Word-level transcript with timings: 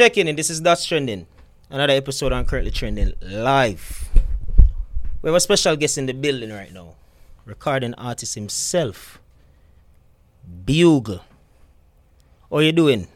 Check 0.00 0.16
in, 0.16 0.28
and 0.28 0.38
this 0.38 0.48
is 0.48 0.62
Datz 0.62 0.88
Trending. 0.88 1.26
Another 1.68 1.92
episode 1.92 2.32
on 2.32 2.46
Currently 2.46 2.70
Trending 2.70 3.12
live. 3.20 4.08
We 5.20 5.28
have 5.28 5.34
a 5.34 5.40
special 5.40 5.76
guest 5.76 5.98
in 5.98 6.06
the 6.06 6.14
building 6.14 6.50
right 6.50 6.72
now. 6.72 6.94
Recording 7.44 7.92
artist 7.96 8.34
himself. 8.34 9.20
Bugle. 10.64 11.20
How 12.48 12.56
are 12.56 12.62
you 12.62 12.72
doing? 12.72 13.08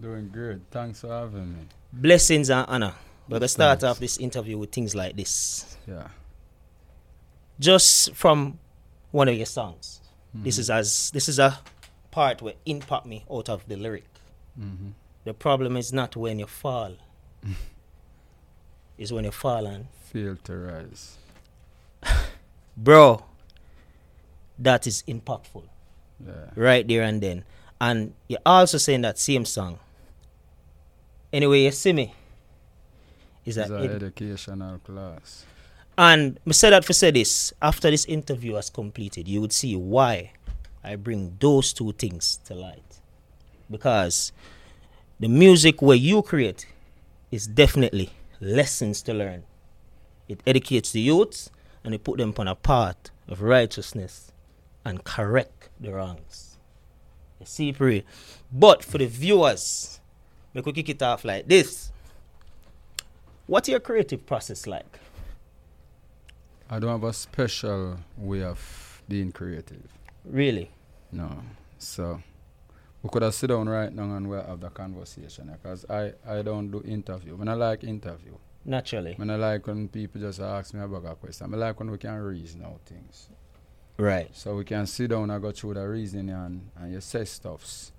Doing 0.00 0.30
good. 0.32 0.62
Thanks 0.70 1.02
for 1.02 1.08
having 1.08 1.52
me. 1.52 1.60
Blessings 1.92 2.48
and 2.48 2.64
honor. 2.66 2.94
We're 3.28 3.38
gonna 3.38 3.48
start 3.48 3.80
Thanks. 3.80 3.90
off 3.90 3.98
this 3.98 4.16
interview 4.16 4.56
with 4.56 4.72
things 4.72 4.94
like 4.94 5.16
this. 5.16 5.76
Yeah. 5.86 6.08
Just 7.60 8.14
from 8.14 8.58
one 9.10 9.28
of 9.28 9.34
your 9.34 9.44
songs. 9.44 10.00
Mm-hmm. 10.34 10.44
This 10.44 10.56
is 10.56 10.70
as 10.70 11.10
this 11.10 11.28
is 11.28 11.38
a 11.38 11.58
part 12.10 12.40
where 12.40 12.54
impact 12.64 13.04
me 13.04 13.26
out 13.30 13.50
of 13.50 13.68
the 13.68 13.76
lyric. 13.76 14.06
hmm 14.58 14.92
The 15.28 15.34
problem 15.34 15.76
is 15.76 15.92
not 15.92 16.16
when 16.16 16.38
you 16.38 16.46
fall. 16.46 16.96
it's 18.96 19.12
when 19.12 19.24
you 19.24 19.30
fall 19.30 19.66
and 19.66 19.86
Feel 20.10 20.36
to 20.44 20.56
rise. 20.56 21.18
bro 22.78 23.22
that 24.58 24.86
is 24.86 25.04
impactful 25.06 25.64
Yeah. 26.26 26.32
right 26.56 26.88
there 26.88 27.02
and 27.02 27.20
then 27.22 27.44
and 27.78 28.14
you're 28.26 28.40
also 28.46 28.78
saying 28.78 29.02
that 29.02 29.18
same 29.18 29.44
song 29.44 29.78
anyway 31.30 31.64
you 31.64 31.72
see 31.72 31.92
me 31.92 32.14
is 33.44 33.56
that 33.56 33.68
an 33.70 33.90
educational 33.90 34.78
class. 34.78 35.44
and 35.98 36.38
me 36.46 36.54
said 36.54 36.70
that 36.72 36.86
for 36.86 36.94
say 36.94 37.10
this 37.10 37.52
after 37.60 37.90
this 37.90 38.06
interview 38.06 38.54
has 38.54 38.70
completed 38.70 39.28
you 39.28 39.42
would 39.42 39.52
see 39.52 39.76
why 39.76 40.32
i 40.82 40.96
bring 40.96 41.36
those 41.38 41.74
two 41.74 41.92
things 41.92 42.38
to 42.46 42.54
light 42.54 43.00
because 43.70 44.32
the 45.20 45.28
music 45.28 45.82
where 45.82 45.96
you 45.96 46.22
create 46.22 46.66
is 47.30 47.46
definitely 47.46 48.10
lessons 48.40 49.02
to 49.02 49.12
learn. 49.12 49.42
It 50.28 50.40
educates 50.46 50.92
the 50.92 51.00
youths 51.00 51.50
and 51.82 51.94
it 51.94 52.04
put 52.04 52.18
them 52.18 52.34
on 52.38 52.48
a 52.48 52.54
path 52.54 52.96
of 53.26 53.42
righteousness 53.42 54.32
and 54.84 55.02
correct 55.04 55.68
the 55.80 55.92
wrongs. 55.92 56.56
You 57.40 57.46
see 57.46 57.72
pray 57.72 58.04
but 58.52 58.84
for 58.84 58.98
the 58.98 59.06
viewers 59.06 60.00
we 60.54 60.62
could 60.62 60.74
kick 60.74 60.88
it 60.88 61.02
off 61.02 61.24
like 61.24 61.46
this. 61.46 61.92
What's 63.46 63.68
your 63.68 63.80
creative 63.80 64.26
process 64.26 64.66
like? 64.66 64.98
I 66.70 66.78
don't 66.78 66.90
have 66.90 67.04
a 67.04 67.12
special 67.12 67.98
way 68.16 68.42
of 68.42 69.02
being 69.08 69.32
creative. 69.32 69.82
really? 70.24 70.70
No. 71.10 71.42
So 71.78 72.20
we 73.02 73.10
could 73.10 73.22
have 73.22 73.34
sit 73.34 73.48
down 73.48 73.68
right 73.68 73.92
now 73.92 74.16
and 74.16 74.28
we'll 74.28 74.42
have 74.44 74.60
the 74.60 74.70
conversation 74.70 75.50
because 75.52 75.84
I, 75.88 76.12
I 76.28 76.42
don't 76.42 76.70
do 76.70 76.82
interview. 76.82 77.36
When 77.36 77.48
I 77.48 77.54
like 77.54 77.84
interview. 77.84 78.32
naturally 78.64 79.14
When 79.16 79.30
I 79.30 79.36
like 79.36 79.66
when 79.66 79.88
people 79.88 80.20
just 80.20 80.40
ask 80.40 80.74
me 80.74 80.80
about 80.80 81.04
a 81.06 81.14
question. 81.14 81.54
I 81.54 81.56
like 81.56 81.78
when 81.78 81.90
we 81.90 81.98
can 81.98 82.14
reason 82.18 82.64
out 82.64 82.80
things. 82.86 83.28
right 83.98 84.28
So 84.34 84.56
we 84.56 84.64
can 84.64 84.86
sit 84.86 85.10
down 85.10 85.30
and 85.30 85.42
go 85.42 85.52
through 85.52 85.74
the 85.74 85.86
reasoning 85.88 86.30
and, 86.30 86.70
and 86.76 86.92
you 86.92 87.00
say 87.00 87.24
stuffs 87.24 87.92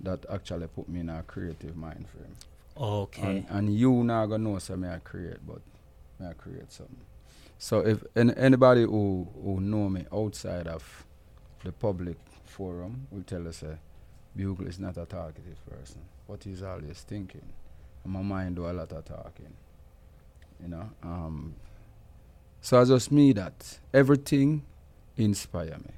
that 0.00 0.24
actually 0.30 0.66
put 0.68 0.88
me 0.88 1.00
in 1.00 1.08
a 1.08 1.22
creative 1.22 1.76
mind 1.76 2.06
frame. 2.08 2.36
okay 2.76 3.44
And, 3.50 3.68
and 3.68 3.76
you 3.78 4.04
now 4.04 4.26
gonna 4.26 4.44
know 4.44 4.58
so 4.58 4.76
me 4.76 4.88
I 4.88 4.98
create, 4.98 5.38
but 5.46 5.60
me 6.20 6.26
I 6.28 6.32
create 6.34 6.70
something. 6.72 6.96
So 7.58 7.80
if 7.80 8.02
an 8.14 8.30
anybody 8.32 8.82
who 8.82 9.28
who 9.42 9.60
know 9.60 9.88
me 9.88 10.04
outside 10.12 10.66
of 10.68 11.04
the 11.64 11.72
public 11.72 12.16
forum 12.44 13.06
will 13.10 13.22
tell 13.22 13.46
us 13.48 13.62
uh, 13.62 13.76
Bugle 14.36 14.66
is 14.66 14.78
not 14.78 14.96
a 14.96 15.06
talkative 15.06 15.64
person, 15.68 16.00
but 16.28 16.42
he's 16.42 16.62
always 16.62 17.00
thinking. 17.00 17.46
And 18.04 18.12
my 18.12 18.22
mind 18.22 18.56
do 18.56 18.66
a 18.68 18.72
lot 18.72 18.92
of 18.92 19.04
talking. 19.04 19.54
You 20.62 20.68
know. 20.68 20.90
Um, 21.02 21.54
so 22.60 22.80
I 22.80 22.84
just 22.84 23.12
me 23.12 23.32
that 23.34 23.78
everything 23.92 24.62
inspire 25.16 25.76
me. 25.78 25.94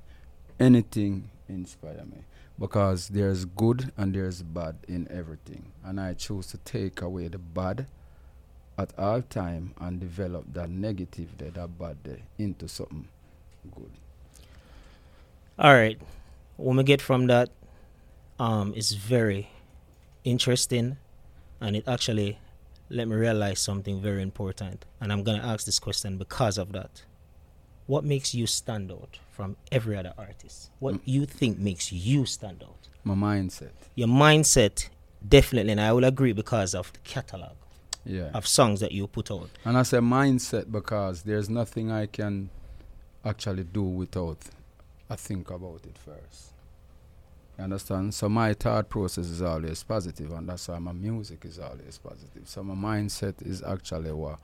Anything 0.59 1.31
inspire 1.49 2.05
me 2.05 2.25
because 2.59 3.09
there's 3.09 3.45
good 3.45 3.93
and 3.97 4.15
there's 4.15 4.43
bad 4.43 4.77
in 4.89 5.07
everything 5.11 5.73
and 5.85 6.01
i 6.01 6.15
choose 6.15 6.47
to 6.47 6.59
take 6.59 7.03
away 7.03 7.29
the 7.29 7.39
bad 7.39 7.87
at 8.79 8.93
all 8.99 9.23
time 9.23 9.75
and 9.81 10.01
develop 10.01 10.45
that 10.53 10.71
negative 10.71 11.29
there 11.39 11.51
that 11.51 11.79
bad 11.79 11.97
there 12.05 12.19
into 12.39 12.67
something 12.67 13.09
good 13.75 13.91
all 15.59 15.75
right 15.75 16.01
when 16.57 16.77
we 16.77 16.83
get 16.83 17.01
from 17.01 17.27
that 17.27 17.51
um 18.39 18.73
it's 18.77 18.93
very 18.93 19.49
interesting. 20.25 20.97
And 21.61 21.75
it 21.77 21.85
actually 21.89 22.39
let 22.91 23.09
me 23.09 23.17
realize 23.17 23.59
something 23.61 24.01
very 24.01 24.23
important. 24.23 24.85
And 25.01 25.13
i'm 25.13 25.23
gonna 25.23 25.43
ask 25.43 25.65
this 25.67 25.79
question 25.79 26.19
because 26.19 26.59
of 26.59 26.73
that. 26.73 27.03
What 27.87 28.05
makes 28.05 28.35
you 28.35 28.47
stand 28.47 28.91
out 28.91 29.19
from 29.31 29.57
every 29.71 29.97
other 29.97 30.13
artist? 30.19 30.71
What 30.81 30.95
Mm. 30.95 31.01
you 31.05 31.27
think 31.27 31.59
makes 31.59 31.93
you 31.93 32.27
stand 32.27 32.63
out? 32.63 32.89
My 33.05 33.15
mindset. 33.15 33.71
Your 33.95 34.09
mindset 34.09 34.89
definitely. 35.27 35.73
And 35.73 35.81
i 35.81 35.93
will 35.93 36.05
agree 36.05 36.33
because 36.33 36.75
of 36.75 36.93
the 36.93 36.99
catalog 37.01 37.57
yeah. 38.05 38.31
of 38.35 38.47
songs 38.47 38.81
that 38.81 38.93
you 38.93 39.07
put 39.07 39.31
out. 39.31 39.51
And 39.65 39.77
i 39.79 39.83
say 39.83 39.99
mindset 39.99 40.71
because 40.71 41.23
there's 41.23 41.49
nothing 41.49 41.91
i 41.91 42.07
can 42.07 42.51
actually 43.25 43.65
do 43.65 43.83
without 43.83 44.39
i 45.11 45.17
think 45.17 45.51
about 45.51 45.81
it 45.85 45.97
first 45.99 46.53
you 47.59 47.65
understand? 47.65 48.15
So 48.15 48.29
my 48.29 48.55
thought 48.55 48.89
process 48.89 49.27
is 49.27 49.43
always 49.43 49.83
positive 49.83 50.31
and 50.33 50.49
that's 50.49 50.69
why 50.69 50.79
my 50.79 50.93
music 50.93 51.45
is 51.45 51.59
always 51.59 51.99
positive. 52.03 52.43
So 52.49 52.63
my 52.63 52.75
mindset 52.75 53.47
is 53.47 53.63
actually 53.63 54.13
what 54.13 54.39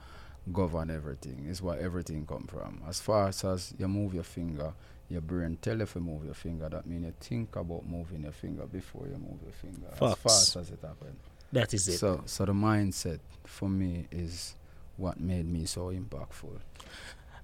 govern 0.53 0.91
everything 0.91 1.47
is 1.49 1.63
where 1.63 1.79
everything 1.79 2.27
come 2.27 2.47
from. 2.47 2.83
As 2.89 3.01
far 3.01 3.29
as, 3.29 3.75
you 3.79 3.89
move 3.89 4.15
your 4.15 4.25
finger 4.25 4.73
your 5.09 5.21
brain 5.21 5.59
tell 5.61 5.77
you 5.77 5.83
if 5.83 5.95
you 5.95 6.01
move 6.01 6.25
your 6.25 6.33
finger 6.33 6.71
that 6.71 6.87
means 6.87 7.05
you 7.05 7.13
think 7.21 7.55
about 7.57 7.87
moving 7.87 8.23
your 8.23 8.33
finger 8.33 8.65
before 8.65 9.07
you 9.07 9.19
move 9.19 9.39
your 9.43 9.53
finger. 9.53 9.89
As 10.01 10.15
fast 10.15 10.57
as 10.57 10.71
it 10.71 10.79
happens 10.81 11.19
that 11.53 11.75
is 11.75 11.87
it. 11.87 11.99
So 11.99 12.23
so 12.27 12.47
the 12.47 12.53
mindset 12.53 13.21
for 13.45 13.69
me 13.69 14.07
is 14.11 14.57
what 14.97 15.21
made 15.21 15.47
me 15.47 15.67
so 15.67 15.93
impactful. 15.93 16.59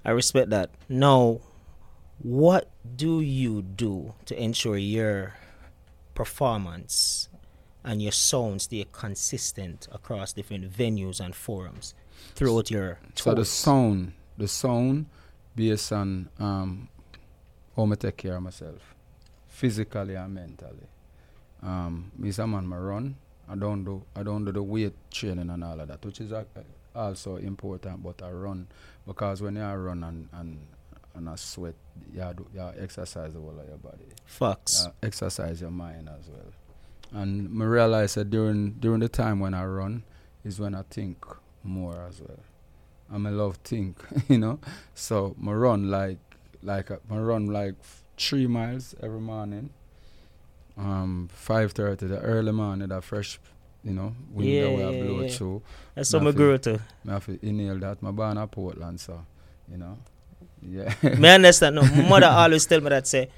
I 0.05 0.11
respect 0.11 0.51
that. 0.51 0.71
Now, 0.89 1.41
what 2.23 2.71
do 2.97 3.21
you 3.21 3.63
do 3.63 4.15
to 4.27 4.43
ensure 4.43 4.77
your 4.77 5.35
performance 6.19 7.29
and 7.85 8.03
your 8.03 8.11
sound 8.11 8.61
stay 8.61 8.85
consistent 8.91 9.87
across 9.93 10.33
different 10.33 10.69
venues 10.69 11.21
and 11.21 11.33
forums 11.35 11.95
throughout 12.35 12.71
your 12.73 12.99
So 13.15 13.31
the 13.31 13.37
tours? 13.37 13.49
sound, 13.49 14.13
the 14.37 14.49
sound 14.49 15.07
based 15.55 15.93
on 15.93 16.29
um, 16.41 16.89
how 17.77 17.87
I 17.91 17.95
take 17.95 18.17
care 18.17 18.35
of 18.37 18.43
myself, 18.43 18.97
physically 19.47 20.17
and 20.17 20.35
mentally. 20.35 20.89
Um, 21.63 22.11
me 22.19 22.33
a 22.37 22.47
man, 22.47 22.73
I 22.73 22.77
run. 22.77 23.15
I 23.49 23.55
don't 23.55 23.85
do 23.85 24.03
I 24.17 24.23
don't 24.25 24.45
do 24.45 24.53
the 24.53 24.63
weight 24.63 24.95
training 25.13 25.51
and 25.51 25.63
all 25.65 25.81
of 25.81 25.87
that, 25.89 26.05
which 26.05 26.21
is 26.21 26.33
uh, 26.33 26.45
also 26.95 27.37
important. 27.37 28.03
But 28.03 28.23
I 28.23 28.31
run 28.31 28.67
because 29.07 29.41
when 29.41 29.55
you 29.55 29.63
run 29.63 30.03
and 30.03 30.29
and 30.33 30.59
and 31.19 31.29
I 31.29 31.35
sweat, 31.37 31.75
you 32.15 32.23
do 32.37 32.47
you 32.55 32.71
exercise 32.79 33.33
the 33.35 33.41
whole 33.41 33.59
of 33.59 33.69
your 33.69 33.77
body. 33.79 34.07
Facts. 34.25 34.87
uh, 34.87 34.93
exercise 35.03 35.61
your 35.61 35.71
mind 35.71 36.09
as 36.09 36.29
well. 36.29 36.53
And 37.23 37.61
I 37.63 37.67
realize 37.67 38.15
that 38.15 38.31
during 38.31 38.73
during 38.81 39.01
the 39.01 39.09
time 39.09 39.41
when 39.41 39.53
I 39.55 39.65
run 39.65 40.05
is 40.45 40.59
when 40.61 40.75
I 40.75 40.83
think 40.91 41.25
more 41.65 42.07
as 42.09 42.21
well. 42.21 42.39
I'm 43.13 43.27
a 43.27 43.31
love 43.31 43.57
think, 43.65 43.97
you 44.29 44.39
know. 44.39 44.61
So 44.95 45.35
I 45.47 45.51
run 45.53 45.91
like 45.91 46.19
like 46.63 46.91
I 46.91 47.17
run 47.17 47.47
like 47.47 47.75
three 48.17 48.47
miles 48.47 48.95
every 49.03 49.21
morning. 49.21 49.71
Um, 50.77 51.29
five 51.33 51.73
thirty 51.73 52.07
the 52.07 52.21
early 52.21 52.53
morning, 52.53 52.89
that 52.91 53.03
fresh, 53.03 53.41
you 53.83 53.93
know, 53.93 54.15
wind 54.31 54.49
Yeah, 54.51 54.63
that 54.65 54.71
way 54.77 54.85
I 54.85 54.91
yeah, 54.91 55.03
blow 55.05 55.21
yeah. 55.23 55.29
through. 55.31 55.63
That's 55.97 56.13
my 56.13 56.21
nothing. 56.21 56.37
girl 56.39 56.59
too. 56.59 56.79
I 57.09 57.13
have 57.13 57.27
to 57.27 57.39
inhale 57.45 57.79
that. 57.79 58.01
My 58.03 58.13
born 58.13 58.39
at 58.39 58.51
Portland, 58.53 59.01
so 59.01 59.25
you 59.71 59.79
know, 59.79 59.99
yeah. 60.63 60.93
Me 61.19 61.29
understand. 61.29 61.77
No, 61.77 61.83
my 61.83 62.09
mother 62.09 62.27
always 62.27 62.65
tell 62.67 62.81
me 62.81 62.89
that 62.91 63.07
say, 63.07 63.29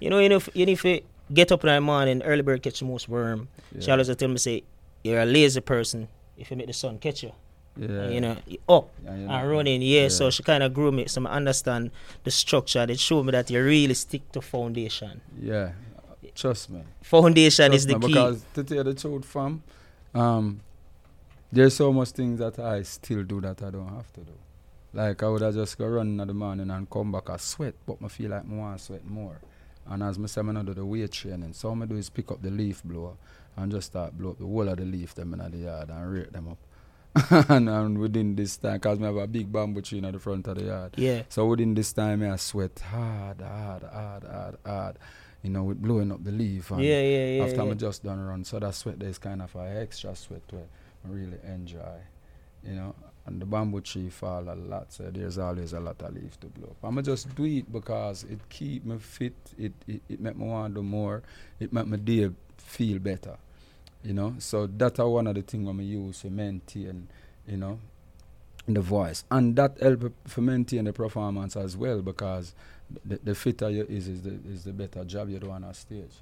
you 0.00 0.10
know, 0.10 0.18
you 0.18 0.28
know, 0.28 0.36
if, 0.36 0.48
you 0.54 0.66
know, 0.66 0.72
if 0.72 0.84
you 0.84 1.00
get 1.32 1.52
up 1.52 1.62
in 1.64 1.68
the 1.74 1.80
morning, 1.80 2.22
early 2.22 2.42
bird 2.42 2.62
catch 2.62 2.80
the 2.80 2.84
most 2.86 3.08
worm. 3.08 3.48
She 3.78 3.90
always 3.90 4.14
tell 4.16 4.28
me 4.28 4.38
say, 4.38 4.62
you're 5.04 5.20
a 5.20 5.24
lazy 5.26 5.60
person 5.60 6.08
if 6.36 6.50
you 6.50 6.56
make 6.56 6.66
the 6.66 6.72
sun 6.72 6.98
catch 6.98 7.22
you. 7.22 7.32
yeah. 7.76 8.08
You 8.08 8.20
know, 8.20 8.36
you 8.46 8.58
up 8.68 8.88
Yeah, 9.04 9.14
you 9.16 9.26
know. 9.26 9.32
and 9.34 9.50
running. 9.50 9.82
Yeah, 9.82 10.08
so 10.08 10.30
she 10.30 10.42
kind 10.42 10.62
of 10.62 10.74
grew 10.74 10.90
me, 10.92 11.06
so 11.06 11.24
I 11.26 11.32
understand 11.36 11.90
the 12.24 12.30
structure. 12.30 12.84
It 12.88 12.98
showed 12.98 13.24
me 13.24 13.32
that 13.32 13.48
you 13.50 13.62
really 13.62 13.94
stick 13.94 14.30
to 14.32 14.40
foundation. 14.40 15.20
Yeah, 15.40 15.72
trust 16.34 16.70
me. 16.70 16.82
Foundation 17.02 17.72
is 17.72 17.86
the 17.86 17.98
me, 17.98 18.06
key. 18.06 18.12
Because 18.12 18.44
to 18.54 18.64
tell 18.64 18.84
the 18.84 18.94
truth, 18.94 19.24
fam, 19.24 19.62
um, 20.14 20.60
there's 21.52 21.74
so 21.74 21.92
much 21.92 22.10
things 22.10 22.38
that 22.40 22.58
I 22.58 22.82
still 22.82 23.22
do 23.22 23.40
that 23.42 23.62
I 23.62 23.70
don't 23.70 23.88
have 23.88 24.12
to 24.14 24.20
do. 24.20 24.32
Like 24.92 25.22
I 25.22 25.28
would 25.28 25.42
have 25.42 25.54
just 25.54 25.78
go 25.78 25.86
run 25.86 26.20
in 26.20 26.26
the 26.26 26.34
morning 26.34 26.70
and 26.70 26.90
come 26.90 27.12
back 27.12 27.30
I 27.30 27.36
sweat, 27.36 27.74
but 27.86 27.98
I 28.04 28.08
feel 28.08 28.30
like 28.30 28.42
I 28.50 28.54
want 28.54 28.78
to 28.78 28.84
sweat 28.84 29.04
more. 29.06 29.40
And 29.86 30.02
as 30.02 30.18
I 30.18 30.26
say, 30.26 30.40
I 30.40 30.62
do 30.62 30.74
the 30.74 30.84
weight 30.84 31.12
training. 31.12 31.52
So 31.52 31.70
what 31.72 31.82
I 31.82 31.86
do 31.86 31.96
is 31.96 32.10
pick 32.10 32.30
up 32.30 32.42
the 32.42 32.50
leaf 32.50 32.82
blower 32.84 33.14
and 33.56 33.70
just 33.70 33.88
start 33.88 34.16
blow 34.16 34.30
up 34.30 34.38
the 34.38 34.44
whole 34.44 34.68
of 34.68 34.76
the 34.76 34.84
leaf 34.84 35.14
them 35.14 35.34
in 35.34 35.50
the 35.50 35.58
yard 35.58 35.90
and 35.90 36.12
rake 36.12 36.32
them 36.32 36.48
up. 36.48 36.58
and, 37.50 37.68
and 37.68 37.98
within 37.98 38.36
this 38.36 38.56
time, 38.56 38.74
because 38.74 39.00
I 39.00 39.06
have 39.06 39.16
a 39.16 39.26
big 39.26 39.50
bamboo 39.50 39.82
tree 39.82 39.98
in 39.98 40.10
the 40.10 40.18
front 40.18 40.46
of 40.46 40.56
the 40.56 40.64
yard. 40.64 40.94
Yeah. 40.96 41.22
So 41.28 41.46
within 41.46 41.74
this 41.74 41.92
time, 41.92 42.22
I 42.22 42.36
sweat 42.36 42.78
hard, 42.78 43.40
hard, 43.40 43.82
hard, 43.82 44.24
hard, 44.24 44.56
hard. 44.64 44.98
You 45.42 45.50
know, 45.50 45.64
with 45.64 45.82
blowing 45.82 46.12
up 46.12 46.22
the 46.22 46.30
leaf. 46.30 46.70
And 46.70 46.82
Yeah, 46.82 47.00
yeah, 47.00 47.26
yeah. 47.36 47.44
after 47.44 47.64
yeah. 47.64 47.70
I 47.70 47.74
just 47.74 48.04
done 48.04 48.20
run, 48.20 48.44
so 48.44 48.58
that 48.58 48.74
sweat 48.74 48.98
there 49.00 49.08
is 49.08 49.18
kind 49.18 49.42
of 49.42 49.54
a 49.56 49.80
extra 49.80 50.14
sweat 50.14 50.42
where 50.50 50.66
I 51.04 51.08
really 51.08 51.38
enjoy. 51.44 51.98
You 52.62 52.74
know, 52.74 52.94
and 53.30 53.40
the 53.40 53.46
bamboo 53.46 53.80
tree 53.80 54.08
fall 54.10 54.42
a 54.48 54.54
lot, 54.54 54.92
so 54.92 55.04
there's 55.04 55.38
always 55.38 55.72
a 55.72 55.80
lot 55.80 56.02
of 56.02 56.12
leaf 56.14 56.38
to 56.40 56.48
blow 56.48 56.68
up. 56.68 56.76
I'ma 56.84 57.00
just 57.00 57.32
do 57.34 57.44
it 57.44 57.72
because 57.72 58.24
it 58.24 58.40
keep 58.48 58.84
me 58.84 58.98
fit. 58.98 59.34
It 59.56 59.72
it, 59.86 60.02
it 60.08 60.20
make 60.20 60.36
me 60.36 60.46
want 60.46 60.74
to 60.74 60.80
do 60.80 60.82
more. 60.82 61.22
It 61.60 61.72
make 61.72 61.86
my 61.86 61.96
day 61.96 62.30
feel 62.58 62.98
better. 62.98 63.36
You 64.02 64.14
know, 64.14 64.34
so 64.38 64.66
that's 64.66 64.98
one 64.98 65.28
of 65.28 65.34
the 65.36 65.42
things 65.42 65.68
I'm 65.68 65.80
use 65.80 66.22
to 66.22 66.30
maintain. 66.30 67.06
You 67.46 67.56
know, 67.56 67.78
the 68.66 68.80
voice, 68.80 69.24
and 69.30 69.54
that 69.56 69.78
help 69.80 70.12
for 70.26 70.40
maintain 70.40 70.84
the 70.84 70.92
performance 70.92 71.56
as 71.56 71.76
well 71.76 72.02
because 72.02 72.54
the, 73.04 73.20
the 73.22 73.34
fitter 73.34 73.70
you 73.70 73.86
is 73.88 74.08
is 74.08 74.22
the 74.22 74.38
is 74.48 74.64
the 74.64 74.72
better 74.72 75.04
job 75.04 75.30
you 75.30 75.38
do 75.38 75.50
on 75.50 75.62
a 75.64 75.72
stage. 75.72 76.14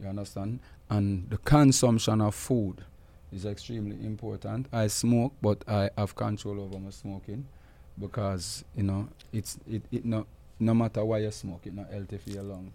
You 0.00 0.08
understand? 0.08 0.60
And 0.88 1.28
the 1.30 1.38
consumption 1.38 2.20
of 2.20 2.34
food 2.34 2.84
is 3.34 3.44
extremely 3.44 4.04
important. 4.04 4.66
I 4.72 4.86
smoke, 4.86 5.32
but 5.42 5.64
I 5.68 5.90
have 5.96 6.14
control 6.14 6.60
over 6.60 6.78
my 6.78 6.90
smoking 6.90 7.46
because 7.98 8.64
you 8.76 8.82
know 8.82 9.08
it's 9.32 9.58
it, 9.70 9.82
it 9.90 10.04
no 10.04 10.26
no 10.60 10.74
matter 10.74 11.04
why 11.04 11.18
you 11.18 11.30
smoke, 11.30 11.66
it 11.66 11.74
not 11.74 11.90
healthy 11.90 12.18
for 12.18 12.30
your 12.30 12.42
lungs. 12.44 12.72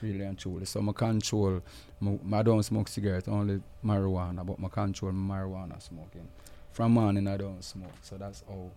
Really 0.00 0.24
and 0.24 0.36
truly. 0.36 0.64
So 0.64 0.80
my 0.80 0.92
control, 0.92 1.62
my, 2.00 2.38
I 2.38 2.42
don't 2.42 2.62
smoke 2.64 2.88
cigarette, 2.88 3.28
only 3.28 3.62
marijuana, 3.84 4.44
but 4.44 4.58
my 4.58 4.68
control 4.68 5.12
my 5.12 5.36
marijuana 5.36 5.80
smoking. 5.80 6.26
From 6.72 6.92
morning 6.92 7.28
I 7.28 7.36
don't 7.36 7.62
smoke, 7.62 7.92
so 8.02 8.16
that's 8.16 8.42
all. 8.48 8.72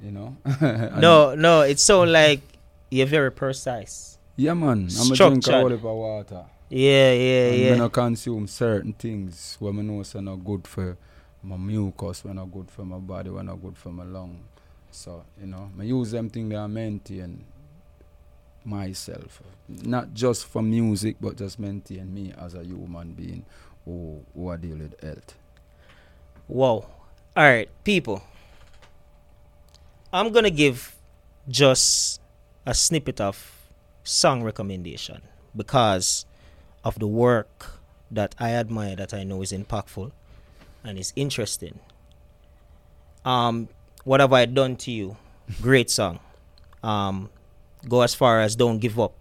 You 0.00 0.12
know. 0.12 0.36
No, 1.00 1.34
no, 1.34 1.62
it's 1.62 1.82
so 1.82 2.02
like 2.02 2.42
you're 2.90 3.06
very 3.06 3.32
precise. 3.32 4.18
Yeah, 4.36 4.54
man. 4.54 4.88
I'm 5.00 5.12
a 5.12 5.16
drink 5.16 5.46
a 5.48 5.60
whole 5.60 5.72
of 5.72 5.82
water. 5.82 6.44
Yeah, 6.74 7.12
yeah, 7.12 7.48
and 7.48 7.60
yeah. 7.60 7.70
when 7.72 7.80
I 7.82 7.88
consume 7.88 8.46
certain 8.46 8.94
things 8.94 9.58
when 9.60 9.78
I 9.78 9.82
know 9.82 10.02
say 10.04 10.22
not 10.22 10.36
good 10.42 10.66
for 10.66 10.96
my 11.42 11.58
mucus, 11.58 12.24
when 12.24 12.36
not 12.36 12.50
good 12.50 12.70
for 12.70 12.82
my 12.86 12.96
body, 12.96 13.28
when 13.28 13.44
not 13.44 13.60
good 13.60 13.76
for 13.76 13.90
my 13.90 14.04
lung. 14.04 14.38
So, 14.90 15.22
you 15.38 15.48
know, 15.48 15.70
I 15.78 15.82
use 15.82 16.12
them 16.12 16.30
things 16.30 16.48
that 16.48 16.60
I 16.60 16.66
maintain 16.68 17.44
myself. 18.64 19.42
Not 19.68 20.14
just 20.14 20.46
for 20.46 20.62
music, 20.62 21.16
but 21.20 21.36
just 21.36 21.58
maintain 21.58 22.14
me 22.14 22.32
as 22.38 22.54
a 22.54 22.64
human 22.64 23.12
being 23.12 23.44
who, 23.84 24.24
who 24.34 24.48
I 24.48 24.56
deal 24.56 24.78
with 24.78 24.98
health. 25.02 25.34
Wow. 26.48 26.86
All 27.36 27.44
right, 27.44 27.68
people. 27.84 28.22
I'm 30.10 30.32
going 30.32 30.44
to 30.44 30.50
give 30.50 30.96
just 31.50 32.18
a 32.64 32.72
snippet 32.72 33.20
of 33.20 33.58
song 34.04 34.42
recommendation 34.42 35.20
because 35.54 36.24
of 36.84 36.98
the 36.98 37.06
work 37.06 37.80
that 38.10 38.34
I 38.38 38.50
admire 38.50 38.96
that 38.96 39.14
I 39.14 39.24
know 39.24 39.42
is 39.42 39.52
impactful 39.52 40.12
and 40.84 40.98
is 40.98 41.12
interesting. 41.16 41.80
Um 43.24 43.68
what 44.04 44.20
have 44.20 44.32
I 44.32 44.46
done 44.46 44.76
to 44.76 44.90
you? 44.90 45.16
Great 45.60 45.90
song. 45.90 46.20
Um 46.82 47.30
go 47.88 48.02
as 48.02 48.14
far 48.14 48.40
as 48.40 48.56
Don't 48.56 48.78
Give 48.78 48.98
Up. 48.98 49.14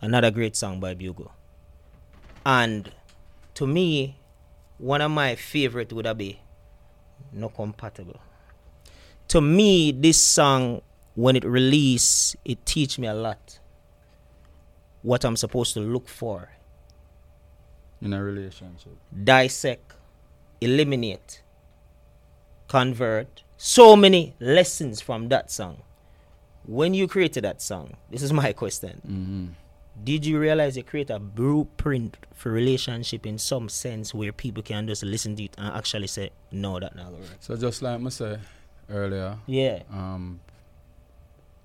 Another 0.00 0.30
great 0.30 0.56
song 0.56 0.80
by 0.80 0.94
Bugle. 0.94 1.32
And 2.44 2.92
to 3.54 3.66
me, 3.66 4.20
one 4.78 5.00
of 5.00 5.10
my 5.10 5.34
favorite 5.34 5.92
would 5.92 6.06
have 6.06 6.18
be 6.18 6.40
No 7.32 7.48
Compatible. 7.48 8.20
To 9.28 9.40
me, 9.40 9.90
this 9.90 10.22
song, 10.22 10.82
when 11.14 11.34
it 11.34 11.44
released, 11.44 12.36
it 12.44 12.64
teach 12.64 12.98
me 12.98 13.08
a 13.08 13.14
lot. 13.14 13.58
What 15.02 15.24
I'm 15.24 15.36
supposed 15.36 15.74
to 15.74 15.80
look 15.80 16.08
for, 16.08 16.50
In 18.02 18.12
a 18.12 18.22
relationship. 18.22 18.92
dissect, 19.24 19.94
eliminate, 20.60 21.42
convert. 22.68 23.42
So 23.56 23.96
many 23.96 24.34
lessons 24.38 25.00
from 25.00 25.28
that 25.30 25.50
song. 25.50 25.82
When 26.66 26.92
you 26.94 27.08
created 27.08 27.44
that 27.44 27.62
song, 27.62 27.96
this 28.10 28.22
is 28.22 28.32
my 28.32 28.52
question. 28.62 29.00
Mm-hmm. 29.06 29.46
Did 30.04 30.26
you 30.26 30.38
realize 30.38 30.76
you 30.76 30.82
create 30.82 31.08
a 31.08 31.18
blueprint 31.18 32.18
for 32.34 32.50
relationship 32.52 33.24
in 33.24 33.38
some 33.38 33.70
sense 33.70 34.12
where 34.12 34.30
people 34.30 34.62
can 34.62 34.86
just 34.86 35.02
listen 35.02 35.36
to 35.36 35.44
it 35.44 35.54
and 35.56 35.74
actually 35.74 36.06
say, 36.08 36.30
no, 36.52 36.78
that 36.78 36.94
not 36.94 37.06
gonna? 37.12 37.24
So 37.40 37.56
just 37.56 37.80
like 37.80 37.98
I 38.04 38.08
said 38.10 38.40
earlier, 38.90 39.38
Yeah. 39.46 39.84
um, 39.90 40.40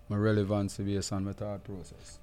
my 0.07 0.15
relevance 0.15 0.77
based 0.77 1.11
on 1.11 1.25
my 1.25 1.33
thought 1.33 1.61
process. 1.65 2.19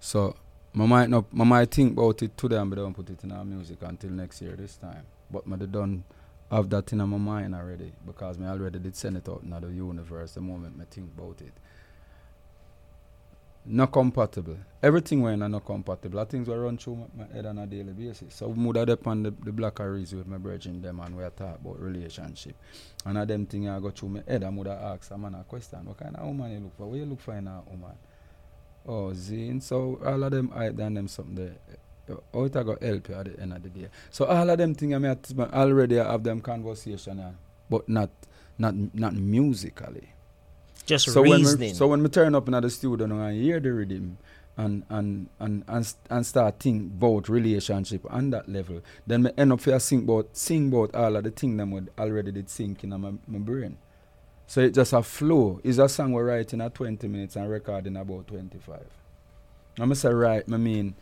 So 0.00 0.34
I 0.78 0.84
might 0.84 1.08
not, 1.08 1.24
I 1.38 1.44
might 1.44 1.70
think 1.70 1.92
about 1.92 2.22
it 2.22 2.36
today 2.36 2.56
and 2.56 2.70
I 2.70 2.76
don't 2.76 2.92
put 2.92 3.08
it 3.08 3.24
in 3.24 3.32
our 3.32 3.44
music 3.44 3.78
until 3.80 4.10
next 4.10 4.42
year 4.42 4.54
this 4.56 4.76
time. 4.76 5.04
But 5.30 5.44
I 5.50 5.56
done 5.56 6.04
have 6.50 6.68
that 6.68 6.92
in 6.92 6.98
my 6.98 7.04
mind 7.16 7.54
already 7.54 7.92
because 8.06 8.38
I 8.40 8.48
already 8.48 8.78
did 8.78 8.94
send 8.94 9.16
it 9.16 9.26
out 9.28 9.42
in 9.42 9.50
the 9.50 9.68
universe 9.68 10.34
the 10.34 10.42
moment 10.42 10.76
I 10.80 10.84
think 10.84 11.10
about 11.16 11.40
it. 11.40 11.52
Not 13.64 13.90
compatible. 13.90 14.58
Everything 14.82 15.22
when 15.22 15.42
I 15.42 15.48
not 15.48 15.64
compatible. 15.64 16.20
Are 16.20 16.26
things 16.26 16.46
will 16.46 16.58
run 16.58 16.76
through 16.76 16.96
my, 17.16 17.24
my 17.24 17.32
head 17.32 17.46
on 17.46 17.58
a 17.58 17.66
daily 17.66 17.94
basis. 17.94 18.34
So 18.34 18.48
we 18.48 18.64
would 18.66 18.86
depend 18.86 19.26
the, 19.26 19.30
the 19.30 19.52
black 19.52 19.80
areas 19.80 20.14
with 20.14 20.26
my 20.26 20.36
brethren 20.36 20.82
them 20.82 21.00
and 21.00 21.16
we 21.16 21.24
are 21.24 21.30
talk 21.30 21.58
about 21.58 21.80
relationship. 21.80 22.54
And 23.06 23.16
of 23.16 23.26
them 23.26 23.46
thing 23.46 23.68
I 23.68 23.80
go 23.80 23.90
through 23.90 24.10
my 24.10 24.22
head, 24.28 24.44
I 24.44 24.50
would 24.50 24.68
asked 24.68 25.10
a 25.10 25.16
man 25.16 25.34
a 25.34 25.42
question, 25.42 25.86
what 25.86 25.96
kind 25.96 26.14
of 26.14 26.26
woman 26.26 26.52
you 26.52 26.60
look 26.60 26.76
for? 26.76 26.86
What 26.86 26.98
you 26.98 27.06
look 27.06 27.20
for 27.20 27.34
in 27.34 27.48
a 27.48 27.62
woman? 27.66 27.96
Oh, 28.86 29.10
Zine. 29.14 29.62
So 29.62 29.98
all 30.04 30.22
of 30.22 30.30
them 30.30 30.50
I 30.54 30.68
done 30.70 30.94
them 30.94 31.08
something 31.08 31.34
there. 31.34 31.56
How 32.32 32.44
it 32.44 32.54
a 32.54 32.62
go 32.64 32.76
help 32.80 33.08
you 33.08 33.14
at 33.16 33.24
the 33.24 33.40
end 33.42 33.52
of 33.52 33.62
the 33.62 33.68
day. 33.68 33.88
So 34.10 34.26
all 34.26 34.48
of 34.48 34.58
them 34.58 34.74
thing 34.74 34.94
I 34.94 34.98
mean, 34.98 35.18
I 35.38 35.44
already 35.60 35.96
have 35.96 36.22
them 36.22 36.40
conversation, 36.40 37.18
yeah, 37.18 37.30
but 37.68 37.88
not 37.88 38.10
not 38.58 38.74
not 38.94 39.12
musically. 39.14 40.08
Just 40.86 41.10
So 41.10 41.22
when, 41.22 41.40
reasoning. 41.40 41.70
we, 41.70 41.74
so 41.74 41.88
when 41.88 42.02
we 42.02 42.08
turn 42.08 42.34
up 42.36 42.46
in 42.46 42.52
the 42.62 42.70
studio 42.70 43.06
and 43.06 43.42
hear 43.42 43.58
the 43.58 43.72
rhythm 43.72 44.18
and 44.56 44.84
and 44.88 45.28
and 45.40 45.64
and, 45.66 45.94
and 46.08 46.24
start 46.26 46.60
think 46.60 46.92
about 46.92 47.28
relationship 47.28 48.02
on 48.08 48.30
that 48.30 48.48
level, 48.48 48.82
then 49.04 49.24
me 49.24 49.30
end 49.36 49.52
up 49.52 49.62
here 49.62 49.80
sing 49.80 50.04
about 50.04 50.28
sing 50.36 50.68
about 50.68 50.94
all 50.94 51.16
of 51.16 51.24
the 51.24 51.32
thing 51.32 51.56
them 51.56 51.72
would 51.72 51.90
already 51.98 52.30
did 52.30 52.48
sink 52.48 52.84
in 52.84 52.90
my, 52.90 53.12
my 53.26 53.38
brain. 53.40 53.78
So 54.46 54.60
it 54.60 54.74
just 54.74 54.92
a 54.92 55.02
flow. 55.02 55.60
It's 55.64 55.78
a 55.78 55.88
song 55.88 56.12
we 56.12 56.22
write 56.22 56.52
in 56.52 56.60
a 56.60 56.70
20 56.70 57.08
minutes 57.08 57.36
and 57.36 57.50
record 57.50 57.86
in 57.86 57.96
about 57.96 58.28
25. 58.28 58.80
I'm 59.78 59.94
say 59.94 60.08
right, 60.08 60.44
I 60.50 60.56
mean, 60.56 60.94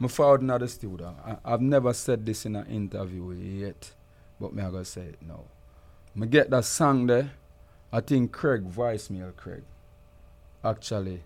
I'm 0.00 0.08
forward 0.08 0.40
in 0.40 0.46
the 0.46 0.68
studio. 0.68 1.14
I, 1.24 1.52
I've 1.52 1.60
never 1.60 1.92
said 1.92 2.24
this 2.24 2.46
in 2.46 2.56
an 2.56 2.66
interview 2.66 3.30
yet, 3.32 3.92
but 4.40 4.54
me 4.54 4.62
I 4.62 4.70
gonna 4.70 4.84
say 4.84 5.02
it 5.02 5.18
now. 5.20 5.44
I 6.20 6.26
get 6.26 6.50
that 6.50 6.64
song 6.64 7.06
there. 7.06 7.30
I 7.92 8.00
think 8.00 8.32
Craig 8.32 8.70
voicemail 8.70 9.34
Craig 9.36 9.64
actually 10.64 11.22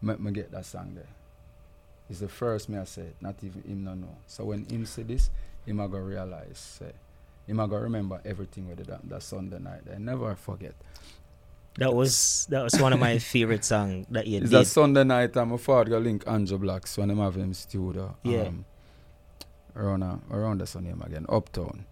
make 0.00 0.20
me 0.20 0.30
get 0.32 0.52
that 0.52 0.66
song 0.66 0.92
there. 0.94 1.08
It's 2.08 2.20
the 2.20 2.28
first 2.28 2.68
me 2.68 2.78
I 2.78 2.84
said, 2.84 3.14
not 3.20 3.36
even 3.42 3.62
him 3.62 3.84
no 3.84 3.94
know. 3.94 4.16
So 4.26 4.44
when 4.44 4.66
him 4.66 4.84
say 4.84 5.02
this, 5.02 5.30
him 5.66 5.80
I 5.80 5.86
go 5.86 5.98
realize 5.98 6.58
say 6.58 6.92
him 7.46 7.60
I 7.60 7.66
go 7.66 7.76
remember 7.76 8.20
everything 8.24 8.66
did 8.74 8.86
that, 8.86 9.08
that 9.08 9.22
Sunday 9.22 9.58
night. 9.58 9.82
I 9.92 9.98
never 9.98 10.34
forget. 10.34 10.74
that 11.78 11.92
was 11.92 12.46
that 12.50 12.62
was 12.62 12.80
one 12.80 12.92
of 12.92 13.00
my 13.00 13.18
favorite 13.18 13.64
songs 13.64 14.06
that 14.10 14.26
you 14.26 14.40
It's 14.40 14.50
did. 14.50 14.60
a 14.60 14.64
Sunday 14.64 15.04
night 15.04 15.36
and 15.36 15.50
my 15.50 15.56
father 15.56 15.90
go 15.90 15.98
link 15.98 16.22
Andrew 16.26 16.58
Blacks 16.58 16.96
when 16.96 17.10
him 17.10 17.18
have 17.18 17.34
him 17.36 17.52
studio. 17.54 18.16
Yeah. 18.22 18.42
Um, 18.42 18.64
around 19.76 20.02
a, 20.04 20.20
around 20.30 20.60
the 20.60 20.80
name 20.80 21.02
again, 21.02 21.26
Uptown. 21.28 21.84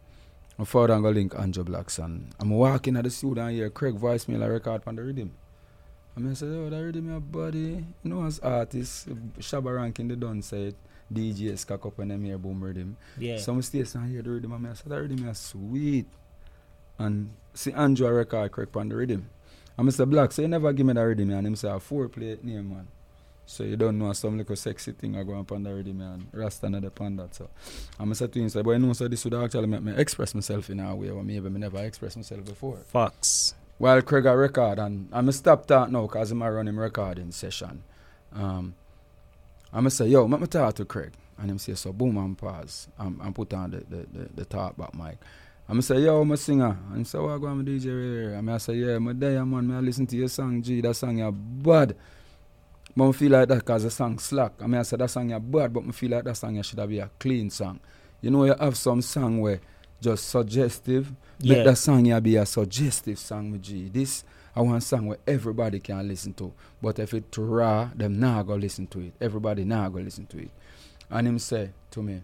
My 0.57 0.65
father 0.65 1.01
go 1.01 1.11
link 1.11 1.35
Andrew 1.37 1.65
Blacks 1.65 1.99
and 1.99 2.33
I'm 2.39 2.51
walking 2.51 2.97
at 2.97 3.05
the 3.05 3.11
studio 3.11 3.45
and 3.45 3.57
hear 3.57 3.71
Craig 3.71 3.97
voicemail 3.99 4.45
a 4.45 4.51
record 4.51 4.83
on 4.87 4.97
the 4.97 5.03
rhythm. 5.03 5.33
And 6.15 6.31
I 6.31 6.35
said, 6.35 6.49
oh, 6.49 6.69
that 6.69 6.77
rhythm 6.77 7.09
your 7.09 7.21
body. 7.21 7.85
You 8.03 8.11
know, 8.11 8.25
as 8.27 8.39
artists, 8.41 9.07
Shabba 9.39 9.75
Rankin, 9.77 10.09
they 10.09 10.15
done 10.15 10.43
say 10.43 10.67
it. 10.67 10.77
DJs 11.13 11.67
cock 11.67 11.87
up 11.87 11.99
and 11.99 12.11
them 12.11 12.25
hear 12.25 12.39
boom 12.39 12.63
rhythm. 12.63 12.97
yeah. 13.19 13.39
Some 13.39 13.63
states 13.63 13.95
and 13.95 14.11
hear 14.11 14.23
the 14.23 14.31
rhythm 14.31 14.53
and 14.53 14.67
I 14.69 14.75
said, 14.75 14.91
that 14.93 15.01
rhythm 15.01 15.29
is 15.29 15.39
sweet. 15.39 16.07
And 16.99 17.31
see 17.55 17.73
Andrew 17.73 18.07
a 18.07 18.13
record 18.13 18.53
Craig 18.53 18.69
on 18.77 18.89
the 18.89 18.97
rhythm. 18.97 19.29
And 19.77 19.89
Mr. 19.89 20.09
Black, 20.09 20.33
so 20.33 20.43
you 20.43 20.49
never 20.49 20.73
give 20.73 20.87
me 20.87 20.93
that 20.93 21.01
rhythm 21.01 21.31
and 21.31 21.47
him 21.47 21.57
say 21.57 21.69
a 21.71 21.81
four 21.81 22.09
plate 22.09 22.45
name 22.45 22.71
man. 22.71 22.89
So 23.45 23.65
you 23.65 23.77
don't 23.77 23.99
know 23.99 24.13
some 24.13 24.39
little 24.39 24.57
sexy 24.57 24.93
thing 24.93 25.17
I 25.17 25.25
go 25.25 25.39
up 25.39 25.51
on 25.53 25.63
the 25.63 25.75
rhythm 25.75 26.01
and 26.01 26.27
Rasta 26.33 26.71
not 26.71 26.85
upon 26.85 27.17
that. 27.17 27.35
So 27.35 27.51
I'm 27.99 28.15
say 28.15 28.27
to 28.27 28.39
him, 28.41 28.49
say, 28.49 28.63
but 28.63 28.71
I 28.75 28.79
know 28.79 28.93
so 28.93 29.09
this 29.09 29.25
would 29.25 29.35
actually 29.35 29.67
make 29.67 29.83
me 29.83 29.93
express 29.97 30.35
myself 30.35 30.71
in 30.71 30.81
a 30.81 30.95
way 30.95 31.11
where 31.11 31.23
maybe 31.25 31.49
me 31.51 31.61
never 31.61 31.79
expressed 31.79 32.17
myself 32.17 32.45
before. 32.45 32.77
Fox. 32.87 33.55
While 33.79 34.01
Craig 34.03 34.27
a 34.27 34.37
record 34.37 34.79
and 34.79 35.09
I'm 35.13 35.31
stop 35.33 35.67
that 35.67 35.91
now 35.91 36.03
because 36.03 36.31
I'm 36.31 36.43
run 36.43 36.69
him 36.69 36.79
recording 36.79 37.33
session. 37.33 37.83
Um, 38.33 38.75
I'm 39.73 39.89
say, 39.91 40.07
yo, 40.07 40.27
let 40.27 40.41
me 40.41 40.47
talk 40.47 40.75
to 40.75 40.85
Craig. 40.85 41.13
And 41.39 41.51
him 41.51 41.59
say, 41.59 41.75
so 41.75 41.93
boom 41.93 42.19
and 42.19 42.37
pause. 42.37 42.89
And, 42.99 43.21
and 43.21 43.35
put 43.35 43.53
on 43.55 43.71
the, 43.71 43.79
the, 43.79 44.07
the, 44.13 44.29
the 44.35 44.45
talk 44.45 44.77
back 44.77 44.95
mic. 44.95 45.19
I'm 45.69 45.75
gonna 45.77 45.83
say, 45.83 46.01
yo, 46.01 46.21
I'm 46.21 46.31
a 46.31 46.37
singer. 46.37 46.77
And 46.91 46.99
he 46.99 47.05
say, 47.05 47.19
what 47.19 47.39
go 47.41 47.47
on 47.47 47.65
DJ 47.65 47.83
here? 47.85 48.35
And 48.35 48.51
I 48.51 48.59
say, 48.59 48.75
yeah, 48.75 48.99
my 48.99 49.13
day, 49.13 49.37
I'm 49.37 49.51
there, 49.51 49.63
man. 49.63 49.77
I 49.79 49.81
listen 49.81 50.07
to 50.09 50.17
your 50.17 50.29
song, 50.29 50.61
G. 50.61 50.81
That 50.81 50.95
song 50.95 51.19
you 51.19 51.33
bad. 51.33 51.97
But 52.95 53.09
I 53.09 53.13
feel 53.13 53.33
like 53.33 53.49
that 53.49 53.59
because 53.59 53.85
the 53.85 53.91
song 53.91 54.19
slack. 54.19 54.53
I 54.61 54.67
mean, 54.67 54.81
I 54.81 54.83
said 54.83 54.99
that 54.99 55.11
song 55.11 55.31
you 55.31 55.39
bad, 55.39 55.73
but 55.73 55.85
I 55.89 55.91
feel 55.93 56.11
like 56.11 56.25
that 56.25 56.37
song 56.37 56.57
you 56.57 56.63
should 56.63 56.79
have 56.79 56.89
be 56.89 56.99
a 56.99 57.11
clean 57.19 57.49
song. 57.49 57.81
You 58.21 58.31
know, 58.31 58.45
you 58.45 58.55
have 58.59 58.77
some 58.77 59.01
song 59.01 59.41
where 59.41 59.61
just 60.01 60.29
suggestive. 60.29 61.13
Yeah. 61.39 61.57
Make 61.57 61.65
that 61.65 61.79
song 61.79 62.05
you 62.05 62.21
be 62.21 62.37
a 62.37 62.45
suggestive 62.45 63.19
song, 63.19 63.53
with 63.53 63.63
G. 63.63 63.89
This 63.89 64.25
I 64.55 64.61
want 64.61 64.83
song 64.83 65.07
where 65.07 65.19
everybody 65.27 65.81
can 65.81 66.07
listen 66.07 66.35
to. 66.35 66.53
But 66.81 66.99
if 66.99 67.15
it 67.15 67.25
raw, 67.37 67.91
them 67.95 68.21
now 68.21 68.43
go 68.43 68.55
listen 68.55 68.87
to 68.89 69.01
it. 69.01 69.15
Everybody 69.21 69.65
now 69.65 69.89
go 69.89 70.01
listen 70.01 70.27
to 70.27 70.39
it. 70.39 70.51
And 71.11 71.27
him 71.27 71.39
say 71.39 71.71
to 71.93 72.03
me, 72.03 72.23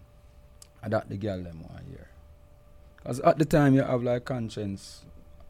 I 0.83 0.89
that 0.89 1.09
the 1.09 1.17
girl 1.17 1.41
them 1.41 1.63
want 1.67 1.83
hear. 1.89 2.07
Because 2.97 3.19
at 3.21 3.37
the 3.37 3.45
time 3.45 3.73
you 3.75 3.81
have 3.83 4.03
like 4.03 4.25
conscience 4.25 5.05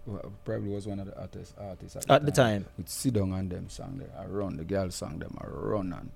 well, 0.06 0.32
probably 0.46 0.70
was 0.70 0.88
one 0.88 1.00
of 1.00 1.06
the 1.08 1.20
artists 1.20 1.54
artists 1.60 1.96
at, 1.98 2.10
At 2.10 2.26
the 2.26 2.32
time. 2.32 2.66
With 2.78 2.90
sit 2.90 3.14
down 3.14 3.32
on 3.34 3.50
them 3.50 3.70
song 3.70 3.98
there. 4.00 4.10
I 4.18 4.26
run 4.26 4.58
the 4.58 4.64
girl 4.64 4.90
song 4.92 5.20
them 5.20 5.38
I 5.40 5.48
run 5.48 5.94
and 5.94 6.10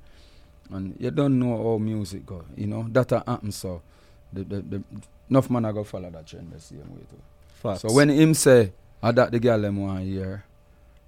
and 0.72 0.96
you 1.00 1.12
don't 1.12 1.38
know 1.39 1.58
how 1.58 1.77
music 1.77 2.25
go, 2.25 2.46
you 2.55 2.67
know. 2.67 2.88
That 2.89 3.10
happen 3.12 3.51
so 3.51 3.82
the, 4.32 4.43
the, 4.43 4.62
the 4.62 4.84
enough 5.29 5.50
man 5.50 5.65
I 5.65 5.72
go 5.72 5.84
follow 5.84 6.10
that 6.10 6.25
trend 6.25 6.51
the 6.51 6.60
same 6.60 6.79
way 6.79 7.01
too. 7.10 7.22
Facts. 7.62 7.82
So 7.82 7.91
when 7.91 8.10
him 8.10 8.34
say, 8.34 8.72
I 9.01 9.12
that 9.12 9.32
the 9.32 9.39
girl 9.39 9.60
them 9.62 9.77
want 9.77 10.03
hear, 10.03 10.46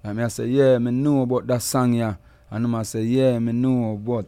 and 0.06 0.22
I 0.22 0.28
say, 0.28 0.46
yeah, 0.46 0.78
me 0.78 0.90
know 0.90 1.22
about 1.22 1.46
that 1.46 1.62
song 1.62 1.94
yeah. 1.94 2.16
And 2.50 2.64
him 2.64 2.74
I 2.74 2.82
say, 2.82 3.02
yeah, 3.02 3.38
me 3.38 3.52
know 3.52 4.00
but 4.02 4.26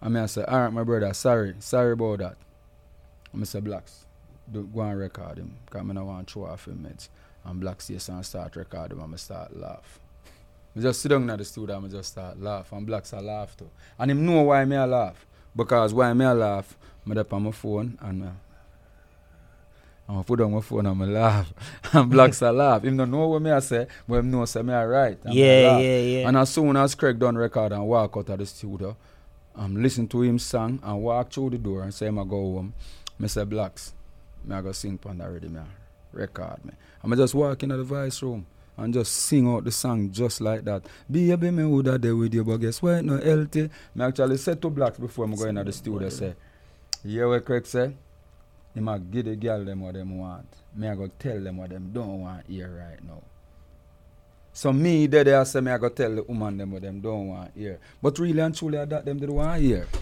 and 0.00 0.18
I 0.18 0.26
say, 0.26 0.44
alright 0.44 0.72
my 0.72 0.84
brother, 0.84 1.12
sorry, 1.14 1.54
sorry 1.60 1.92
about 1.92 2.18
that. 2.18 2.36
And 3.32 3.40
me 3.40 3.46
say, 3.46 3.60
Blacks, 3.60 4.04
do 4.50 4.62
go 4.62 4.82
and 4.82 4.98
record 4.98 5.38
him, 5.38 5.56
because 5.64 5.80
I 5.80 5.92
don't 5.92 6.06
want 6.06 6.26
to 6.26 6.32
throw 6.32 6.46
off 6.46 6.68
him 6.68 6.82
mates. 6.82 7.08
And 7.44 7.60
Blacks 7.60 7.88
yes 7.88 8.08
and 8.08 8.24
start 8.24 8.54
record 8.56 8.92
him 8.92 9.00
and 9.00 9.10
me 9.10 9.18
start 9.18 9.56
laugh. 9.56 9.98
Me 10.74 10.82
just 10.82 11.00
sit 11.00 11.08
down 11.08 11.28
in 11.28 11.36
the 11.38 11.44
studio 11.44 11.76
and 11.76 11.84
me 11.84 11.90
just 11.90 12.12
start 12.12 12.40
laugh 12.40 12.70
and 12.72 12.86
Blacks 12.86 13.14
I 13.14 13.20
laugh 13.20 13.56
too. 13.56 13.70
And 13.98 14.10
him 14.10 14.26
know 14.26 14.42
why 14.42 14.64
me 14.64 14.76
I 14.76 14.84
laugh. 14.84 15.26
Because 15.56 15.94
why 15.94 16.12
me 16.12 16.24
I 16.24 16.32
laugh, 16.32 16.76
me 17.06 17.16
up 17.16 17.32
on 17.32 17.44
my 17.44 17.50
phone 17.50 17.98
and 18.02 18.20
me 18.20 18.28
I'm 20.08 20.22
put 20.24 20.38
down 20.38 20.52
my 20.52 20.60
phone 20.60 20.86
and 20.86 21.02
I 21.02 21.06
laugh. 21.06 21.52
and 21.92 22.10
blacks 22.10 22.42
I 22.42 22.50
laugh. 22.50 22.84
Him 22.84 22.96
don't 22.96 23.10
know 23.10 23.26
what 23.26 23.42
me 23.42 23.50
I 23.50 23.60
say, 23.60 23.86
but 24.06 24.16
him 24.16 24.30
know 24.30 24.44
say 24.44 24.62
me 24.62 24.74
I 24.74 24.84
right. 24.84 25.18
I 25.24 25.30
yeah, 25.30 25.78
yeah, 25.78 25.98
yeah. 25.98 26.28
And 26.28 26.36
as 26.36 26.50
soon 26.50 26.76
as 26.76 26.94
Craig 26.94 27.18
done 27.18 27.36
record 27.36 27.72
and 27.72 27.86
walk 27.86 28.16
out 28.16 28.28
of 28.28 28.38
the 28.38 28.46
studio, 28.46 28.96
I'm 29.56 29.82
listen 29.82 30.06
to 30.08 30.22
him 30.22 30.38
song 30.38 30.78
and 30.82 31.02
walk 31.02 31.32
through 31.32 31.50
the 31.50 31.58
door 31.58 31.82
and 31.82 31.94
say 31.94 32.06
him 32.06 32.18
I 32.18 32.24
go 32.24 32.36
home. 32.36 32.74
Me 33.18 33.28
say 33.28 33.44
blacks, 33.44 33.94
me 34.44 34.54
I 34.54 34.60
go 34.60 34.72
sing 34.72 34.98
that 35.02 35.20
already, 35.20 35.48
me 35.48 35.60
record 36.12 36.64
me. 36.64 36.72
Me 37.04 37.16
just 37.16 37.34
walk 37.34 37.62
into 37.62 37.76
the 37.76 37.84
voice 37.84 38.22
room 38.22 38.46
and 38.76 38.92
just 38.92 39.12
sing 39.12 39.48
out 39.48 39.64
the 39.64 39.70
song 39.70 40.10
just 40.10 40.40
like 40.40 40.64
that. 40.64 40.82
Baby, 41.10 41.50
me 41.50 41.64
woulda 41.64 41.98
there 41.98 42.16
with 42.16 42.34
you, 42.34 42.44
but 42.44 42.56
guess 42.58 42.82
what? 42.82 43.04
No 43.04 43.18
healthy. 43.18 43.70
Me 43.94 44.04
actually 44.04 44.36
said 44.36 44.60
to 44.62 44.70
blacks 44.70 44.98
before 44.98 45.26
me 45.28 45.36
go 45.36 45.44
into 45.44 45.64
the 45.64 45.72
studio 45.72 46.08
say, 46.08 46.34
yeah, 47.04 47.26
what 47.26 47.44
Craig 47.44 47.66
say? 47.66 47.94
Him 48.74 48.88
a 48.88 48.98
give 48.98 49.26
the 49.26 49.36
girl 49.36 49.64
them 49.64 49.80
what 49.80 49.94
them 49.94 50.18
want. 50.18 50.46
Me 50.74 50.88
I 50.88 50.94
go 50.96 51.08
tell 51.18 51.40
them 51.40 51.58
what 51.58 51.70
them 51.70 51.90
don't 51.92 52.20
want 52.22 52.46
hear 52.46 52.68
right 52.76 53.02
now. 53.04 53.22
So 54.52 54.72
me 54.72 55.06
there 55.06 55.24
they 55.24 55.44
say 55.44 55.60
me 55.60 55.70
I 55.70 55.78
go 55.78 55.88
tell 55.88 56.14
the 56.14 56.22
woman 56.24 56.56
them 56.58 56.72
what 56.72 56.82
them 56.82 57.00
don't 57.00 57.28
want 57.28 57.52
hear. 57.56 57.78
But 58.02 58.18
really 58.18 58.40
and 58.40 58.54
truly 58.54 58.78
I 58.78 58.84
that 58.86 59.04
them 59.04 59.18
did 59.18 59.30
want 59.30 59.60
hear. 59.62 59.86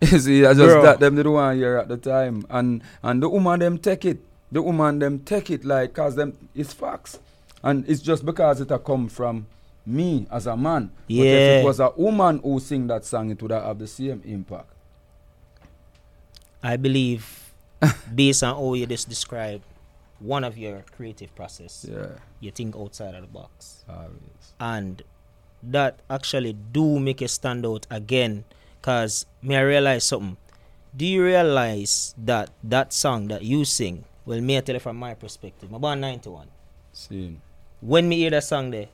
You 0.00 0.18
see, 0.20 0.46
I 0.46 0.54
just 0.54 0.60
Bro. 0.68 0.82
that 0.82 1.00
them 1.00 1.16
did 1.16 1.26
want 1.26 1.56
hear 1.58 1.76
at 1.78 1.88
the 1.88 1.96
time. 1.96 2.44
And 2.50 2.82
and 3.02 3.20
the 3.22 3.28
woman 3.28 3.58
them 3.60 3.78
take 3.78 4.04
it. 4.04 4.18
The 4.52 4.62
woman 4.62 5.00
them 5.00 5.18
take 5.20 5.50
it 5.50 5.64
like 5.64 5.92
cause 5.94 6.14
them 6.14 6.36
it's 6.54 6.72
facts. 6.72 7.18
And 7.64 7.84
it's 7.88 8.00
just 8.00 8.24
because 8.24 8.60
it 8.60 8.70
a 8.70 8.78
come 8.78 9.08
from 9.08 9.46
me 9.84 10.26
as 10.30 10.46
a 10.46 10.56
man. 10.56 10.90
But 11.08 11.14
if 11.14 11.24
Yeah. 11.24 11.60
it 11.60 11.64
was 11.64 11.80
a 11.80 11.90
woman 11.96 12.38
who 12.44 12.60
sing 12.60 12.86
that 12.86 13.04
song, 13.04 13.30
it 13.30 13.42
would 13.42 13.50
have 13.50 13.78
the 13.78 13.88
same 13.88 14.22
impact. 14.24 14.70
I 16.62 16.76
believe, 16.76 17.52
based 18.14 18.42
on 18.42 18.54
how 18.56 18.74
you 18.74 18.86
just 18.86 19.08
described 19.08 19.62
one 20.20 20.42
of 20.44 20.58
your 20.58 20.84
creative 20.96 21.34
process, 21.34 21.86
Yeah, 21.88 22.08
you 22.40 22.50
think 22.50 22.74
outside 22.76 23.14
of 23.14 23.22
the 23.22 23.28
box. 23.28 23.84
always. 23.88 24.52
and 24.60 25.02
that 25.62 26.00
actually 26.08 26.52
do 26.52 26.98
make 27.00 27.20
you 27.20 27.28
stand 27.28 27.66
out 27.66 27.84
again 27.90 28.44
because 28.80 29.26
may 29.42 29.56
I 29.56 29.62
realize 29.62 30.04
something 30.04 30.36
do 30.96 31.04
you 31.04 31.24
realize 31.24 32.14
that 32.16 32.50
that 32.62 32.92
song 32.92 33.26
that 33.28 33.42
you 33.42 33.64
sing 33.64 34.04
well 34.24 34.40
may 34.40 34.58
I 34.58 34.60
tell 34.60 34.76
you 34.76 34.80
from 34.80 34.96
my 34.96 35.14
perspective 35.14 35.68
I'm 35.72 35.80
born 35.80 36.00
91 36.00 36.46
See, 36.92 37.36
when 37.80 38.08
me 38.08 38.18
hear 38.18 38.30
that 38.30 38.44
song 38.44 38.70
there 38.70 38.86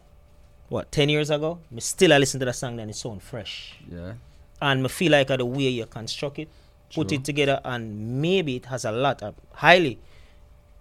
what 0.71 0.91
10 0.91 1.11
years 1.11 1.29
ago 1.29 1.59
me 1.71 1.81
still 1.83 2.15
I 2.15 2.19
listen 2.19 2.41
to 2.41 2.47
that 2.47 2.55
song 2.57 2.81
and 2.81 2.91
it 2.91 2.95
sound 2.97 3.23
fresh 3.23 3.75
yeah. 3.91 4.15
and 4.63 4.83
me 4.83 4.89
feel 4.89 5.13
like 5.13 5.29
the 5.29 5.45
way 5.45 5.69
you 5.69 5.85
construct 5.85 6.39
it 6.39 6.49
put 6.93 7.09
True. 7.09 7.17
it 7.19 7.25
together 7.25 7.61
and 7.65 8.21
maybe 8.21 8.57
it 8.57 8.67
has 8.67 8.85
a 8.85 8.93
lot 8.93 9.23
of 9.23 9.35
highly 9.53 9.99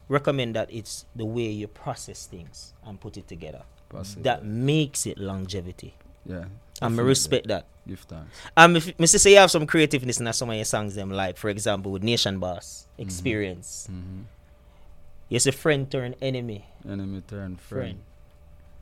recommend 0.10 0.56
that 0.56 0.70
it's 0.74 1.06
the 1.16 1.26
way 1.26 1.48
you 1.50 1.68
process 1.68 2.26
things 2.28 2.74
and 2.86 3.00
put 3.00 3.18
it 3.18 3.28
together 3.28 3.64
that 4.22 4.44
makes 4.44 5.06
it 5.06 5.18
longevity 5.20 5.94
Yeah. 6.26 6.36
and 6.36 6.50
definitely. 6.82 7.04
respect 7.04 7.48
that 7.48 7.66
Give 7.88 8.00
thanks. 8.00 8.36
um 8.58 8.76
if 8.76 8.98
me 9.00 9.06
say 9.08 9.32
you 9.34 9.38
have 9.38 9.52
some 9.52 9.68
creativeness 9.68 10.20
in 10.20 10.32
some 10.34 10.50
of 10.50 10.56
your 10.56 10.66
songs 10.66 10.96
them 10.96 11.12
like 11.12 11.38
for 11.38 11.50
example 11.50 11.92
with 11.92 12.04
nation 12.04 12.40
boss 12.40 12.88
Mm-hmm. 12.94 13.02
experience 13.04 13.88
hmm 13.90 14.22
you 15.30 15.40
say 15.40 15.52
friend 15.52 15.90
turn 15.90 16.16
enemy 16.22 16.66
Enemy 16.88 17.22
turn 17.28 17.56
friend. 17.58 17.58
friend 17.58 18.00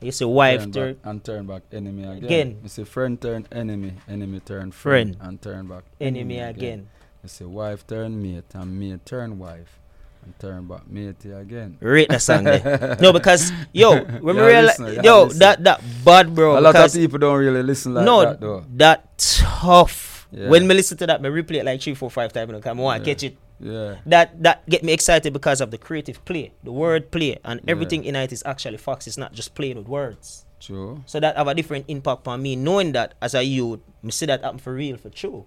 you 0.02 0.12
say 0.12 0.26
wife 0.26 0.62
turn 0.64 0.72
turn 0.72 0.98
and 1.04 1.24
turn 1.24 1.46
back 1.46 1.62
enemy 1.72 2.04
again. 2.04 2.24
Again. 2.24 2.60
You 2.64 2.70
say 2.70 2.84
friend 2.84 3.22
turn 3.22 3.48
enemy, 3.52 3.94
enemy 4.10 4.40
turn 4.40 4.72
Friend. 4.72 5.16
friend, 5.16 5.18
and 5.22 5.42
turn 5.42 5.68
back 5.68 5.84
enemy 6.00 6.40
again 6.40 6.90
You 7.24 7.30
say 7.30 7.46
wife 7.46 7.86
turn 7.86 8.22
mate 8.22 8.46
and 8.54 8.80
mate 8.80 9.06
turn 9.06 9.38
wife 9.38 9.80
and 10.24 10.38
turn 10.40 10.66
back 10.68 10.88
mate 10.90 11.24
again. 11.26 11.78
rate 11.80 12.10
the 12.10 12.20
song 12.20 12.44
there 12.46 12.98
no 13.02 13.14
because 13.14 13.52
yo 13.74 14.00
when 14.26 14.36
we 14.36 14.42
Yeah, 14.42 14.48
realize 14.48 14.80
listen, 14.80 15.04
yo 15.04 15.24
listen. 15.24 15.40
that 15.40 15.64
that 15.64 15.82
bad 16.06 16.34
bro 16.34 16.58
a 16.58 16.62
lot 16.62 16.76
of 16.76 16.94
people 16.94 17.20
don't 17.20 17.38
really 17.40 17.64
listen 17.64 17.94
like 17.94 18.06
no 18.06 18.22
that 18.26 18.40
though. 18.40 18.64
that 18.78 19.18
tough 19.18 20.28
Yeah. 20.32 20.50
when 20.50 20.66
me 20.68 20.74
listen 20.76 20.98
to 20.98 21.06
that 21.08 21.22
me 21.22 21.30
replay 21.30 21.58
it 21.62 21.66
like 21.66 21.82
three 21.82 21.94
four 21.96 22.10
five 22.10 22.32
times 22.34 22.52
because 22.52 22.66
I 22.66 22.74
want 22.74 23.04
to 23.04 23.10
catch 23.10 23.24
it 23.24 23.36
Yeah. 23.60 23.96
that 24.08 24.42
that 24.42 24.68
get 24.70 24.84
me 24.84 24.94
excited 24.94 25.32
because 25.34 25.60
of 25.62 25.70
the 25.70 25.78
creative 25.78 26.24
play 26.26 26.54
the 26.64 26.72
word 26.72 27.12
play 27.12 27.38
and 27.44 27.62
everything 27.68 28.04
in 28.06 28.16
it 28.16 28.32
is 28.32 28.42
actually 28.46 28.78
facts 28.78 29.06
it's 29.08 29.18
not 29.18 29.34
just 29.34 29.54
playing 29.54 29.78
with 29.78 29.88
words 29.88 30.46
True. 30.62 31.02
So 31.08 31.20
that 31.20 31.38
have 31.38 31.48
a 31.48 31.56
different 31.56 31.86
impact 31.88 32.28
on 32.28 32.44
me, 32.44 32.56
knowing 32.56 32.92
that 32.92 33.16
as 33.20 33.34
a 33.34 33.42
youth, 33.42 33.80
me 34.04 34.12
see 34.12 34.28
that 34.28 34.44
happen 34.44 34.60
for 34.60 34.72
real, 34.76 34.96
for 34.96 35.10
true. 35.10 35.46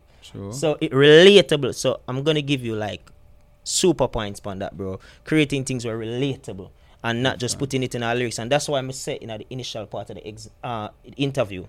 So 0.50 0.78
it 0.80 0.92
relatable. 0.92 1.74
So 1.74 2.00
I'm 2.08 2.22
gonna 2.22 2.42
give 2.42 2.64
you 2.64 2.74
like 2.74 3.10
super 3.64 4.08
points 4.08 4.40
on 4.44 4.58
that, 4.60 4.76
bro. 4.76 5.00
Creating 5.24 5.64
things 5.64 5.84
were 5.84 5.98
relatable 5.98 6.70
and 7.02 7.22
not 7.22 7.38
just 7.38 7.58
putting 7.58 7.82
it 7.82 7.94
in 7.94 8.02
our 8.02 8.14
lyrics. 8.14 8.38
And 8.38 8.50
that's 8.50 8.68
why 8.68 8.78
I'm 8.78 8.90
say 8.92 9.16
in 9.16 9.28
the 9.28 9.46
initial 9.50 9.86
part 9.86 10.10
of 10.10 10.16
the 10.16 10.26
ex- 10.26 10.50
uh, 10.62 10.88
interview, 11.16 11.66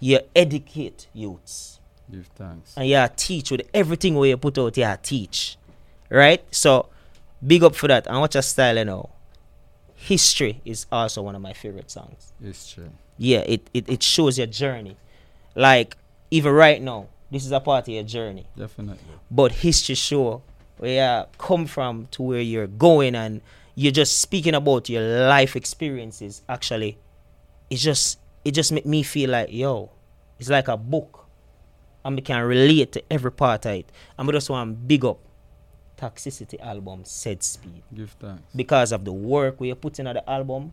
you 0.00 0.18
educate 0.34 1.06
youths 1.12 1.78
Give 2.10 2.26
thanks. 2.34 2.74
and 2.76 2.88
you 2.88 3.06
teach 3.16 3.50
with 3.50 3.62
everything 3.72 4.14
where 4.16 4.28
you 4.28 4.36
put 4.36 4.58
out, 4.58 4.76
you 4.76 4.96
teach. 5.02 5.56
Right? 6.08 6.42
So 6.50 6.88
big 7.46 7.62
up 7.62 7.76
for 7.76 7.86
that. 7.88 8.06
And 8.08 8.20
watch 8.20 8.34
your 8.34 8.42
style, 8.42 8.76
you 8.76 8.84
know. 8.84 9.10
History 9.94 10.60
is 10.64 10.86
also 10.90 11.22
one 11.22 11.34
of 11.34 11.42
my 11.42 11.52
favorite 11.52 11.90
songs 11.90 12.32
History. 12.42 12.88
yeah, 13.18 13.40
it, 13.40 13.68
it, 13.74 13.86
it 13.88 14.02
shows 14.02 14.38
your 14.38 14.46
journey. 14.46 14.96
Like, 15.54 15.96
even 16.30 16.52
right 16.52 16.80
now, 16.80 17.08
this 17.30 17.44
is 17.46 17.52
a 17.52 17.60
part 17.60 17.84
of 17.88 17.94
your 17.94 18.02
journey. 18.02 18.46
Definitely. 18.56 18.98
But 19.30 19.52
history 19.52 19.94
show 19.94 20.42
where 20.78 21.20
you 21.20 21.26
come 21.38 21.66
from 21.66 22.06
to 22.12 22.22
where 22.22 22.40
you're 22.40 22.66
going 22.66 23.14
and 23.14 23.40
you're 23.74 23.92
just 23.92 24.20
speaking 24.20 24.54
about 24.54 24.88
your 24.88 25.02
life 25.28 25.54
experiences 25.54 26.42
actually 26.48 26.98
it's 27.68 27.82
just 27.82 28.18
it 28.44 28.52
just 28.52 28.72
make 28.72 28.84
me 28.86 29.02
feel 29.02 29.30
like 29.30 29.52
yo 29.52 29.90
it's 30.38 30.48
like 30.48 30.68
a 30.68 30.76
book 30.76 31.26
and 32.04 32.16
we 32.16 32.22
can 32.22 32.42
relate 32.42 32.92
to 32.92 33.02
every 33.10 33.30
part 33.30 33.66
of 33.66 33.72
it 33.72 33.92
and 34.18 34.26
we 34.26 34.32
just 34.32 34.48
want 34.50 34.70
to 34.70 34.74
big 34.86 35.04
up 35.04 35.18
toxicity 35.98 36.58
album 36.60 37.02
said 37.04 37.42
speed 37.42 37.82
Give 37.94 38.10
thanks. 38.18 38.42
because 38.56 38.90
of 38.92 39.04
the 39.04 39.12
work 39.12 39.60
we 39.60 39.70
are 39.70 39.74
putting 39.76 40.06
on 40.06 40.14
the 40.14 40.30
album, 40.30 40.72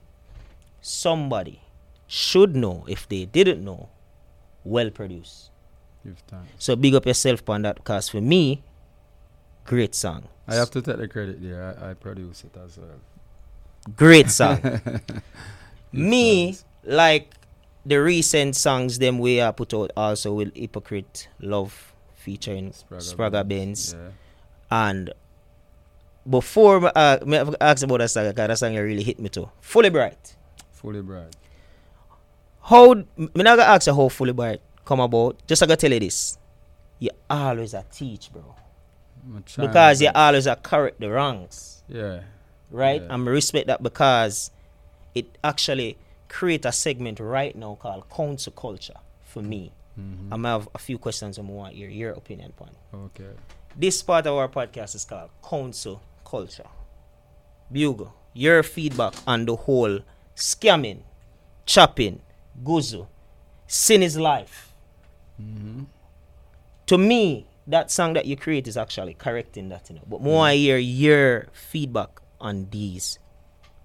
somebody 0.82 1.62
should 2.08 2.56
know 2.56 2.86
if 2.88 3.08
they 3.10 3.26
didn't 3.26 3.64
know, 3.64 3.90
well 4.64 4.90
produced. 4.90 5.52
So 6.58 6.76
big 6.76 6.96
up 6.96 7.06
yourself 7.06 7.48
on 7.50 7.64
that 7.64 7.76
because 7.76 8.10
for 8.10 8.22
me, 8.22 8.64
great 9.66 9.96
song. 9.96 10.28
I 10.48 10.56
have 10.56 10.72
to 10.72 10.82
take 10.82 10.98
the 10.98 11.08
credit 11.08 11.42
there. 11.42 11.76
I, 11.82 11.92
I 11.92 11.94
produce 11.94 12.44
it 12.44 12.58
as 12.64 12.78
well. 12.78 13.00
Great 13.96 14.30
song. 14.30 14.82
Me, 15.92 16.58
like 16.84 17.34
the 17.86 17.98
recent 17.98 18.56
songs 18.56 19.00
them 19.00 19.20
we 19.20 19.40
are 19.40 19.54
put 19.54 19.74
out 19.74 19.92
also 19.96 20.34
with 20.34 20.56
Hypocrite 20.56 21.28
Love 21.40 21.94
featuring 22.16 22.72
Spragga 22.72 23.48
Benz. 23.48 23.96
Yeah. 23.98 24.10
And 24.70 25.14
before 26.30 26.92
uh, 26.94 27.20
me 27.26 27.38
ask 27.62 27.84
about 27.84 28.00
that 28.00 28.10
song, 28.10 28.34
that 28.34 28.58
song 28.58 28.76
really 28.76 29.04
hit 29.04 29.20
me 29.20 29.30
too. 29.30 29.50
Fully 29.62 29.90
Bright. 29.90 30.36
Fully 30.72 31.02
bright. 31.02 31.36
How 32.64 32.94
me 32.94 33.06
not 33.18 33.58
gonna 33.58 33.64
ask 33.64 33.88
you 33.88 33.96
how 33.96 34.10
Fully 34.10 34.34
Bright 34.34 34.62
come 34.88 35.02
about. 35.02 35.46
Just 35.46 35.62
I 35.62 35.66
gotta 35.66 35.82
tell 35.82 35.92
you 35.92 36.00
this. 36.00 36.38
You 37.00 37.12
always 37.30 37.74
a 37.74 37.84
teach, 37.92 38.32
bro. 38.32 38.56
Because 39.58 40.02
you 40.02 40.10
always 40.16 40.48
a 40.48 40.56
correct 40.56 41.00
the 41.00 41.12
wrongs. 41.12 41.84
Yeah. 41.90 42.22
Right? 42.72 43.02
Yeah. 43.02 43.14
And 43.14 43.28
I 43.28 43.32
respect 43.32 43.68
that 43.68 43.84
because 43.84 44.52
it 45.14 45.38
actually 45.44 45.98
create 46.30 46.66
a 46.66 46.72
segment 46.72 47.20
right 47.20 47.56
now 47.56 47.76
called 47.80 48.10
cancel 48.10 48.54
culture 48.54 48.96
for 49.24 49.42
me. 49.42 49.72
Mhm. 50.00 50.30
I'm 50.32 50.44
have 50.46 50.70
a 50.74 50.78
few 50.78 50.98
questions 50.98 51.38
I 51.38 51.42
want 51.42 51.76
your 51.76 51.90
your 51.90 52.12
opinion 52.14 52.54
upon. 52.58 52.70
Okay. 52.94 53.32
This 53.76 54.02
part 54.02 54.26
of 54.26 54.36
our 54.36 54.48
podcast 54.48 54.96
is 54.96 55.06
called 55.06 55.30
cancel 55.48 56.02
culture. 56.24 56.70
Bugle, 57.72 58.14
your 58.34 58.64
feedback 58.64 59.14
on 59.26 59.46
the 59.46 59.56
whole 59.56 60.00
scamming, 60.36 61.02
chopping, 61.66 62.22
guzu, 62.64 63.08
sin 63.68 64.02
is 64.04 64.18
life. 64.18 64.67
Mm-hmm. 65.42 65.84
To 66.88 66.98
me, 66.98 67.48
that 67.68 67.92
song 67.92 68.14
that 68.14 68.26
you 68.26 68.36
create 68.36 68.68
is 68.68 68.78
actually 68.78 69.14
correcting 69.14 69.70
that, 69.70 69.90
you 69.90 69.96
know. 69.96 70.04
But 70.08 70.22
more 70.22 70.46
I 70.46 70.56
hear 70.56 70.78
your 70.78 71.48
feedback 71.52 72.22
on 72.40 72.70
these 72.72 73.20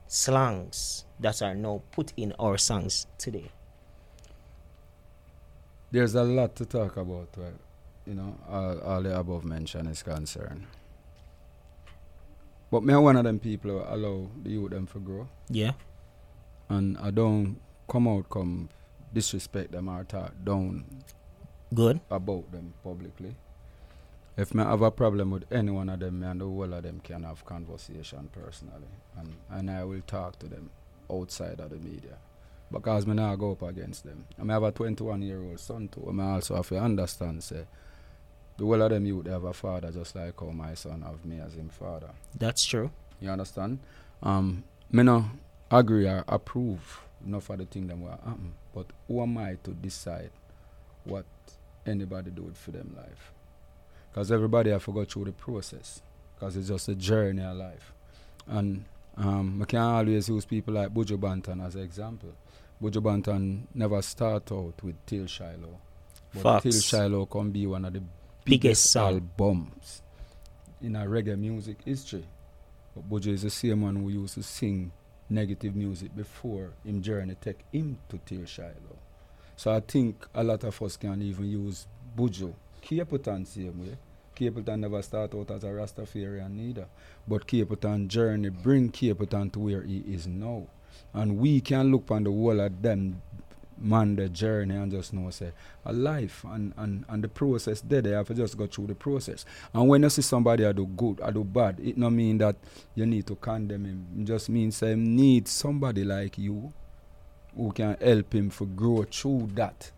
slangs 0.07 1.05
that 1.21 1.43
are 1.43 1.55
now 1.55 1.83
put 1.91 2.13
in 2.17 2.33
our 2.39 2.59
songs 2.59 3.07
today. 3.19 3.51
There's 5.91 6.15
a 6.15 6.23
lot 6.23 6.55
to 6.57 6.65
talk 6.65 6.97
about, 6.97 7.29
well, 7.37 7.53
you 8.07 8.15
know, 8.15 8.39
all, 8.49 8.79
all 8.81 9.03
the 9.03 9.19
above 9.19 9.45
mentioned 9.45 9.89
is 9.89 10.03
concerned. 10.03 10.67
But 12.71 12.85
me, 12.85 12.95
I'm 12.95 13.03
one 13.03 13.17
of 13.17 13.25
them 13.25 13.39
people 13.39 13.71
who 13.71 13.79
allow 13.87 14.29
the 14.43 14.51
youth 14.51 14.71
them 14.71 14.87
to 14.87 14.99
grow. 14.99 15.29
Yeah. 15.51 15.73
And 16.69 16.97
I 16.99 17.11
don't 17.11 17.61
come 17.89 18.09
out, 18.09 18.31
come 18.31 18.71
disrespect 19.13 19.73
them 19.73 19.89
or 19.89 20.05
talk 20.05 20.33
down 20.43 20.85
Good. 21.75 22.01
about 22.11 22.51
them 22.53 22.75
publicly. 22.85 23.35
If 24.37 24.55
me 24.55 24.63
have 24.63 24.83
a 24.83 24.91
problem 24.91 25.31
with 25.31 25.45
any 25.53 25.71
one 25.71 25.89
of 25.91 26.01
them, 26.01 26.21
me 26.21 26.27
and 26.27 26.41
the 26.41 26.45
whole 26.47 26.73
of 26.73 26.83
them 26.83 27.01
can 27.05 27.23
have 27.25 27.45
conversation 27.45 28.31
personally. 28.33 28.89
And, 29.19 29.35
and 29.51 29.71
I 29.71 29.85
will 29.85 30.01
talk 30.07 30.39
to 30.41 30.47
them 30.49 30.71
outside 31.11 31.61
of 31.61 31.71
the 31.71 31.77
media. 31.77 32.17
Because 32.71 33.07
me 33.07 33.15
not 33.15 33.37
go 33.37 33.53
up 33.53 33.63
against 33.63 34.05
them. 34.05 34.25
I 34.43 34.51
have 34.53 34.63
a 34.63 34.73
21 34.73 35.21
year 35.23 35.43
old 35.43 35.61
son 35.61 35.89
too. 35.89 36.15
I 36.19 36.33
also 36.35 36.57
have 36.57 36.69
to 36.71 36.79
understand, 36.79 37.45
say, 37.45 37.65
the 38.57 38.65
whole 38.65 38.81
of 38.81 38.91
them 38.91 39.05
youth 39.05 39.27
have 39.27 39.45
a 39.45 39.53
father 39.53 39.91
just 39.91 40.17
like 40.17 40.39
how 40.41 40.47
my 40.51 40.73
son 40.75 41.03
have 41.03 41.25
me 41.27 41.41
as 41.41 41.55
him 41.55 41.69
father. 41.69 42.11
That's 42.39 42.65
true. 42.65 42.91
You 43.21 43.31
understand? 43.31 43.81
Um, 44.23 44.65
me 44.91 45.03
no 45.03 45.27
agree 45.71 46.07
or 46.07 46.25
approve 46.29 47.01
enough 47.27 47.51
of 47.51 47.59
the 47.59 47.67
thing 47.67 47.87
that 47.89 47.99
will 47.99 48.11
happen. 48.11 48.55
But 48.75 48.87
who 49.07 49.23
am 49.23 49.37
I 49.37 49.57
to 49.65 49.71
decide 49.73 50.31
what 51.05 51.27
anybody 51.87 52.31
do 52.31 52.49
it 52.49 52.57
for 52.57 52.71
them 52.71 52.95
life? 52.97 53.33
Because 54.11 54.31
everybody 54.31 54.71
have 54.71 54.85
to 54.85 54.93
go 54.93 55.05
through 55.05 55.27
the 55.27 55.33
process. 55.33 56.03
Because 56.35 56.57
it's 56.57 56.69
just 56.69 56.89
a 56.89 56.95
journey 56.95 57.43
of 57.43 57.57
life. 57.57 57.93
And 58.47 58.85
um, 59.17 59.61
I 59.63 59.65
can 59.65 59.79
always 59.81 60.29
use 60.29 60.45
people 60.45 60.75
like 60.75 60.93
Buju 60.93 61.19
Banton 61.19 61.65
as 61.65 61.77
an 61.77 61.83
example. 61.83 62.33
Buju 62.83 63.03
Banton 63.03 63.63
never 63.75 64.03
start 64.03 64.51
out 64.53 64.83
with 64.83 64.97
Till 65.07 65.27
Shiloh. 65.27 65.79
But 66.35 66.43
Facts. 66.43 66.63
Till 66.63 66.81
Shiloh 66.81 67.27
can 67.27 67.51
be 67.51 67.67
one 67.67 67.85
of 67.85 67.93
the 67.93 68.03
Biggest 68.45 68.63
biggest 68.63 68.97
albums 68.97 70.03
in 70.81 70.97
our 70.97 71.07
reggae 71.07 71.39
music 71.39 71.79
history. 71.85 72.27
But 72.95 73.09
Buju 73.09 73.29
is 73.29 73.43
the 73.43 73.51
same 73.51 73.83
one 73.83 73.97
who 73.97 74.09
used 74.09 74.35
to 74.35 74.43
sing 74.43 74.91
negative 75.31 75.77
music 75.77 76.15
before 76.17 76.71
him 76.85 77.01
journey 77.03 77.37
take 77.41 77.65
him 77.73 77.99
to 78.09 78.19
Till 78.27 78.45
Shiloh. 78.45 78.99
So 79.63 79.71
I 79.71 79.79
think 79.79 80.27
a 80.35 80.43
lot 80.43 80.65
of 80.65 80.83
us 80.83 80.97
can 80.97 81.23
even 81.23 81.49
use 81.49 81.87
Buju. 82.19 82.53
Capleton 82.85 83.47
same 83.47 83.79
way. 83.79 83.97
Capleton 84.35 84.81
never 84.81 85.01
start 85.03 85.37
out 85.37 85.53
as 85.53 85.63
a 85.63 85.69
Rastafarian 85.69 86.51
neither. 86.51 86.87
But 87.29 87.47
Capleton 87.47 88.09
journey 88.09 88.49
bring 88.49 88.91
Capleton 88.91 89.53
to 89.53 89.61
where 89.61 89.83
he 89.83 89.99
is 89.99 90.27
now. 90.27 90.67
And 91.15 91.39
we 91.39 91.61
can 91.61 91.93
look 91.93 92.11
on 92.11 92.25
the 92.25 92.31
whole 92.33 92.59
of 92.59 92.83
them 92.83 93.23
man 93.79 94.17
the 94.17 94.29
journey 94.29 94.75
and 94.75 94.91
just 94.91 95.13
know 95.13 95.31
say 95.31 95.53
a 95.85 95.93
life 95.93 96.45
and, 96.51 96.73
and, 96.77 97.05
and 97.09 97.23
the 97.23 97.29
process 97.29 97.83
there 97.83 98.03
they 98.03 98.11
have 98.11 98.27
to 98.27 98.35
just 98.35 98.57
go 98.57 98.67
through 98.67 98.89
the 98.89 98.97
process. 98.97 99.45
And 99.73 99.89
when 99.89 100.03
you 100.03 100.11
see 100.11 100.23
somebody 100.23 100.67
I 100.67 100.73
do 100.73 100.87
good, 100.87 101.21
I 101.21 101.31
do 101.31 101.45
bad, 101.45 101.79
it 101.79 101.97
not 101.97 102.11
mean 102.11 102.39
that 102.39 102.57
you 102.97 103.07
need 103.07 103.29
to 103.29 103.37
condemn 103.37 103.85
him. 103.85 104.07
It 104.19 104.25
just 104.25 104.49
means 104.49 104.81
him 104.81 105.15
need 105.15 105.47
somebody 105.47 106.03
like 106.03 106.37
you 106.37 106.73
who 107.57 107.73
can 107.73 107.97
help 108.01 108.35
him 108.35 108.51
to 108.51 108.67
grow 108.67 109.05
through 109.05 109.51
that 109.55 109.91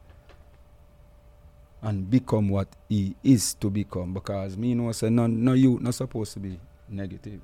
and 1.82 2.10
become 2.10 2.48
what 2.48 2.68
he 2.88 3.14
is 3.22 3.54
to 3.54 3.70
become. 3.70 4.14
Because 4.14 4.56
me 4.56 4.74
know 4.74 4.90
say 4.92 5.10
no 5.10 5.26
no 5.26 5.52
you 5.52 5.78
not 5.80 5.94
supposed 5.94 6.32
to 6.32 6.40
be 6.40 6.58
negative. 6.88 7.40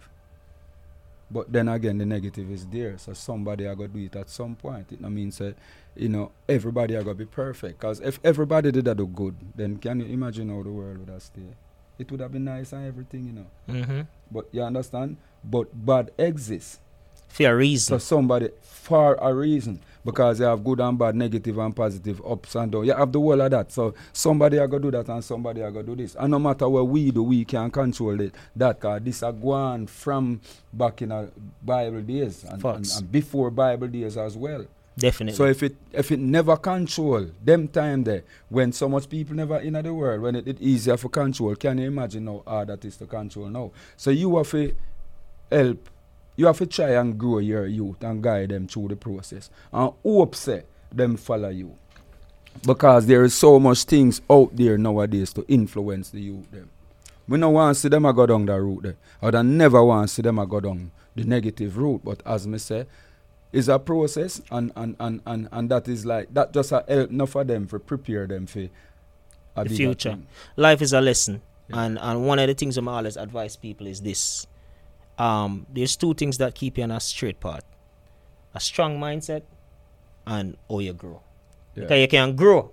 But 1.31 1.53
then 1.53 1.68
again 1.68 1.99
the 1.99 2.07
negative 2.07 2.51
is 2.51 2.66
there. 2.66 2.99
So 2.99 3.12
somebody 3.12 3.68
I 3.68 3.75
gotta 3.75 3.88
do 3.88 4.01
it 4.01 4.16
at 4.16 4.31
some 4.31 4.57
point. 4.57 4.90
It 4.92 5.01
no 5.01 5.09
mean 5.09 5.31
say, 5.31 5.55
you 5.94 6.09
know, 6.09 6.33
everybody 6.49 6.96
I 6.96 7.03
gotta 7.03 7.14
be 7.14 7.27
perfect. 7.27 7.81
Because 7.81 8.01
if 8.01 8.18
everybody 8.25 8.73
did 8.73 8.87
that 8.87 8.96
do 8.96 9.07
good, 9.07 9.37
then 9.55 9.77
can 9.77 10.01
you 10.01 10.07
imagine 10.07 10.49
how 10.49 10.62
the 10.62 10.70
world 10.70 10.99
would 10.99 11.09
have 11.09 11.23
stayed? 11.23 11.55
It 11.99 12.11
would 12.11 12.20
have 12.20 12.33
been 12.33 12.44
nice 12.44 12.73
and 12.73 12.87
everything, 12.87 13.27
you 13.27 13.33
know. 13.33 13.46
Mm-hmm. 13.68 14.01
But 14.33 14.49
you 14.53 14.62
understand? 14.62 15.18
But 15.44 15.68
bad 15.87 16.11
exists. 16.18 16.81
For 17.31 17.45
a 17.45 17.47
So 17.49 17.55
reason. 17.57 18.01
somebody 18.01 18.49
for 18.62 19.14
a 19.21 19.33
reason. 19.35 19.81
Because 20.03 20.40
you 20.40 20.47
have 20.47 20.64
good 20.64 20.81
and 20.81 20.99
bad, 20.99 21.14
negative 21.14 21.59
and 21.59 21.77
positive, 21.77 22.23
ups 22.27 22.55
and 22.55 22.73
downs. 22.73 22.87
You 22.87 22.95
have 22.95 23.12
the 23.12 23.21
whole 23.21 23.38
of 23.38 23.51
that. 23.51 23.71
So 23.71 23.93
somebody 24.14 24.59
are 24.59 24.66
gonna 24.66 24.83
do 24.83 24.90
that 24.93 25.07
and 25.11 25.23
somebody 25.23 25.61
are 25.62 25.71
gonna 25.71 25.87
do 25.87 25.95
this. 25.95 26.16
And 26.19 26.31
no 26.31 26.38
matter 26.38 26.66
what 26.66 26.88
we 26.88 27.11
do, 27.11 27.23
we 27.23 27.45
can 27.45 27.71
control 27.71 28.19
it. 28.19 28.35
That 28.57 28.81
cause 28.81 29.03
this 29.03 29.23
are 29.23 29.33
gone 29.33 29.87
from 29.87 30.40
back 30.73 31.03
in 31.03 31.12
a 31.12 31.29
Bible 31.62 32.01
days 32.01 32.45
and, 32.45 32.64
and, 32.64 32.87
and 32.97 33.12
before 33.12 33.51
Bible 33.51 33.88
days 33.88 34.16
as 34.16 34.38
well. 34.38 34.64
Definitely. 34.97 35.37
So 35.37 35.45
if 35.45 35.62
it 35.62 35.77
if 35.93 36.11
it 36.11 36.19
never 36.19 36.57
control 36.57 37.27
them 37.45 37.69
time 37.69 38.03
there 38.05 38.25
when 38.49 38.73
so 38.73 38.88
much 38.88 39.07
people 39.09 39.37
never 39.37 39.59
in 39.59 39.75
the 39.75 39.93
world 39.95 40.23
when 40.23 40.35
it, 40.35 40.49
it 40.49 40.61
easier 40.62 40.97
for 40.97 41.11
control, 41.11 41.55
can 41.57 41.77
you 41.77 41.88
imagine 41.88 42.27
how 42.27 42.43
hard 42.47 42.69
that 42.69 42.85
is 42.87 42.97
to 42.97 43.07
control 43.07 43.49
now? 43.49 43.71
So 43.99 44.11
you 44.11 44.35
have 44.38 44.51
to 44.51 44.75
help 45.53 45.88
you 46.40 46.46
have 46.46 46.57
to 46.59 46.66
try 46.66 46.90
and 47.00 47.18
grow 47.18 47.38
your 47.38 47.66
youth 47.66 48.03
and 48.03 48.22
guide 48.22 48.48
them 48.48 48.66
through 48.66 48.88
the 48.88 48.96
process 48.96 49.50
and 49.72 49.92
hope 50.03 50.35
say 50.35 50.62
them 50.90 51.16
follow 51.16 51.50
you. 51.50 51.76
Because 52.66 53.07
there 53.07 53.22
is 53.24 53.35
so 53.35 53.59
much 53.61 53.85
things 53.85 54.20
out 54.31 54.50
there 54.57 54.79
nowadays 54.79 55.33
to 55.35 55.44
influence 55.48 56.11
the 56.11 56.20
youth 56.20 56.50
them. 56.50 56.70
We 57.29 57.38
no 57.38 57.50
want 57.50 57.74
to 57.76 57.81
see 57.81 57.88
them 57.88 58.05
a 58.07 58.12
go 58.12 58.26
down 58.26 58.46
the 58.46 58.61
route 58.61 58.83
there. 58.83 58.96
I 59.22 59.26
would 59.26 59.46
never 59.46 59.85
want 59.85 60.09
to 60.09 60.14
see 60.14 60.22
them 60.22 60.38
a 60.38 60.46
go 60.46 60.61
down 60.61 60.90
the 61.14 61.24
negative 61.24 61.76
route. 61.76 62.00
But 62.05 62.22
as 62.26 62.46
me 62.46 62.59
say, 62.59 62.87
it's 63.53 63.68
a 63.68 63.79
process 63.79 64.40
and 64.50 64.72
and, 64.76 64.96
and, 64.98 65.20
and, 65.26 65.48
and 65.53 65.70
that 65.70 65.87
is 65.88 66.05
like 66.07 66.33
that 66.35 66.53
just 66.53 66.72
a 66.72 66.85
help 66.88 67.11
enough 67.11 67.31
for 67.31 67.44
them 67.44 67.66
for 67.66 67.79
prepare 67.79 68.26
them 68.26 68.46
for 68.46 68.66
The 69.62 69.68
future. 69.68 70.18
life 70.57 70.81
is 70.83 70.92
a 70.92 71.00
lesson 71.00 71.42
Yeah. 71.68 71.83
and 71.85 71.98
and 71.98 72.26
one 72.26 72.38
of 72.38 72.46
the 72.48 72.55
things 72.55 72.76
i'm 72.79 72.88
always 72.88 73.16
advise 73.16 73.57
people 73.57 73.87
is 73.88 74.00
this 74.00 74.46
um 75.20 75.66
there's 75.76 75.94
two 76.02 76.12
things 76.20 76.38
that 76.42 76.54
keep 76.61 76.78
you 76.78 76.85
on 76.85 76.90
a 76.90 77.00
straight 77.00 77.38
path 77.46 77.64
a 78.54 78.61
strong 78.68 78.98
mindset 79.06 79.42
and 80.26 80.56
how 80.68 80.78
you 80.88 80.92
grow 80.92 81.20
Yeah. 81.74 81.83
because 81.85 82.00
you 82.04 82.09
can 82.16 82.37
grow 82.42 82.70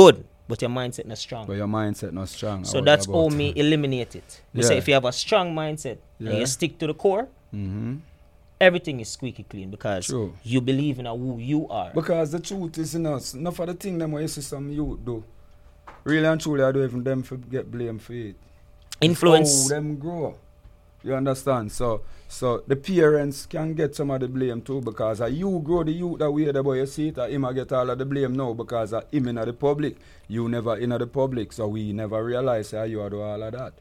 good 0.00 0.24
but 0.48 0.60
your 0.62 0.70
mindset 0.70 1.06
not 1.06 1.18
strong 1.18 1.46
But 1.46 1.56
your 1.62 1.68
mindset 1.68 2.12
not 2.12 2.28
strong. 2.28 2.64
so 2.64 2.80
that's 2.80 3.06
how 3.06 3.28
me 3.28 3.52
eliminate 3.64 4.12
it 4.20 4.40
we 4.54 4.62
say 4.62 4.78
if 4.78 4.88
you 4.88 4.94
have 4.94 5.04
a 5.04 5.12
strong 5.24 5.54
mindset 5.54 5.98
and 6.18 6.34
you 6.40 6.46
stick 6.46 6.78
to 6.78 6.86
the 6.92 6.94
core 6.94 7.28
hmm 7.50 7.96
everything 8.68 9.00
is 9.00 9.08
squeaky 9.08 9.42
clean 9.52 9.70
because 9.70 10.06
True. 10.06 10.34
you 10.42 10.60
believe 10.60 10.98
in 10.98 11.06
who 11.06 11.38
you 11.38 11.60
are 11.68 11.90
Because 11.94 12.30
the 12.36 12.40
truth 12.40 12.76
is 12.78 12.94
in 12.94 13.06
us. 13.06 13.32
Enough 13.34 13.58
of 13.60 13.66
the 13.68 13.74
thing 13.74 13.96
them 13.96 14.12
where 14.12 14.20
you 14.22 14.28
see 14.28 14.42
some 14.42 14.68
you 14.70 15.00
do. 15.02 15.24
Really 16.04 16.26
and 16.26 16.38
truly 16.38 16.62
I 16.62 16.70
don't 16.72 16.84
even 16.84 17.02
them 17.02 17.22
for 17.22 17.36
get 17.38 17.70
blamed 17.70 18.02
for 18.02 18.12
it. 18.12 18.36
influence 19.00 19.62
How 19.62 19.68
them 19.76 19.96
grow. 19.96 20.34
You 21.02 21.14
understand? 21.14 21.72
So 21.72 22.02
so 22.28 22.62
the 22.66 22.76
parents 22.76 23.46
can 23.46 23.74
get 23.74 23.94
some 23.96 24.10
of 24.10 24.20
the 24.20 24.28
blame 24.28 24.62
too 24.62 24.80
because 24.80 25.20
uh, 25.20 25.26
you 25.26 25.60
grow 25.64 25.82
the 25.82 25.92
youth 25.92 26.18
that 26.18 26.30
way 26.30 26.50
the 26.52 26.62
boy 26.62 26.74
you 26.74 26.86
see 26.86 27.08
it, 27.08 27.18
uh, 27.18 27.26
him 27.26 27.44
a 27.44 27.54
get 27.54 27.72
all 27.72 27.88
of 27.90 27.98
the 27.98 28.04
blame 28.04 28.34
now 28.36 28.52
because 28.52 28.92
uh, 28.92 29.02
him 29.10 29.28
in 29.28 29.34
the 29.36 29.52
public. 29.52 29.96
You 30.28 30.48
never 30.48 30.76
in 30.76 30.90
the 30.90 31.06
public, 31.06 31.52
so 31.52 31.68
we 31.68 31.92
never 31.92 32.22
realize 32.24 32.70
how 32.72 32.84
you 32.84 33.00
are 33.00 33.10
do 33.10 33.20
all 33.20 33.42
of 33.42 33.52
that. 33.52 33.72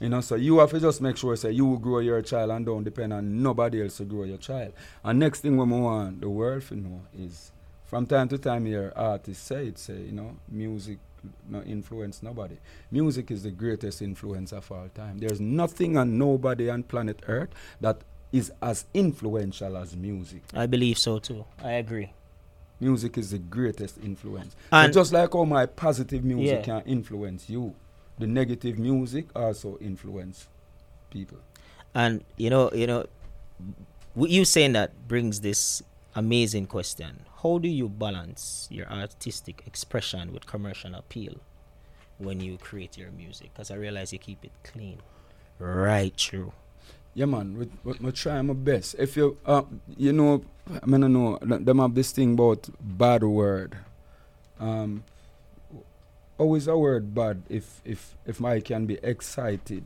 You 0.00 0.10
know, 0.10 0.20
so 0.20 0.34
you 0.36 0.58
have 0.58 0.70
to 0.70 0.80
just 0.80 1.00
make 1.00 1.16
sure 1.16 1.34
say 1.36 1.52
you 1.52 1.78
grow 1.80 2.00
your 2.00 2.20
child 2.22 2.50
and 2.50 2.66
don't 2.66 2.84
depend 2.84 3.12
on 3.14 3.42
nobody 3.42 3.82
else 3.82 3.96
to 3.96 4.04
grow 4.04 4.24
your 4.24 4.38
child. 4.38 4.74
And 5.02 5.18
next 5.18 5.40
thing 5.40 5.56
we 5.56 5.64
want 5.64 6.20
the 6.20 6.28
world 6.28 6.62
to 6.68 6.76
know 6.76 7.00
is 7.18 7.50
From 7.86 8.04
time 8.06 8.28
to 8.28 8.38
time, 8.38 8.66
you 8.66 8.72
hear 8.72 8.92
artists 8.96 9.44
say 9.46 9.68
it, 9.68 9.78
say, 9.78 9.94
you 9.94 10.12
know, 10.12 10.36
music 10.48 10.98
no 11.48 11.62
influence 11.62 12.22
nobody. 12.22 12.56
Music 12.90 13.30
is 13.30 13.42
the 13.42 13.50
greatest 13.50 14.02
influence 14.02 14.52
of 14.52 14.70
all 14.72 14.88
time. 14.94 15.18
There's 15.18 15.40
nothing 15.40 15.96
and 15.96 16.18
nobody 16.18 16.68
on 16.70 16.82
planet 16.82 17.22
Earth 17.28 17.50
that 17.80 17.98
is 18.32 18.52
as 18.60 18.86
influential 18.94 19.76
as 19.76 19.96
music. 19.96 20.42
I 20.54 20.66
believe 20.66 20.98
so 20.98 21.18
too. 21.18 21.44
I 21.62 21.72
agree. 21.72 22.12
Music 22.80 23.16
is 23.16 23.30
the 23.30 23.38
greatest 23.38 23.98
influence. 24.02 24.54
And- 24.70 24.92
so 24.92 25.00
just 25.00 25.12
like 25.12 25.34
all 25.34 25.46
my 25.46 25.66
positive 25.66 26.24
music 26.24 26.66
Yeah. 26.66 26.80
can 26.80 26.82
influence 26.88 27.48
you, 27.48 27.74
the 28.18 28.26
negative 28.26 28.78
music 28.78 29.26
also 29.34 29.78
influence 29.80 30.48
people. 31.10 31.38
And 31.94 32.24
you 32.36 32.50
know, 32.50 32.70
you 32.74 32.86
know, 32.86 33.06
you 34.16 34.44
saying 34.44 34.72
that 34.72 35.08
brings 35.08 35.40
this 35.40 35.82
amazing 36.16 36.66
question: 36.66 37.20
How 37.42 37.58
do 37.58 37.68
you 37.68 37.88
balance 37.88 38.66
your 38.70 38.86
artistic 38.90 39.62
expression 39.66 40.32
with 40.32 40.46
commercial 40.46 40.94
appeal 40.94 41.34
when 42.18 42.40
you 42.40 42.58
create 42.58 42.98
your 42.98 43.12
music? 43.12 43.50
Because 43.54 43.70
I 43.70 43.76
realize 43.76 44.12
you 44.12 44.18
keep 44.18 44.44
it 44.44 44.52
clean, 44.64 44.98
right? 45.60 46.16
True. 46.16 46.52
Yeah, 47.14 47.26
man, 47.26 47.56
we, 47.56 47.68
we, 47.84 47.98
we 48.00 48.12
try 48.12 48.42
my 48.42 48.52
best. 48.52 48.96
If 48.98 49.16
you, 49.16 49.38
uh, 49.46 49.62
you 49.96 50.12
know, 50.12 50.44
I 50.82 50.84
mean, 50.84 51.04
I 51.04 51.06
know, 51.06 51.38
them 51.40 51.78
have 51.78 51.94
this 51.94 52.10
thing 52.12 52.34
about 52.34 52.68
bad 52.80 53.22
word. 53.22 53.78
Um, 54.58 55.04
always 56.38 56.66
a 56.66 56.76
word 56.76 57.14
bad 57.14 57.42
if 57.48 57.80
if 57.84 58.14
if 58.26 58.44
I 58.44 58.60
can 58.60 58.86
be 58.86 58.98
excited 59.02 59.84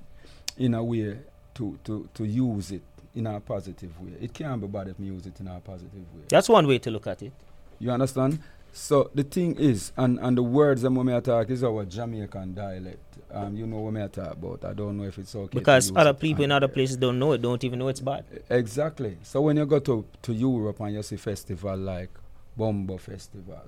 in 0.56 0.74
a 0.74 0.82
way 0.82 1.18
to 1.54 1.78
to 1.84 2.08
to 2.14 2.24
use 2.24 2.72
it 2.72 2.82
in 3.14 3.26
a 3.26 3.40
positive 3.40 3.98
way. 4.00 4.12
It 4.20 4.32
can't 4.32 4.60
be 4.60 4.66
bad 4.66 4.88
if 4.88 4.98
we 5.00 5.06
use 5.06 5.26
it 5.26 5.38
in 5.40 5.48
a 5.48 5.60
positive 5.60 5.94
way. 6.14 6.22
That's 6.28 6.48
one 6.48 6.66
way 6.66 6.78
to 6.78 6.90
look 6.90 7.06
at 7.06 7.22
it. 7.22 7.32
You 7.78 7.90
understand? 7.90 8.40
So 8.72 9.10
the 9.14 9.24
thing 9.24 9.56
is, 9.56 9.92
and, 9.96 10.18
and 10.20 10.36
the 10.36 10.42
words 10.42 10.82
that 10.82 10.92
I 10.92 11.20
talk 11.20 11.50
is 11.50 11.64
our 11.64 11.84
Jamaican 11.84 12.54
dialect. 12.54 12.98
Um, 13.32 13.56
you 13.56 13.66
know 13.66 13.78
what 13.78 13.96
I 14.00 14.06
talk 14.08 14.32
about. 14.32 14.64
I 14.64 14.72
don't 14.74 14.96
know 14.96 15.04
if 15.04 15.18
it's 15.18 15.34
okay. 15.34 15.58
Because 15.58 15.92
other 15.94 16.14
people 16.14 16.44
in 16.44 16.52
other 16.52 16.68
places 16.68 16.96
don't 16.96 17.18
know 17.18 17.32
it, 17.32 17.42
don't 17.42 17.62
even 17.64 17.78
know 17.80 17.88
it's 17.88 18.00
bad. 18.00 18.24
Exactly. 18.48 19.18
So 19.22 19.40
when 19.40 19.56
you 19.56 19.66
go 19.66 19.78
to, 19.80 20.04
to 20.22 20.32
Europe 20.32 20.80
and 20.80 20.94
you 20.94 21.02
see 21.02 21.16
festival 21.16 21.76
like 21.76 22.10
Bombo 22.56 22.96
Festival, 22.96 23.62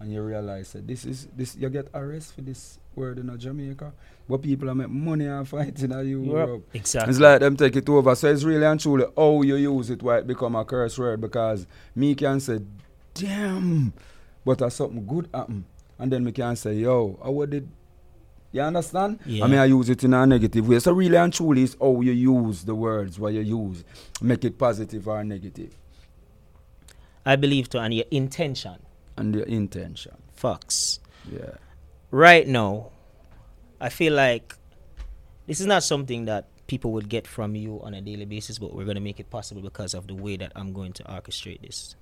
and 0.00 0.12
you 0.12 0.22
realize 0.22 0.72
that 0.72 0.86
this 0.86 1.04
is 1.04 1.26
this 1.36 1.56
you 1.56 1.68
get 1.68 1.88
arrested 1.92 2.34
for 2.34 2.40
this 2.42 2.78
word 2.94 3.18
in 3.18 3.30
a 3.30 3.36
Jamaica, 3.36 3.92
but 4.28 4.42
people 4.42 4.70
are 4.70 4.74
making 4.74 5.04
money 5.04 5.26
and 5.26 5.48
fighting 5.48 5.90
in 5.90 6.08
Europe. 6.08 6.48
Europe. 6.48 6.68
Exactly. 6.74 7.10
It's 7.10 7.18
like 7.18 7.40
them 7.40 7.56
take 7.56 7.76
it 7.76 7.88
over. 7.88 8.14
So 8.14 8.30
it's 8.30 8.44
really 8.44 8.64
and 8.64 8.80
truly 8.80 9.06
how 9.16 9.42
you 9.42 9.56
use 9.56 9.90
it 9.90 10.02
why 10.02 10.18
it 10.18 10.26
become 10.26 10.54
a 10.56 10.64
curse 10.64 10.98
word 10.98 11.20
because 11.20 11.66
me 11.94 12.14
can 12.14 12.40
say, 12.40 12.60
damn, 13.14 13.92
but 14.44 14.62
as 14.62 14.74
something 14.74 15.06
good 15.06 15.28
happen. 15.32 15.64
And 15.98 16.12
then 16.12 16.24
me 16.24 16.32
can 16.32 16.54
say, 16.54 16.74
yo, 16.74 17.18
how 17.22 17.44
did 17.44 17.68
you 18.52 18.60
understand? 18.60 19.18
Yeah. 19.26 19.44
I 19.44 19.48
mean 19.48 19.58
I 19.58 19.64
use 19.64 19.88
it 19.88 20.04
in 20.04 20.14
a 20.14 20.24
negative 20.26 20.68
way. 20.68 20.78
So 20.78 20.92
really 20.92 21.16
and 21.16 21.32
truly 21.32 21.64
it's 21.64 21.76
how 21.80 22.00
you 22.00 22.12
use 22.12 22.64
the 22.64 22.74
words 22.74 23.18
what 23.18 23.32
you 23.32 23.40
use. 23.40 23.84
Make 24.20 24.44
it 24.44 24.56
positive 24.58 25.08
or 25.08 25.24
negative. 25.24 25.76
I 27.26 27.36
believe 27.36 27.68
to 27.70 27.80
and 27.80 27.92
your 27.92 28.06
intention. 28.10 28.76
And 29.18 29.34
your 29.34 29.44
intention. 29.44 30.16
Facts. 30.32 31.00
Yeah. 31.30 31.56
right 32.10 32.46
now, 32.46 32.90
I 33.80 33.88
feel 33.90 34.14
like 34.14 34.54
this 35.46 35.60
is 35.60 35.66
not 35.66 35.82
something 35.82 36.24
that 36.26 36.46
people 36.66 36.92
would 36.92 37.08
get 37.08 37.26
from 37.26 37.54
you 37.56 37.80
on 37.82 37.94
a 37.94 38.00
daily 38.00 38.24
basis, 38.24 38.58
but 38.58 38.74
we're 38.74 38.84
going 38.84 38.94
to 38.96 39.00
make 39.02 39.18
it 39.20 39.28
possible 39.30 39.60
because 39.62 39.94
of 39.94 40.06
the 40.06 40.14
way 40.14 40.36
that 40.36 40.52
I'm 40.56 40.72
going 40.72 40.92
to 40.94 41.02
orchestrate 41.04 41.60
this. 41.62 41.96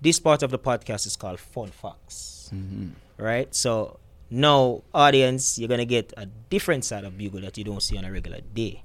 This 0.00 0.18
part 0.20 0.42
of 0.42 0.50
the 0.50 0.58
podcast 0.58 1.06
is 1.06 1.16
called 1.16 1.40
Fun 1.40 1.68
Facts, 1.68 2.48
hmm 2.50 2.88
right? 3.18 3.54
So 3.54 3.98
now, 4.30 4.82
audience, 4.94 5.58
you're 5.58 5.68
going 5.68 5.78
to 5.78 5.86
get 5.86 6.12
a 6.16 6.26
different 6.26 6.84
side 6.84 7.04
of 7.04 7.16
Bugle 7.18 7.40
that 7.42 7.56
you 7.58 7.64
don't 7.64 7.82
see 7.82 7.96
on 7.98 8.04
a 8.04 8.10
regular 8.10 8.40
day. 8.54 8.82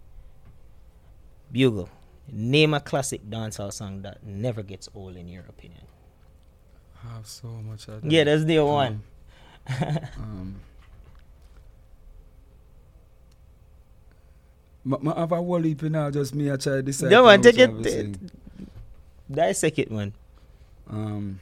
Bugle, 1.52 1.90
name 2.32 2.74
a 2.74 2.80
classic 2.80 3.22
dancehall 3.30 3.72
song 3.74 4.02
that 4.02 4.24
never 4.26 4.62
gets 4.62 4.90
old 4.94 5.16
in 5.16 5.28
your 5.28 5.44
opinion. 5.48 5.84
I 7.08 7.16
have 7.16 7.28
so 7.28 7.48
much 7.48 7.88
of. 7.88 8.04
Yeah, 8.06 8.24
there's 8.26 8.46
the 8.46 8.60
one. 8.60 9.02
Um, 9.70 10.62
Ma, 14.86 14.98
ma 15.02 15.14
have 15.16 15.34
a 15.34 15.36
whole 15.36 15.62
heap 15.62 15.82
now, 15.84 16.10
just 16.10 16.34
me 16.34 16.50
I 16.50 16.56
try 16.56 16.80
decide. 16.82 17.12
No, 17.12 17.22
to 17.24 17.28
man, 17.28 17.42
take 17.42 17.58
it- 17.60 17.84
to 17.84 17.90
sing. 17.92 18.32
Dissect 19.30 19.80
it, 19.80 19.92
man. 19.92 20.14
Um, 20.90 21.42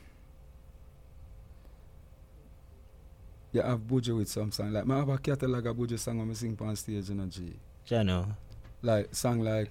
yeah, 3.51 3.67
I 3.67 3.69
have 3.69 3.82
Buju 3.82 4.17
with 4.17 4.28
some 4.30 4.51
song. 4.51 4.73
Like, 4.73 4.89
I 4.89 4.95
have 4.97 5.10
a 5.10 5.17
catalog 5.19 5.67
of 5.67 5.75
Buju 5.78 5.99
song 5.99 6.17
when 6.17 6.32
I 6.32 6.34
sing 6.34 6.58
on 6.60 6.75
stage 6.75 7.10
in 7.12 7.19
a 7.19 7.28
G. 7.28 7.54
I 7.91 8.01
know. 8.01 8.25
Like, 8.82 9.13
song 9.13 9.41
like, 9.41 9.69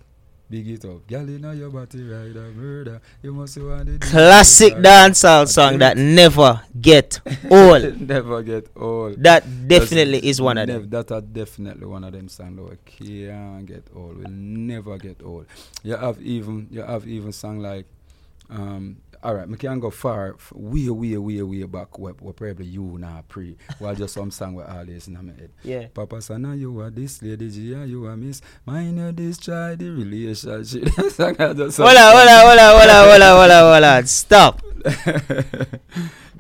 Big 0.51 0.69
It 0.69 0.85
Up. 0.85 1.07
Girl, 1.07 1.29
you 1.29 1.39
know 1.39 1.53
your 1.53 1.71
body 1.71 2.01
a 2.01 2.53
murder. 2.53 3.01
You 3.23 3.33
must 3.33 3.57
want 3.59 3.89
it. 3.89 4.01
classic 4.03 4.75
dancehall 4.75 5.49
song 5.49 5.79
that 5.79 5.97
never 5.97 6.61
get 6.79 7.21
old. 7.51 8.01
Never 8.15 8.43
get 8.43 8.69
old. 8.77 9.23
That 9.23 9.43
definitely 9.67 10.21
That's 10.21 10.27
is 10.27 10.41
one 10.41 10.59
of 10.59 10.67
them. 10.67 10.91
That 10.91 11.11
are 11.13 11.21
definitely 11.23 11.87
one 11.87 12.05
of 12.05 12.13
them 12.13 12.29
songs 12.29 12.57
that 12.57 12.63
we 12.63 12.77
can't 12.85 13.67
get 13.67 13.85
old. 13.97 14.19
Will 14.19 14.31
never 14.31 14.99
get 14.99 15.23
old. 15.25 15.47
You 15.83 15.97
have 15.97 16.21
even 16.21 16.69
you 16.71 16.83
have 16.83 17.09
even 17.09 17.33
song 17.33 17.61
like 17.61 17.87
um 18.51 18.97
all 19.25 19.35
right, 19.35 19.49
me 19.49 19.57
can 19.57 19.81
go 19.81 19.89
far, 19.89 20.37
way, 20.53 20.91
way, 20.91 21.17
way, 21.17 21.43
way 21.43 21.63
back. 21.65 21.99
Where, 21.99 22.13
where 22.13 22.35
probably 22.35 22.67
you 22.67 22.99
now 22.99 23.25
pre. 23.27 23.57
Well, 23.81 23.95
just 23.95 24.13
some 24.15 24.31
song 24.31 24.53
with 24.55 24.69
always 24.69 25.09
in 25.09 25.15
my 25.15 25.33
head. 25.33 25.51
Yeah. 25.63 25.87
Papa 25.95 26.21
Sana, 26.21 26.55
you 26.55 26.79
are 26.81 26.91
this 26.91 27.23
lady, 27.23 27.49
Gia, 27.49 27.87
you 27.87 28.05
are 28.05 28.17
miss. 28.19 28.43
Mine, 28.67 28.99
you 28.99 29.13
destroy 29.13 29.77
the 29.77 29.89
relationship. 29.91 30.85
That 30.97 31.11
song 31.11 31.37
I 31.39 31.55
just 31.55 31.81
on, 31.81 31.87
hold 33.09 33.23
on, 33.23 33.37
hold 33.39 33.51
on, 33.51 33.73
hold 33.73 33.85
on. 33.85 34.07
Stop. 34.07 34.61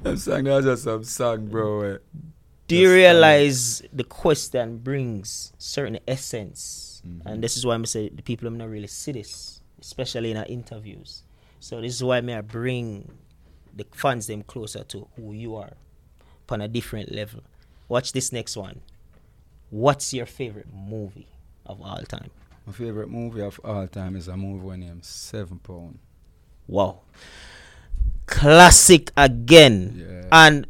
that 0.02 0.18
song 0.18 0.44
that's 0.44 0.66
just 0.66 0.82
some 0.84 1.04
song, 1.04 1.46
bro. 1.46 1.80
eh. 1.82 1.96
Do 2.66 2.76
you 2.76 2.88
um, 2.88 2.94
realize 2.94 3.82
the 3.92 4.04
question 4.04 4.78
brings 4.78 5.52
certain 5.58 5.98
essence? 6.06 7.02
Mhm. 7.06 7.22
And 7.26 7.42
this 7.42 7.56
is 7.56 7.64
why 7.66 7.76
I 7.76 7.82
say 7.84 8.08
the 8.08 8.22
people 8.22 8.48
do 8.50 8.56
not 8.56 8.68
really 8.68 8.86
see 8.88 9.12
this, 9.12 9.60
especially 9.80 10.30
in 10.30 10.36
our 10.36 10.46
interviews. 10.46 11.22
So 11.64 11.80
this 11.80 11.94
is 11.94 12.04
why 12.04 12.20
may 12.20 12.34
I 12.34 12.42
bring 12.42 13.10
the 13.74 13.86
fans 13.90 14.26
them 14.26 14.42
closer 14.42 14.84
to 14.84 15.08
who 15.16 15.32
you 15.32 15.56
are, 15.56 15.72
on 16.50 16.60
a 16.60 16.68
different 16.68 17.10
level. 17.10 17.40
Watch 17.88 18.12
this 18.12 18.32
next 18.32 18.54
one. 18.54 18.82
What's 19.70 20.12
your 20.12 20.26
favorite 20.26 20.66
movie 20.70 21.26
of 21.64 21.80
all 21.80 22.02
time? 22.02 22.28
My 22.66 22.74
favorite 22.74 23.08
movie 23.08 23.40
of 23.40 23.58
all 23.64 23.88
time 23.88 24.14
is 24.14 24.28
a 24.28 24.36
movie 24.36 24.76
named 24.76 25.06
Seven 25.06 25.58
Pound. 25.58 26.00
Wow. 26.68 27.00
Classic 28.26 29.10
again. 29.16 30.04
Yeah. 30.06 30.28
And 30.32 30.66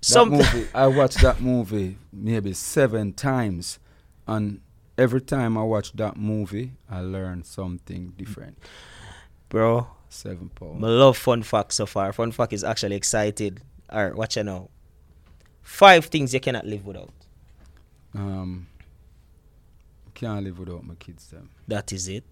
some 0.00 0.30
movie, 0.30 0.68
I 0.74 0.86
watched 0.86 1.20
that 1.20 1.42
movie 1.42 1.98
maybe 2.14 2.54
seven 2.54 3.12
times, 3.12 3.78
and 4.26 4.62
every 4.96 5.20
time 5.20 5.58
I 5.58 5.64
watch 5.64 5.92
that 5.92 6.16
movie, 6.16 6.72
I 6.88 7.02
learn 7.02 7.44
something 7.44 8.14
different. 8.16 8.56
bro, 9.50 9.86
Seven 10.10 10.50
I 10.54 10.58
Pound. 10.58 10.80
love 10.82 11.16
fun 11.16 11.42
fact 11.42 11.72
so 11.72 11.86
far. 11.86 12.12
Fun 12.12 12.32
fact 12.32 12.52
is 12.52 12.64
actually 12.64 12.96
excited. 12.96 13.62
Alright, 13.90 14.14
watch 14.14 14.36
you 14.36 14.44
now. 14.44 14.68
Five 15.62 16.06
things 16.06 16.34
you 16.34 16.40
cannot 16.40 16.66
live 16.66 16.84
without. 16.84 17.10
Um, 18.14 18.66
can't 20.14 20.44
live 20.44 20.58
without 20.58 20.84
my 20.84 20.94
kids. 20.96 21.28
Them 21.28 21.48
That 21.68 21.92
is 21.92 22.08
it. 22.08 22.24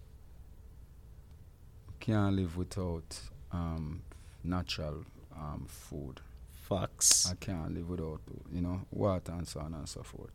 can't 2.00 2.36
live 2.36 2.56
without 2.56 3.20
um 3.52 4.02
natural 4.44 5.04
um 5.36 5.66
food. 5.68 6.20
Facts. 6.68 7.30
I 7.30 7.34
can't 7.36 7.74
live 7.74 7.88
without 7.88 8.20
you 8.52 8.60
know 8.60 8.82
water 8.90 9.32
and 9.32 9.46
so 9.48 9.60
on 9.60 9.72
and 9.74 9.88
so 9.88 10.02
forth. 10.02 10.32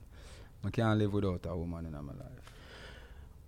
I 0.65 0.69
can't 0.69 0.97
live 0.97 1.13
without 1.13 1.45
a 1.45 1.55
woman 1.55 1.85
in 1.85 1.91
my 1.91 1.99
life. 2.13 2.53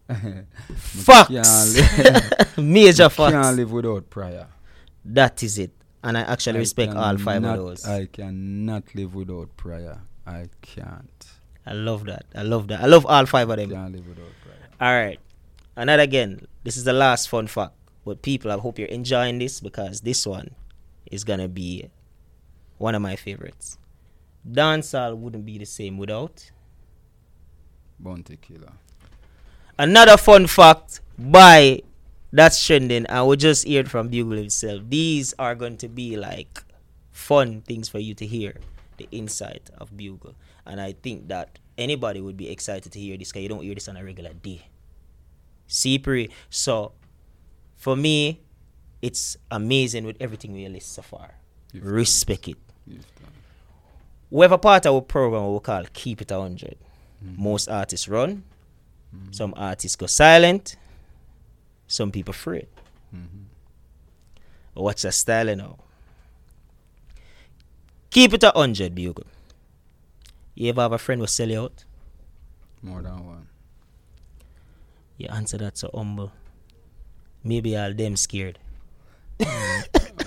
Facts. 0.08 1.30
Can't 1.30 1.74
live, 1.74 2.58
Major 2.58 3.04
I 3.06 3.10
facts. 3.10 3.32
can't 3.34 3.56
live 3.58 3.72
without 3.72 4.10
prayer. 4.10 4.48
That 5.04 5.42
is 5.44 5.58
it. 5.60 5.72
And 6.04 6.18
I 6.18 6.22
actually 6.22 6.58
I 6.58 6.60
respect 6.60 6.94
all 6.94 7.18
five 7.18 7.42
cannot- 7.42 7.60
of 7.60 7.66
those. 7.66 7.86
I 7.86 8.06
cannot 8.06 8.84
live 8.94 9.16
without 9.16 9.56
prayer. 9.58 10.00
I 10.28 10.46
can't. 10.62 11.26
I 11.66 11.74
love 11.74 12.06
that. 12.06 12.26
I 12.36 12.44
love 12.44 12.68
that. 12.68 12.82
I 12.82 12.86
love 12.86 13.06
all 13.08 13.26
five 13.26 13.50
of 13.50 13.58
them. 13.58 13.72
can't 13.72 13.92
live 13.96 14.08
without 14.08 14.32
prayer. 14.44 14.58
All 14.80 14.94
right. 14.96 15.20
And 15.76 15.90
that 15.90 16.00
again, 16.00 16.46
this 16.64 16.78
is 16.78 16.84
the 16.84 16.94
last 16.94 17.28
fun 17.30 17.48
fact. 17.48 17.74
But 18.06 18.22
people, 18.22 18.52
I 18.52 18.58
hope 18.60 18.78
you're 18.78 18.88
enjoying 18.88 19.40
this 19.40 19.60
because 19.60 20.02
this 20.02 20.28
one 20.28 20.52
is 21.12 21.24
going 21.24 21.40
to 21.40 21.48
be 21.48 21.90
one 22.78 22.94
of 22.94 23.02
my 23.02 23.16
favorites. 23.16 23.80
Dancehall 24.48 25.18
wouldn't 25.18 25.44
be 25.46 25.58
the 25.58 25.66
same 25.66 25.98
without. 25.98 26.52
Bounty 28.00 28.38
killer. 28.38 28.74
Another 29.78 30.16
fun 30.18 30.48
fact 30.48 31.02
by 31.18 31.82
Datz 32.34 32.66
trending, 32.66 33.06
and 33.08 33.28
we 33.28 33.38
just 33.38 33.68
heard 33.68 33.92
from 33.92 34.08
Bugle 34.08 34.38
himself. 34.38 34.84
These 34.88 35.34
are 35.38 35.56
going 35.56 35.78
to 35.78 35.90
be 35.90 36.16
like 36.18 36.64
fun 37.12 37.62
things 37.62 37.90
for 37.90 38.00
you 38.00 38.14
to 38.16 38.26
hear 38.26 38.56
the 38.98 39.08
insight 39.12 39.70
of 39.78 39.96
Bugle. 39.96 40.36
And 40.66 40.80
I 40.80 40.94
think 40.94 41.28
that 41.28 41.60
anybody 41.78 42.22
would 42.22 42.38
be 42.38 42.50
excited 42.50 42.92
to 42.92 43.00
hear 43.00 43.18
this 43.18 43.30
because 43.30 43.44
you 43.44 43.50
don't 43.50 43.64
hear 43.64 43.76
this 43.76 43.88
on 43.88 43.98
a 43.98 44.04
regular 44.04 44.34
day. 44.34 44.68
CPRI. 45.68 46.30
So 46.50 46.94
for 47.76 47.96
me, 47.96 48.42
it's 49.02 49.38
amazing 49.52 50.06
with 50.06 50.18
everything 50.20 50.54
we 50.54 50.68
list 50.68 50.94
so 50.94 51.02
far. 51.02 51.36
Give 51.74 51.86
Respect 51.86 52.48
it. 52.48 52.58
Thanks. 52.88 53.06
We 54.30 54.42
have 54.44 54.52
a 54.52 54.58
part 54.58 54.86
of 54.86 54.96
our 54.96 55.02
program 55.02 55.54
we 55.54 55.60
call 55.60 55.84
Keep 55.94 56.22
It 56.22 56.32
a 56.32 56.40
100. 56.40 56.78
Most 57.22 57.70
artists 57.70 58.08
run, 58.08 58.44
some 59.32 59.54
artists 59.58 59.96
go 59.96 60.06
silent, 60.08 60.76
some 61.88 62.12
people 62.12 62.34
free. 62.34 62.66
What's 64.74 65.04
the 65.04 65.12
style 65.12 65.48
you 65.50 65.56
know? 65.56 65.78
Keep 68.10 68.34
it 68.34 68.44
a 68.44 68.52
100, 68.56 68.94
Bugle. 68.96 69.26
You 70.54 70.70
ever 70.70 70.82
have 70.82 70.92
a 70.94 70.98
friend 70.98 71.22
who 71.22 71.28
sell 71.28 71.50
you 71.50 71.62
out? 71.64 71.84
More 72.82 73.02
than 73.02 73.26
one. 73.26 73.48
You 75.18 75.28
answer 75.30 75.58
that 75.58 75.78
so 75.78 75.90
humble. 75.94 76.32
Maybe 77.44 77.78
all 77.78 77.94
them 77.94 78.16
scared. 78.18 78.60
I 79.42 79.84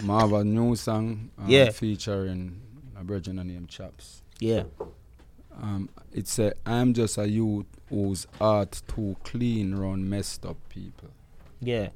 have 0.06 0.32
a 0.32 0.44
new 0.44 0.76
song 0.76 1.30
um, 1.38 1.44
Yeah. 1.48 1.70
featuring 1.70 2.60
a 2.98 3.04
virgin 3.04 3.36
named 3.36 3.68
Chaps. 3.68 4.22
Yeah. 4.38 4.64
Um, 5.60 5.88
it's 6.12 6.38
a 6.38 6.52
I'm 6.64 6.94
just 6.94 7.18
a 7.18 7.28
youth 7.28 7.66
whose 7.88 8.26
heart 8.38 8.80
too 8.86 9.16
clean 9.24 9.74
round 9.74 10.08
messed 10.08 10.46
up 10.46 10.56
people. 10.68 11.08
Yeah. 11.60 11.88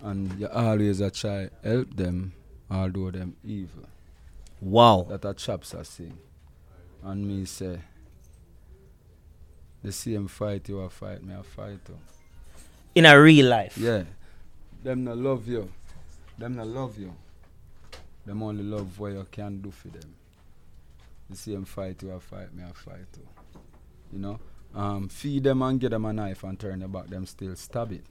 And 0.00 0.38
you 0.38 0.48
always 0.48 1.00
a 1.00 1.10
try 1.10 1.48
help 1.64 1.96
them 1.96 2.32
although 2.70 3.10
them 3.10 3.36
evil. 3.44 3.84
Wow. 4.60 5.06
That 5.08 5.24
a 5.24 5.34
chaps 5.34 5.72
a 5.74 5.84
sing. 5.84 6.18
And 7.02 7.26
me 7.26 7.44
say 7.44 7.78
the 9.82 9.92
same 9.92 10.28
fight 10.28 10.68
you 10.68 10.80
a 10.80 10.90
fight, 10.90 11.22
me 11.22 11.34
a 11.34 11.42
fight 11.42 11.84
too. 11.84 11.98
In 12.94 13.06
a 13.06 13.20
real 13.20 13.48
life. 13.48 13.78
Yeah. 13.78 14.04
Them 14.82 15.04
no 15.04 15.14
love 15.14 15.48
you. 15.48 15.70
Them 16.36 16.56
no 16.56 16.64
love 16.64 16.98
you. 16.98 17.14
Them 18.26 18.42
only 18.42 18.62
love 18.62 18.98
what 18.98 19.12
you 19.12 19.26
can 19.30 19.60
do 19.60 19.70
for 19.70 19.88
them. 19.88 20.14
The 21.30 21.36
same 21.36 21.64
fight 21.64 22.02
you 22.02 22.10
a 22.10 22.20
fight, 22.20 22.54
me 22.54 22.62
a 22.62 22.72
fight 22.72 23.12
too. 23.12 23.26
You 24.12 24.18
know? 24.18 24.40
Um, 24.74 25.08
feed 25.08 25.44
them 25.44 25.62
and 25.62 25.80
give 25.80 25.90
them 25.90 26.04
a 26.04 26.12
knife 26.12 26.44
and 26.44 26.58
turn 26.58 26.80
your 26.80 26.88
back, 26.88 27.08
them 27.08 27.26
still 27.26 27.54
stab 27.56 27.92
it. 27.92 28.04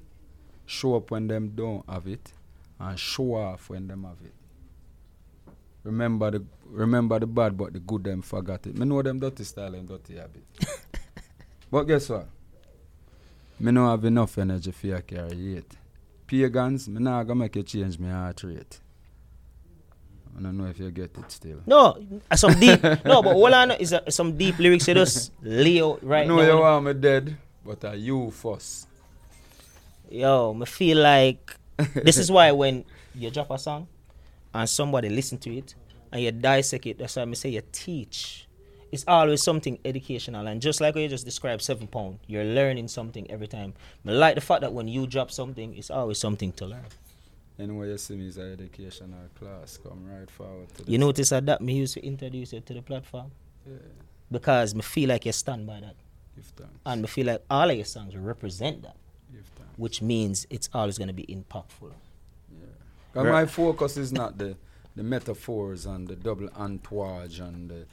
Show 0.65 0.95
up 0.95 1.12
when 1.12 1.27
them 1.27 1.53
don't 1.56 1.88
have 1.89 2.08
it 2.08 2.34
and 2.80 2.99
show 2.99 3.36
off 3.36 3.69
when 3.69 3.88
them 3.88 4.03
have 4.03 4.17
it. 4.23 4.34
Remember 5.84 6.32
the 6.32 6.43
remember 6.65 7.17
the 7.19 7.27
bad 7.27 7.58
but 7.58 7.73
the 7.73 7.80
good 7.80 8.03
them 8.03 8.21
forgot 8.21 8.67
it. 8.67 8.77
Me 8.77 8.86
know 8.86 9.01
them 9.01 9.19
dirty 9.19 9.43
style 9.45 9.73
and 9.73 9.88
dirty 9.88 10.17
habit. 10.17 10.43
but 11.71 11.84
guess 11.84 12.10
what? 12.10 12.27
Me 13.60 13.71
no 13.71 13.89
have 13.89 14.03
enough 14.03 14.38
energy 14.38 14.71
for 14.71 14.88
you 14.88 15.01
carry 15.08 15.58
it. 15.58 15.77
Pagans, 16.27 16.89
me 16.89 16.99
nah 16.99 17.23
gonna 17.23 17.39
make 17.39 17.56
you 17.56 17.63
change 17.63 17.97
my 17.97 18.10
heart 18.10 18.43
rate. 18.43 18.80
I 20.38 20.41
don't 20.41 20.58
know 20.58 20.65
if 20.65 20.78
you 20.78 20.91
get 20.91 21.17
it 21.17 21.32
still. 21.32 21.62
No, 21.65 21.97
uh, 22.30 22.36
some 22.36 22.60
deep. 22.60 22.84
no, 22.84 23.23
but 23.23 23.36
all 23.36 23.54
I 23.54 23.65
know 23.65 23.76
is 23.80 23.91
uh, 23.91 24.08
some 24.10 24.38
deep 24.38 24.60
lyrics 24.60 24.88
you 24.88 24.93
just 24.93 25.32
lay 25.41 25.82
out 25.82 26.04
right 26.04 26.28
no, 26.28 26.36
now. 26.36 26.43
you 26.43 26.60
want 26.60 26.86
me 26.86 26.93
dead, 26.93 27.36
but 27.65 27.84
are 27.86 27.95
you 27.95 28.30
first? 28.30 28.88
Yo, 30.12 30.54
me 30.54 30.65
feel 30.67 31.00
like 31.00 31.56
this 31.95 32.17
is 32.17 32.32
why 32.36 32.52
when 32.52 32.86
you 33.15 33.32
drop 33.32 33.50
a 33.50 33.58
song 33.58 33.88
and 34.54 34.69
somebody 34.69 35.10
listen 35.10 35.39
to 35.39 35.58
it 35.58 35.73
and 36.12 36.21
you 36.21 36.32
dissect 36.32 36.86
it, 36.86 37.00
that's 37.00 37.15
why 37.15 37.23
I 37.23 37.34
say 37.34 37.50
you 37.50 37.63
teach. 37.71 38.47
It's 38.91 39.04
always 39.08 39.41
something 39.41 39.80
educational 39.84 40.47
and 40.47 40.62
just 40.62 40.80
like 40.80 40.93
what 40.93 41.02
you 41.02 41.10
just 41.10 41.26
described 41.26 41.63
seven 41.63 41.88
pound, 41.88 42.19
you're 42.28 42.45
learning 42.45 42.88
something 42.89 43.30
every 43.30 43.47
time. 43.47 43.73
I 44.06 44.12
like 44.12 44.36
the 44.36 44.41
fact 44.41 44.62
that 44.62 44.71
when 44.71 44.88
you 44.88 45.08
drop 45.08 45.32
something, 45.32 45.76
it's 45.76 45.89
always 45.89 46.19
something 46.19 46.54
to 46.54 46.67
learn. 46.67 46.86
Anyway, 47.60 47.89
you 47.89 47.98
see 47.98 48.15
me 48.15 48.28
is 48.28 48.38
an 48.38 48.54
educational 48.54 49.28
class. 49.39 49.78
Come 49.78 50.06
right 50.08 50.30
forward 50.30 50.67
to 50.76 50.84
You 50.91 50.98
notice 51.00 51.30
that 51.30 51.46
that 51.48 51.62
me 51.62 51.78
used 51.78 51.96
to 51.96 52.06
introduce 52.06 52.54
you 52.54 52.62
to 52.62 52.74
the 52.74 52.82
platform 52.82 53.32
Yeah, 53.65 53.74
because 54.32 54.76
me 54.76 54.82
feel 54.82 55.10
like 55.10 55.26
you 55.26 55.32
stand 55.32 55.65
by 55.65 55.80
that 55.80 55.96
and 56.86 57.02
me 57.02 57.08
feel 57.08 57.26
like 57.28 57.41
all 57.50 57.70
of 57.70 57.76
your 57.76 57.86
songs 57.86 58.15
represent 58.15 58.84
that, 58.84 58.96
which 59.76 60.02
means 60.04 60.46
it's 60.52 60.70
always 60.74 60.98
gonna 61.00 61.13
be 61.13 61.26
impactful. 61.26 61.91
'Cause 63.13 63.26
Right. 63.26 63.32
my 63.32 63.46
focus 63.48 63.98
is 63.98 64.12
not 64.13 64.38
the, 64.38 64.56
the 64.96 65.02
metaphors 65.02 65.88
and 65.88 66.08
the 66.08 66.15
double 66.15 66.50
entendre 66.56 67.39
and 67.48 67.70
the, 67.72 67.86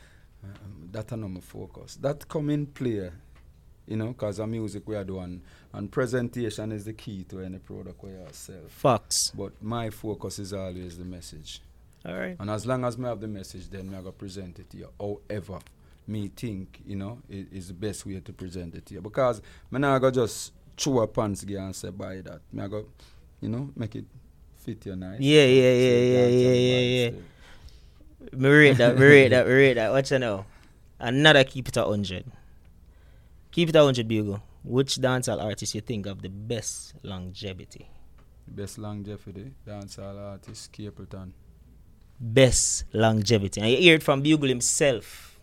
um, 0.43 0.89
that 0.93 1.11
are 1.13 1.17
not 1.17 1.31
my 1.31 1.41
focus. 1.41 1.97
That 1.97 2.29
come 2.29 2.51
in 2.51 2.67
play, 2.67 3.11
you 3.87 3.97
know, 3.97 4.09
because 4.09 4.39
of 4.39 4.49
music 4.49 4.87
we 4.89 4.97
are 4.97 5.05
doing. 5.05 5.43
And 5.73 5.91
presentation 5.91 6.73
is 6.73 6.85
the 6.85 6.93
key 6.93 7.25
to 7.25 7.41
any 7.41 7.59
product 7.59 8.03
we 8.03 8.11
are 8.11 8.33
sell. 8.33 8.57
Facts. 8.69 9.33
But 9.37 9.53
my 9.63 9.91
focus 9.91 10.39
is 10.39 10.53
always 10.53 10.97
the 10.99 11.05
message. 11.05 11.61
All 12.07 12.15
right. 12.15 12.37
And 12.39 12.51
as 12.51 12.67
long 12.67 12.85
as 12.85 12.97
me 12.99 13.07
have 13.09 13.21
the 13.21 13.29
message, 13.29 13.69
then 13.71 13.91
me 13.91 13.97
I 13.97 14.03
go 14.03 14.13
present 14.13 14.59
it 14.59 14.71
to 14.71 14.77
you. 14.77 14.89
However, 15.01 15.59
me 16.07 16.29
think, 16.29 16.81
you 16.87 16.97
know, 16.97 17.19
i- 17.31 17.47
is 17.53 17.69
the 17.69 17.75
best 17.75 18.05
way 18.07 18.21
to 18.21 18.33
present 18.33 18.75
it 18.75 18.87
to 18.87 18.95
you. 18.95 19.01
Because 19.01 19.41
me 19.71 19.79
not 19.81 19.99
go 20.01 20.11
just 20.11 20.53
chew 20.77 21.01
a 21.01 21.07
pants 21.07 21.45
gear 21.45 21.61
and 21.61 21.75
say 21.75 21.91
buy 21.91 22.21
that. 22.21 22.41
Me 22.53 22.63
I 22.63 22.69
go, 22.69 22.87
you 23.41 23.49
know, 23.49 23.71
make 23.77 23.97
it 23.97 24.05
fit 24.57 24.85
you 24.87 24.97
nice. 24.97 25.21
Yeah, 25.21 25.45
yeah, 25.45 25.73
So 25.73 25.79
yeah, 25.79 25.97
you 25.97 26.13
yeah, 26.13 26.27
yeah, 26.29 26.53
yeah, 26.53 27.11
yeah. 27.11 28.39
Me 28.39 28.49
rate 28.49 28.77
that, 28.79 28.97
me 28.99 29.05
rate 29.05 29.29
that, 29.29 29.47
me 29.47 29.53
rate 29.53 29.75
that. 29.75 29.91
What 29.93 30.11
you 30.11 30.19
know? 30.19 30.45
Another 30.99 31.45
keep 31.45 31.69
it 31.69 31.77
at 31.77 31.87
100. 31.87 32.25
Keep 33.55 33.69
it 33.69 33.77
at 33.77 33.83
100, 33.83 34.09
Bugle. 34.09 34.43
Which 34.65 34.97
dancehall 34.97 35.41
artist 35.41 35.75
you 35.77 35.81
think 35.81 36.07
have 36.07 36.21
the 36.21 36.29
best 36.29 36.95
longevity? 37.05 37.89
Best 38.49 38.79
longevity, 38.79 39.53
dancehall 39.65 40.19
artist, 40.33 40.73
Capleton. 40.73 41.31
Best 42.19 42.85
longevity. 42.93 43.61
And 43.61 43.71
you 43.71 43.77
hear 43.77 43.95
it 43.95 44.03
from 44.03 44.23
Bugle 44.23 44.49
himself. 44.49 45.39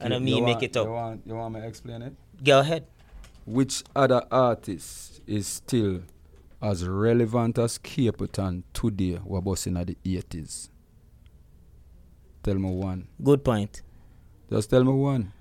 And 0.00 0.12
I 0.12 0.16
You 0.16 0.22
mean, 0.24 0.44
make 0.44 0.54
want- 0.54 0.62
it 0.64 0.76
up. 0.76 0.86
You 0.86 0.92
want, 0.92 1.22
you 1.26 1.34
want 1.36 1.54
me 1.54 1.60
to 1.60 1.66
explain 1.68 2.02
it? 2.02 2.14
Go 2.42 2.58
ahead. 2.58 2.86
Which 3.46 3.84
other 3.94 4.24
artist 4.30 5.20
is 5.24 5.46
still 5.46 6.00
as 6.60 6.84
relevant 6.88 7.56
as 7.58 7.78
Capleton 7.78 8.64
today, 8.72 9.20
we're 9.24 9.40
bossing 9.40 9.76
at 9.76 9.86
the 9.86 9.96
80s? 10.04 10.70
Tell 12.42 12.54
me 12.56 12.68
one. 12.70 13.06
Good 13.22 13.44
point. 13.44 13.82
Just 14.50 14.70
tell 14.70 14.82
me 14.82 14.92
one. 14.92 15.32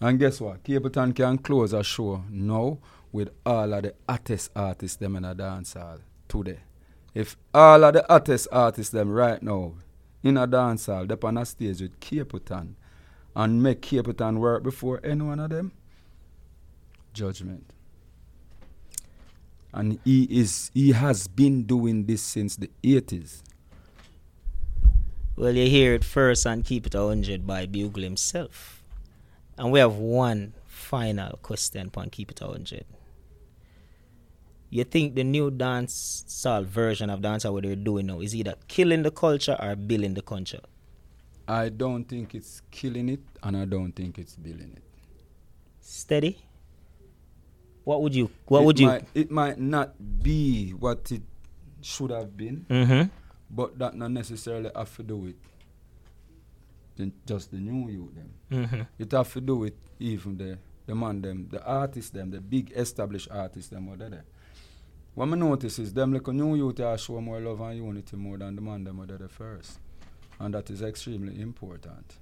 And 0.00 0.18
guess 0.18 0.40
what? 0.40 0.64
Capleton 0.64 1.14
can 1.14 1.38
close 1.38 1.74
a 1.74 1.84
show 1.84 2.24
now 2.30 2.78
with 3.12 3.30
all 3.44 3.72
of 3.74 3.82
the 3.82 3.94
hottest 4.08 4.50
artists 4.56 4.96
them 4.96 5.16
in 5.16 5.24
a 5.24 5.34
dance 5.34 5.74
hall 5.74 5.98
today. 6.26 6.60
If 7.14 7.36
all 7.52 7.84
of 7.84 7.94
the 7.94 8.06
hottest 8.08 8.48
artists 8.50 8.92
them 8.92 9.10
right 9.10 9.42
now 9.42 9.74
in 10.22 10.38
a 10.38 10.46
dance 10.46 10.86
hall, 10.86 11.06
they 11.06 11.16
on 11.22 11.36
a 11.36 11.44
stage 11.44 11.82
with 11.82 12.00
Capleton 12.00 12.74
and 13.36 13.62
make 13.62 13.82
Capleton 13.82 14.38
work 14.38 14.62
before 14.62 15.00
any 15.04 15.22
one 15.22 15.38
of 15.40 15.50
them, 15.50 15.72
judgment. 17.12 17.72
And 19.72 20.00
he 20.04 20.24
is 20.24 20.70
he 20.74 20.92
has 20.92 21.28
been 21.28 21.64
doing 21.64 22.06
this 22.06 22.22
since 22.22 22.56
the 22.56 22.70
80s. 22.82 23.42
Well, 25.36 25.54
you 25.54 25.68
hear 25.68 25.94
it 25.94 26.04
first 26.04 26.44
and 26.46 26.64
keep 26.64 26.86
it 26.86 26.94
at 26.94 27.00
100 27.00 27.46
by 27.46 27.66
Bugle 27.66 28.02
himself. 28.02 28.79
And 29.60 29.70
we 29.70 29.78
have 29.78 29.96
one 29.96 30.54
final 30.64 31.38
question 31.42 31.88
upon 31.88 32.08
keep 32.08 32.30
it 32.30 32.40
at 32.40 32.48
100. 32.48 32.86
You 34.70 34.84
think 34.84 35.14
the 35.14 35.22
new 35.22 35.50
dance 35.50 36.24
style 36.26 36.64
version 36.64 37.10
of 37.10 37.20
dance 37.20 37.44
what 37.44 37.64
they're 37.64 37.76
doing 37.76 38.06
now 38.06 38.20
is 38.20 38.34
either 38.34 38.54
killing 38.68 39.02
the 39.02 39.10
culture 39.10 39.56
or 39.60 39.76
building 39.76 40.14
the 40.14 40.22
culture? 40.22 40.60
I 41.46 41.68
don't 41.68 42.04
think 42.04 42.34
it's 42.34 42.62
killing 42.70 43.10
it 43.10 43.20
and 43.42 43.54
I 43.54 43.66
don't 43.66 43.92
think 43.92 44.18
it's 44.18 44.34
building 44.34 44.72
it. 44.76 44.82
Steady? 45.80 46.38
What 47.84 48.00
would 48.00 48.14
you 48.14 48.30
what 48.46 48.62
it 48.62 48.64
would 48.64 48.80
you 48.80 48.86
Might, 48.86 49.04
it 49.14 49.30
might 49.30 49.58
not 49.60 50.22
be 50.22 50.70
what 50.70 51.12
it 51.12 51.22
should 51.82 52.12
have 52.12 52.34
been, 52.34 52.64
Mm-hmm. 52.70 53.08
but 53.50 53.78
that 53.78 53.94
not 53.94 54.10
necessarily 54.10 54.70
have 54.74 54.96
to 54.96 55.02
do 55.02 55.16
with 55.16 55.34
the, 57.00 57.12
just 57.26 57.50
the 57.50 57.58
new 57.58 57.90
youth 57.90 58.14
them. 58.14 58.30
Mm-hmm. 58.50 58.82
It 58.98 59.12
have 59.12 59.32
to 59.32 59.40
do 59.40 59.56
with 59.56 59.74
even 59.98 60.36
the 60.36 60.58
the 60.86 60.94
man 60.96 61.22
them, 61.22 61.46
the 61.50 61.64
artists 61.64 62.10
them, 62.10 62.30
the 62.32 62.40
big 62.40 62.72
established 62.74 63.28
artists 63.30 63.70
them 63.70 63.86
what 63.86 64.00
there. 64.00 64.24
What 65.14 65.28
I 65.28 65.36
notice 65.36 65.78
is 65.78 65.92
them 65.92 66.12
like 66.12 66.26
a 66.26 66.32
new 66.32 66.56
youth 66.56 66.80
are 66.80 66.98
show 66.98 67.20
more 67.20 67.40
love 67.40 67.60
and 67.60 67.76
unity 67.76 68.16
more 68.16 68.38
than 68.38 68.56
the 68.56 68.60
man 68.60 68.82
them 68.84 68.98
what 68.98 69.08
there 69.08 69.28
first. 69.28 69.78
And 70.40 70.54
that 70.54 70.68
is 70.70 70.82
extremely 70.82 71.40
important. 71.40 72.18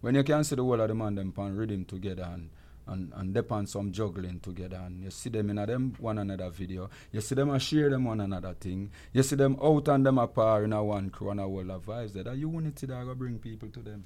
When 0.00 0.14
you 0.14 0.22
can 0.22 0.44
see 0.44 0.54
the 0.54 0.62
whole 0.62 0.80
of 0.80 0.88
the 0.88 0.94
man 0.94 1.16
them 1.16 1.32
pan 1.32 1.54
rhythm 1.54 1.84
together 1.84 2.28
and, 2.32 2.48
and 2.86 3.12
and 3.16 3.34
depend 3.34 3.68
some 3.68 3.92
juggling 3.92 4.40
together. 4.40 4.80
And 4.84 5.02
you 5.02 5.10
see 5.10 5.30
them 5.30 5.50
in 5.50 5.58
a 5.58 5.66
them 5.66 5.94
one 5.98 6.18
another 6.18 6.50
video. 6.50 6.88
You 7.12 7.20
see 7.20 7.34
them 7.34 7.50
a 7.50 7.58
share 7.58 7.90
them 7.90 8.04
one 8.04 8.20
another 8.20 8.54
thing. 8.54 8.90
You 9.12 9.22
see 9.22 9.36
them 9.36 9.56
out 9.62 9.88
and 9.88 10.06
them 10.06 10.18
apart 10.18 10.64
in 10.64 10.72
a 10.72 10.82
one 10.82 11.10
crew 11.10 11.30
and 11.30 11.40
a 11.40 11.44
whole 11.44 11.70
of 11.70 11.86
vibes. 11.86 12.12
There 12.12 12.24
that 12.24 12.36
unity 12.36 12.86
that 12.86 13.04
go 13.04 13.14
bring 13.14 13.38
people 13.38 13.68
to 13.70 13.80
them. 13.80 14.04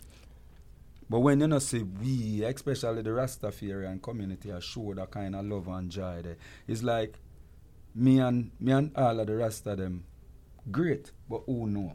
But 1.09 1.21
when 1.21 1.41
you 1.41 1.49
know 1.49 1.59
see 1.59 1.83
we 1.83 2.45
especially 2.45 3.03
the 3.03 3.11
Rastafarian 3.11 4.01
community 4.01 4.53
are 4.53 4.61
show 4.61 4.95
that 4.95 5.11
kind 5.11 5.35
of 5.35 5.45
love 5.45 5.69
and 5.69 5.91
joy 5.91 6.23
there. 6.23 6.37
It's 6.69 6.83
like 6.83 7.19
me 7.95 8.21
and 8.21 8.53
me 8.61 8.73
and 8.73 8.93
all 8.97 9.19
of 9.19 9.27
the 9.27 9.37
rest 9.37 9.67
of 9.67 9.79
them 9.79 10.05
great 10.71 11.11
but 11.29 11.43
who 11.47 11.67
know? 11.67 11.93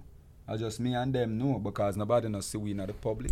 I 0.47 0.57
just 0.57 0.79
me 0.79 0.93
and 0.93 1.13
them 1.13 1.37
know 1.37 1.59
because 1.59 1.97
nobody 1.97 2.29
know 2.29 2.41
see 2.41 2.57
we 2.57 2.71
in 2.71 2.77
the 2.77 2.93
public 2.93 3.31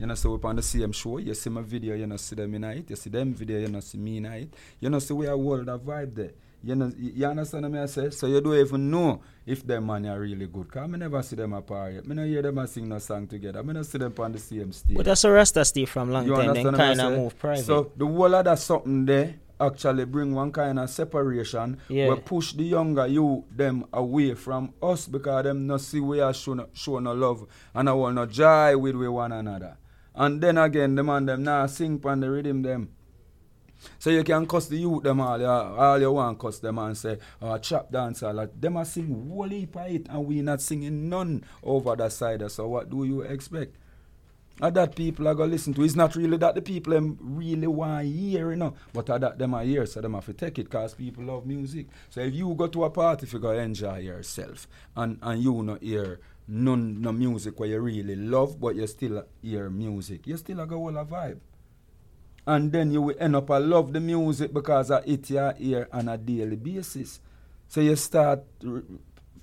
you 0.00 0.06
know, 0.06 0.14
so 0.14 0.34
we 0.34 0.48
on 0.48 0.56
the 0.56 0.62
same 0.62 0.92
show. 0.92 1.18
You 1.18 1.34
see 1.34 1.50
my 1.50 1.60
video, 1.60 1.94
you 1.94 2.06
know, 2.06 2.16
see 2.16 2.34
them 2.34 2.54
in 2.54 2.64
it. 2.64 2.88
You 2.88 2.96
see 2.96 3.10
them 3.10 3.34
video, 3.34 3.58
you 3.60 3.68
know, 3.68 3.80
see 3.80 3.98
me 3.98 4.16
in 4.16 4.24
it. 4.24 4.54
You 4.80 4.88
know, 4.88 4.98
see 4.98 5.12
we 5.12 5.26
are 5.26 5.36
world 5.36 5.68
of 5.68 5.82
vibe 5.82 6.14
there. 6.14 6.30
You 6.62 6.74
know, 6.74 6.90
you 6.98 7.26
understand 7.26 7.70
what 7.70 7.82
I 7.82 7.86
say? 7.86 8.10
So 8.10 8.26
you 8.26 8.40
don't 8.40 8.54
even 8.54 8.90
know 8.90 9.20
if 9.46 9.66
them 9.66 9.86
man 9.86 10.06
are 10.06 10.18
really 10.18 10.46
good. 10.46 10.70
Cause 10.70 10.82
I 10.82 10.96
never 10.96 11.22
see 11.22 11.36
them 11.36 11.52
apart 11.52 11.94
yet. 11.94 12.04
I 12.10 12.14
don't 12.14 12.26
hear 12.26 12.42
them 12.42 12.58
a 12.58 12.66
sing 12.66 12.88
no 12.88 12.98
song 12.98 13.26
together. 13.26 13.60
I 13.60 13.72
don't 13.72 13.84
see 13.84 13.98
them 13.98 14.14
on 14.18 14.32
the 14.32 14.38
same 14.38 14.72
stage. 14.72 14.96
But 14.96 15.04
that's 15.06 15.24
a 15.24 15.30
Rasta 15.30 15.64
Steve 15.64 15.88
from 15.90 16.10
long 16.10 16.26
You 16.26 16.34
time. 16.34 16.54
Then 16.54 16.66
understand 16.66 16.76
what 16.76 16.80
I 16.80 16.86
kind 16.96 17.00
of 17.14 17.18
move 17.18 17.38
private. 17.38 17.64
So 17.64 17.92
the 17.96 18.06
whole 18.06 18.34
of 18.34 18.44
that 18.44 18.58
something 18.58 19.04
there 19.06 19.34
actually 19.60 20.04
bring 20.06 20.34
one 20.34 20.50
kind 20.50 20.78
of 20.78 20.88
separation 20.88 21.78
Yeah. 21.88 22.08
we 22.08 22.16
push 22.16 22.52
the 22.54 22.64
younger 22.64 23.06
you 23.06 23.44
them 23.54 23.84
away 23.92 24.34
from 24.34 24.72
us 24.82 25.06
because 25.06 25.44
them 25.44 25.66
not 25.66 25.82
see 25.82 26.00
we 26.00 26.20
are 26.20 26.32
show 26.32 26.54
no, 26.54 26.68
show 26.72 26.98
no 26.98 27.12
love 27.12 27.46
and 27.74 27.88
I 27.88 27.92
want 27.92 28.14
no 28.14 28.24
joy 28.26 28.76
with 28.78 28.96
we 28.96 29.06
one 29.08 29.32
another. 29.32 29.76
And 30.20 30.38
then 30.38 30.58
again 30.58 30.96
the 30.96 31.02
man 31.02 31.24
them 31.24 31.44
now 31.44 31.64
sing 31.64 31.98
on 32.04 32.20
the 32.20 32.30
rhythm 32.30 32.60
them. 32.60 32.90
So 33.98 34.10
you 34.10 34.22
can 34.22 34.46
cuss 34.46 34.66
the 34.66 34.76
youth 34.76 35.02
them 35.02 35.18
all, 35.18 35.40
yeah, 35.40 35.48
all 35.48 35.98
you 35.98 36.12
want 36.12 36.38
cuss 36.38 36.58
them 36.58 36.76
and 36.76 36.94
say, 36.94 37.16
oh, 37.40 37.56
trap 37.56 37.90
dancer, 37.90 38.30
like, 38.30 38.60
them 38.60 38.76
a 38.76 38.84
sing 38.84 39.30
whole 39.30 39.48
heap 39.48 39.74
of 39.76 39.86
it 39.86 40.06
and 40.10 40.26
we 40.26 40.42
not 40.42 40.60
singing 40.60 41.08
none 41.08 41.42
over 41.62 41.96
that 41.96 42.12
side. 42.12 42.50
So 42.50 42.68
what 42.68 42.90
do 42.90 43.04
you 43.04 43.22
expect? 43.22 43.76
And 44.60 44.76
that 44.76 44.94
people 44.94 45.26
are 45.26 45.34
gonna 45.34 45.52
listen 45.52 45.72
to. 45.72 45.82
It's 45.82 45.96
not 45.96 46.14
really 46.14 46.36
that 46.36 46.54
the 46.54 46.60
people 46.60 46.92
them 46.92 47.16
really 47.18 47.66
want 47.66 48.02
to 48.02 48.12
hear, 48.12 48.50
you 48.50 48.56
know. 48.56 48.74
But 48.92 49.08
are 49.08 49.18
that 49.18 49.38
them 49.38 49.54
are 49.54 49.64
here, 49.64 49.86
so 49.86 50.02
them 50.02 50.12
have 50.12 50.26
to 50.26 50.34
take 50.34 50.58
it 50.58 50.64
because 50.64 50.92
people 50.92 51.24
love 51.24 51.46
music. 51.46 51.86
So 52.10 52.20
if 52.20 52.34
you 52.34 52.54
go 52.54 52.66
to 52.66 52.84
a 52.84 52.90
party, 52.90 53.24
if 53.24 53.32
you 53.32 53.38
go 53.38 53.52
enjoy 53.52 54.00
yourself 54.00 54.68
and, 54.94 55.18
and 55.22 55.42
you 55.42 55.62
not 55.62 55.82
hear 55.82 56.20
none 56.50 57.00
no 57.00 57.12
music 57.12 57.58
where 57.60 57.68
you 57.68 57.80
really 57.80 58.16
love, 58.16 58.60
but 58.60 58.74
you 58.74 58.86
still 58.86 59.24
hear 59.40 59.70
music, 59.70 60.26
you 60.26 60.36
still 60.36 60.60
a 60.60 60.66
go 60.66 60.78
hold 60.78 60.96
a 60.96 61.04
vibe. 61.04 61.38
And 62.46 62.72
then 62.72 62.90
you 62.90 63.02
will 63.02 63.16
end 63.18 63.36
up 63.36 63.48
a 63.50 63.54
love 63.54 63.92
the 63.92 64.00
music 64.00 64.52
because 64.52 64.90
of 64.90 65.06
it 65.06 65.30
you 65.30 65.52
hear 65.58 65.88
on 65.92 66.08
a 66.08 66.18
daily 66.18 66.56
basis. 66.56 67.20
So 67.68 67.80
you 67.80 67.94
start 67.94 68.42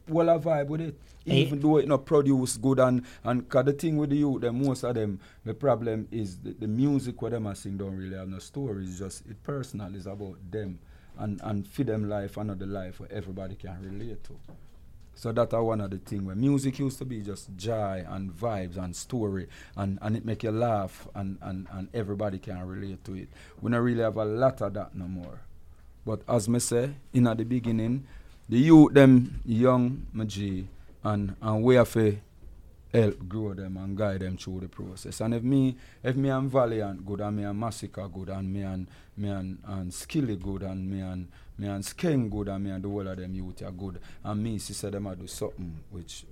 well 0.10 0.30
a 0.30 0.40
vibe 0.40 0.68
with 0.68 0.82
it. 0.82 1.00
Eh. 1.26 1.34
Even 1.34 1.60
though 1.60 1.78
it 1.78 1.88
not 1.88 2.06
produce 2.06 2.58
good 2.58 2.80
and 2.80 3.04
and 3.24 3.48
cause 3.48 3.66
the 3.66 3.74
thing 3.74 3.98
with 3.98 4.10
the 4.10 4.18
youth, 4.18 4.42
them 4.42 4.64
most 4.64 4.84
of 4.84 4.96
them, 4.96 5.20
the 5.46 5.54
problem 5.54 6.08
is 6.12 6.38
the, 6.40 6.54
the 6.54 6.68
music 6.68 7.22
where 7.22 7.32
them 7.32 7.48
a 7.48 7.56
sing 7.56 7.78
don't 7.78 7.96
really 7.96 8.18
have 8.18 8.28
no 8.28 8.40
story. 8.40 8.84
It's 8.84 9.00
just 9.00 9.26
it 9.28 9.42
personal, 9.44 9.94
it's 9.96 10.06
about 10.06 10.36
them 10.52 10.80
and 11.18 11.40
and 11.44 11.66
feed 11.68 11.88
them 11.88 12.10
life 12.10 12.36
another 12.38 12.66
life 12.66 13.00
where 13.00 13.12
everybody 13.12 13.56
can 13.56 13.82
relate 13.82 14.24
to. 14.26 14.38
So 15.18 15.32
that 15.32 15.52
are 15.56 15.64
one 15.64 15.82
of 15.82 15.90
the 15.90 15.98
thing 15.98 16.26
where 16.26 16.36
music 16.36 16.78
used 16.78 17.00
to 17.00 17.06
be 17.06 17.22
just 17.22 17.50
joy 17.58 18.06
and 18.08 18.32
vibes 18.32 18.78
and 18.78 18.96
story 18.96 19.48
and, 19.76 19.98
and 20.04 20.16
it 20.16 20.24
make 20.24 20.44
you 20.44 20.52
laugh 20.52 21.08
and, 21.16 21.40
and, 21.42 21.66
and 21.72 21.90
everybody 21.92 22.38
can 22.38 22.62
relate 22.68 23.04
to 23.06 23.16
it. 23.16 23.28
We 23.60 23.72
don't 23.72 23.82
really 23.82 24.04
have 24.04 24.18
a 24.18 24.26
lot 24.26 24.62
of 24.62 24.76
that 24.76 24.94
no 24.94 25.08
more. 25.08 25.42
But 26.06 26.22
as 26.30 26.48
me 26.48 26.60
say, 26.60 26.92
in 27.16 27.24
the 27.24 27.34
beginning, 27.44 28.06
the 28.48 28.60
youth 28.60 28.94
them 28.94 29.42
young 29.44 30.06
G 30.28 30.68
and 31.04 31.36
and 31.42 31.64
we 31.64 31.76
have 31.76 31.92
to 31.94 32.18
help 32.94 33.28
grow 33.28 33.56
them 33.56 33.78
and 33.78 33.98
guide 33.98 34.22
them 34.22 34.38
through 34.38 34.60
the 34.62 34.68
process. 34.70 35.20
And 35.22 35.34
if 35.34 35.42
me 35.42 35.76
if 36.04 36.16
me 36.16 36.30
and 36.30 36.50
Valiant 36.50 37.04
good 37.04 37.22
and 37.22 37.38
me 37.38 37.44
and 37.44 37.60
Masicka 37.60 38.12
good 38.14 38.30
and 38.30 38.54
me 38.54 38.62
and 38.62 38.88
me 39.18 39.30
and, 39.30 39.58
and 39.66 39.94
Skilly 39.94 40.36
good 40.36 40.64
and 40.64 40.90
me 40.90 41.00
and 41.02 41.28
me 41.60 41.68
and 41.68 41.84
Skeng 41.84 42.30
good 42.30 42.50
and 42.50 42.64
me 42.64 42.70
and 42.70 42.84
the 42.84 42.88
whole 42.88 43.08
of 43.08 43.18
them 43.18 43.34
youth 43.34 43.64
are 43.64 43.72
good 43.72 44.00
and 44.24 44.44
me 44.44 44.60
see 44.60 44.74
say 44.74 44.92
them 44.92 45.08
a 45.08 45.16
do 45.16 45.26
something 45.26 45.76
which 45.90 46.24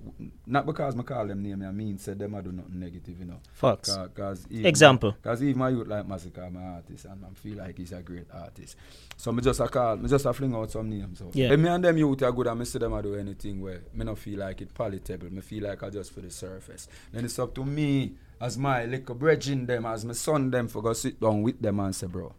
not 0.45 0.67
because 0.67 0.95
me 0.95 1.01
call 1.03 1.25
them 1.25 1.41
name 1.41 1.63
I 1.67 1.71
mean 1.71 1.97
say 1.97 2.13
them 2.13 2.35
a 2.35 2.41
do 2.43 2.51
nothing 2.51 2.79
negative, 2.79 3.17
you 3.19 3.25
know. 3.25 3.39
Facts. 3.53 3.89
Ca- 3.95 4.07
Cause 4.09 4.45
even, 4.51 4.65
Example. 4.67 5.15
Cause 5.23 5.41
even 5.41 5.57
my 5.57 5.69
youth 5.69 5.87
like 5.87 6.07
Masicka, 6.07 6.45
I'm 6.45 6.55
an 6.57 6.75
artist, 6.75 7.05
and 7.05 7.25
I 7.25 7.33
feel 7.33 7.57
like 7.57 7.75
he's 7.77 7.91
a 7.91 8.01
great 8.03 8.27
artist. 8.31 8.75
So 9.17 9.31
me 9.31 9.41
just 9.41 9.59
a 9.59 9.67
call, 9.67 9.97
me 9.97 10.07
just 10.07 10.25
a 10.25 10.33
fling 10.33 10.53
out 10.53 10.69
some 10.69 10.87
names. 10.89 11.17
So 11.17 11.31
Yeah. 11.33 11.55
me 11.55 11.69
and 11.69 11.83
them 11.83 11.97
youth 11.97 12.21
are 12.21 12.31
good, 12.31 12.45
and 12.47 12.59
me 12.59 12.65
see 12.65 12.77
them 12.77 12.93
a 12.93 13.01
do 13.01 13.15
anything 13.15 13.61
where 13.61 13.81
me 13.95 14.05
not 14.05 14.19
feel 14.19 14.39
like 14.39 14.61
it 14.61 14.73
palatable. 14.75 15.31
Me 15.33 15.41
feel 15.41 15.63
like 15.63 15.81
I 15.81 15.89
just 15.89 16.13
for 16.13 16.21
the 16.21 16.29
surface. 16.29 16.87
Then 17.11 17.25
it's 17.25 17.39
up 17.39 17.55
to 17.55 17.65
me 17.65 18.13
as 18.39 18.59
my 18.59 18.85
little 18.85 19.15
bridging 19.15 19.65
them, 19.65 19.87
as 19.87 20.05
my 20.05 20.13
son 20.13 20.51
them 20.51 20.67
for 20.67 20.83
go 20.83 20.93
sit 20.93 21.19
down 21.19 21.41
with 21.41 21.59
them 21.59 21.79
and 21.79 21.95
say, 21.95 22.05
bro, 22.05 22.31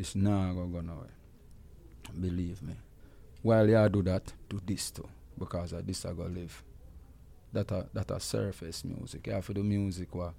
this 0.00 0.14
now 0.14 0.52
go 0.54 0.64
go 0.66 0.80
nowhere. 0.80 1.14
Believe 2.18 2.62
me. 2.62 2.74
While 3.42 3.68
you 3.68 3.88
do 3.90 4.02
that, 4.04 4.32
do 4.48 4.58
this 4.64 4.90
too, 4.90 5.08
because 5.38 5.74
of 5.74 5.86
this 5.86 6.06
I 6.06 6.12
go 6.12 6.24
live 6.24 6.62
that 7.52 7.70
a 7.70 7.86
that 7.92 8.10
a 8.10 8.18
surface 8.18 8.82
music. 8.84 9.26
You 9.26 9.34
have 9.34 9.46
to 9.46 9.54
do 9.54 9.62
music 9.62 10.14
where 10.14 10.32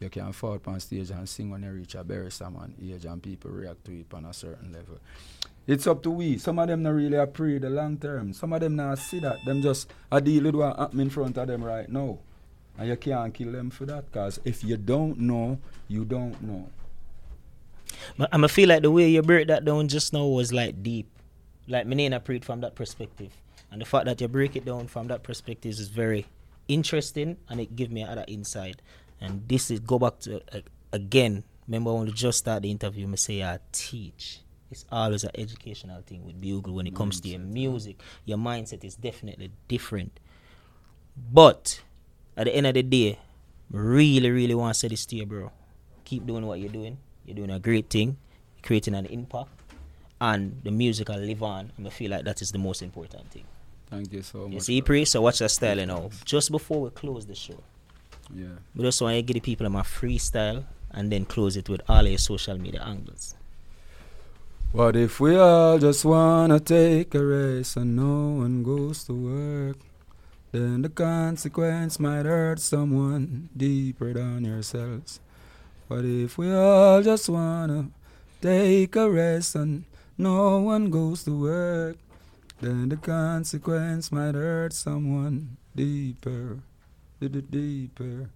you 0.00 0.10
can 0.10 0.32
fall 0.32 0.58
on 0.66 0.80
stage 0.80 1.10
and 1.10 1.28
sing 1.28 1.50
when 1.50 1.62
you 1.62 1.70
reach 1.70 1.94
a 1.94 2.02
very 2.02 2.30
man 2.40 2.74
age 2.82 3.04
and 3.04 3.22
people 3.22 3.52
react 3.52 3.84
to 3.84 3.92
it 3.92 4.12
on 4.12 4.24
a 4.24 4.32
certain 4.32 4.72
level. 4.72 4.98
It's 5.64 5.86
up 5.86 6.02
to 6.02 6.10
we. 6.10 6.38
Some 6.38 6.58
of 6.58 6.66
them 6.66 6.82
not 6.82 6.90
really 6.94 7.16
a 7.16 7.26
pray 7.26 7.58
the 7.58 7.70
long 7.70 7.96
term. 7.96 8.32
Some 8.32 8.52
of 8.52 8.60
them 8.60 8.74
not 8.74 8.98
see 8.98 9.20
that. 9.20 9.36
Them 9.46 9.62
just 9.62 9.88
a 10.10 10.20
deal 10.20 10.42
with 10.44 10.56
what 10.56 10.76
happen 10.76 11.00
in 11.00 11.10
front 11.10 11.38
of 11.38 11.46
them 11.46 11.62
right 11.62 11.88
now. 11.88 12.18
And 12.76 12.88
you 12.88 12.96
can't 12.96 13.32
kill 13.32 13.52
them 13.52 13.70
for 13.70 13.86
that. 13.86 14.10
Because 14.10 14.40
if 14.44 14.64
you 14.64 14.76
don't 14.76 15.20
know, 15.20 15.58
you 15.86 16.04
don't 16.04 16.42
know. 16.42 16.68
But 18.18 18.28
I'ma 18.32 18.46
feel 18.48 18.68
like 18.68 18.82
the 18.82 18.90
way 18.90 19.08
you 19.08 19.22
break 19.22 19.48
that 19.48 19.64
down 19.64 19.88
just 19.88 20.12
now 20.12 20.24
was 20.26 20.52
like 20.52 20.82
deep. 20.82 21.08
Like 21.66 21.86
me 21.86 22.04
ain't 22.04 22.24
pre 22.24 22.36
it 22.36 22.44
from 22.44 22.60
that 22.60 22.74
perspective. 22.74 23.32
And 23.70 23.80
the 23.80 23.84
fact 23.86 24.04
that 24.06 24.20
you 24.20 24.28
break 24.28 24.56
it 24.56 24.64
down 24.64 24.86
from 24.86 25.08
that 25.08 25.22
perspective 25.22 25.72
is 25.72 25.88
very 25.88 26.26
interesting 26.68 27.36
and 27.48 27.60
it 27.60 27.74
give 27.74 27.90
me 27.90 28.02
another 28.02 28.24
insight. 28.28 28.80
And 29.20 29.48
this 29.48 29.70
is 29.70 29.80
go 29.80 29.98
back 29.98 30.20
to 30.20 30.42
uh, 30.52 30.60
again. 30.92 31.44
Remember 31.66 31.94
when 31.94 32.04
we 32.04 32.12
just 32.12 32.38
start 32.38 32.62
the 32.62 32.70
interview, 32.70 33.06
me 33.06 33.16
say 33.16 33.42
I 33.42 33.58
teach. 33.72 34.40
It's 34.70 34.84
always 34.90 35.24
an 35.24 35.30
educational 35.34 36.02
thing 36.02 36.24
with 36.24 36.40
Bugle 36.40 36.74
when 36.74 36.86
it 36.86 36.94
comes 36.94 37.20
to 37.20 37.28
your 37.28 37.40
music. 37.40 38.00
Your 38.24 38.38
mindset 38.38 38.84
is 38.84 38.96
definitely 38.96 39.50
different. 39.68 40.18
But 41.32 41.80
at 42.36 42.44
the 42.44 42.54
end 42.54 42.66
of 42.66 42.74
the 42.74 42.82
day, 42.82 43.18
really, 43.70 44.30
really 44.30 44.54
want 44.54 44.74
to 44.74 44.78
say 44.78 44.88
this 44.88 45.06
to 45.06 45.16
you, 45.16 45.26
bro. 45.26 45.52
Keep 46.04 46.26
doing 46.26 46.46
what 46.46 46.58
you're 46.58 46.72
doing. 46.72 46.98
You're 47.26 47.36
doing 47.36 47.50
a 47.50 47.58
great 47.58 47.88
thing, 47.90 48.16
creating 48.62 48.94
an 48.94 49.06
impact, 49.06 49.50
and 50.20 50.60
the 50.62 50.70
music 50.70 51.08
will 51.08 51.18
live 51.18 51.42
on. 51.42 51.72
And 51.76 51.86
I 51.86 51.90
feel 51.90 52.10
like 52.10 52.24
that 52.24 52.42
is 52.42 52.52
the 52.52 52.58
most 52.58 52.82
important 52.82 53.30
thing. 53.30 53.44
Thank 53.90 54.12
you 54.12 54.22
so 54.22 54.38
much. 54.44 54.52
You 54.52 54.60
see. 54.60 54.82
Pri? 54.82 55.04
So 55.04 55.20
watch 55.22 55.38
that 55.38 55.50
style 55.50 55.78
you 55.78 55.86
know. 55.86 56.10
Just 56.24 56.50
before 56.50 56.80
we 56.82 56.90
close 56.90 57.26
the 57.26 57.34
show, 57.34 57.58
Yeah. 58.34 58.46
we 58.74 58.82
just 58.84 59.00
want 59.00 59.14
to 59.16 59.22
give 59.22 59.34
the 59.34 59.40
people 59.40 59.68
my 59.68 59.82
freestyle 59.82 60.64
and 60.90 61.10
then 61.12 61.24
close 61.24 61.56
it 61.56 61.68
with 61.68 61.82
all 61.88 62.06
your 62.06 62.18
social 62.18 62.58
media 62.58 62.82
angles. 62.82 63.34
What 64.72 64.96
if 64.96 65.20
we 65.20 65.36
all 65.36 65.78
just 65.78 66.04
wanna 66.04 66.58
take 66.58 67.14
a 67.14 67.24
race 67.24 67.76
and 67.76 67.94
no 67.94 68.42
one 68.42 68.62
goes 68.64 69.04
to 69.04 69.12
work? 69.14 69.76
Then 70.50 70.82
the 70.82 70.88
consequence 70.88 72.00
might 72.00 72.26
hurt 72.26 72.58
someone 72.60 73.50
deeper 73.56 74.12
than 74.12 74.44
yourselves. 74.44 75.20
What 75.86 76.06
if 76.06 76.38
we 76.38 76.50
all 76.50 77.02
just 77.02 77.28
wanna 77.28 77.90
take 78.40 78.96
a 78.96 79.10
rest 79.10 79.54
and 79.54 79.84
no 80.16 80.58
one 80.60 80.88
goes 80.88 81.24
to 81.24 81.38
work? 81.38 81.98
Then 82.60 82.88
the 82.88 82.96
consequence 82.96 84.10
might 84.10 84.34
hurt 84.34 84.72
someone 84.72 85.58
deeper, 85.76 86.60
deeper. 87.20 88.30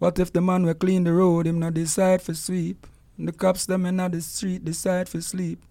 What 0.00 0.18
if 0.18 0.32
the 0.32 0.40
man 0.40 0.66
will 0.66 0.74
clean 0.74 1.04
the 1.04 1.12
road, 1.12 1.46
him 1.46 1.60
not 1.60 1.74
decide 1.74 2.22
for 2.22 2.34
sweep? 2.34 2.88
The 3.16 3.30
cops 3.30 3.66
them 3.66 3.86
in 3.86 3.98
the 3.98 4.20
street 4.20 4.64
decide 4.64 5.08
for 5.08 5.20
sleep. 5.20 5.62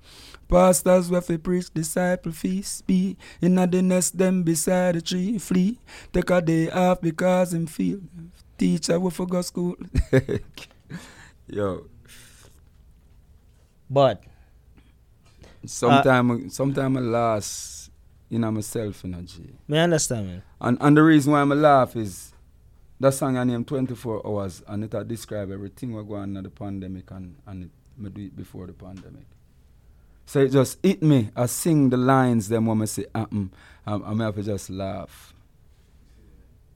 Pastors 0.47 1.11
where 1.11 1.19
fi 1.19 1.35
preach 1.35 1.73
disciple 1.73 2.31
feast 2.31 2.87
be 2.87 3.17
in 3.41 3.55
the 3.55 3.81
nest 3.81 4.17
them 4.17 4.43
beside 4.43 4.95
the 4.95 5.01
tree 5.01 5.37
flee. 5.37 5.79
Take 6.13 6.29
a 6.29 6.41
day 6.41 6.69
off 6.69 7.01
because 7.01 7.53
him 7.53 7.67
feel 7.67 7.99
teacher 8.57 8.97
we 8.97 9.11
forgot 9.11 9.43
school. 9.43 9.75
Yo, 11.47 11.85
But 13.89 14.23
sometime 15.65 16.49
sometime 16.49 16.97
I 16.97 17.01
lost 17.01 17.91
in 18.29 18.41
myself 18.41 19.03
in 19.03 19.13
a 19.13 19.21
G. 19.21 19.43
me 19.67 19.77
understand, 19.77 20.27
man. 20.27 20.43
And 20.61 20.77
and 20.81 20.97
the 20.97 21.03
reason 21.03 21.33
why 21.33 21.41
I'm 21.41 21.49
laugh 21.49 21.95
is 21.95 22.33
that 22.99 23.13
song 23.13 23.37
I 23.37 23.43
named 23.43 23.67
24 23.67 24.25
hours 24.25 24.63
and 24.67 24.83
it 24.85 24.93
a 24.93 25.03
describe 25.03 25.51
everything 25.51 25.93
we 25.93 26.03
go 26.03 26.15
on 26.15 26.33
the 26.33 26.49
pandemic 26.49 27.11
and, 27.11 27.35
and 27.45 27.65
it 27.65 27.71
me 27.97 28.09
do 28.09 28.21
it 28.25 28.35
before 28.35 28.67
the 28.67 28.73
pandemic. 28.73 29.25
So 30.25 30.39
it 30.39 30.51
just 30.51 30.79
hit 30.81 31.03
me. 31.03 31.29
I 31.35 31.47
sing 31.47 31.89
the 31.89 31.97
lines 31.97 32.47
them 32.47 32.65
when 32.65 32.81
I 32.81 32.85
say 32.85 33.05
um, 33.13 33.51
um, 33.85 34.21
I 34.21 34.25
have 34.25 34.35
to 34.35 34.43
just 34.43 34.69
laugh. 34.69 35.32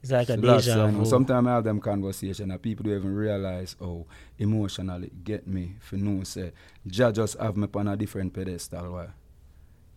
It's 0.01 0.11
like 0.11 0.29
a 0.29 0.37
that's 0.37 0.65
deja 0.65 0.83
I 0.85 0.91
know. 0.91 0.99
vu. 0.99 1.05
Sometimes 1.05 1.47
I 1.47 1.51
have 1.55 1.63
them 1.63 1.79
conversation 1.81 2.51
and 2.51 2.61
people 2.61 2.83
don't 2.83 2.97
even 2.97 3.15
realize 3.15 3.75
how 3.79 4.05
emotional 4.37 5.03
it 5.03 5.23
get 5.23 5.47
me 5.47 5.75
for 5.79 5.95
know 5.97 6.23
say 6.23 6.51
Jah 6.85 7.11
just 7.11 7.37
have 7.39 7.57
me 7.57 7.67
on 7.73 7.87
a 7.87 7.97
different 7.97 8.33
pedestal. 8.33 8.91
Why? 8.93 9.07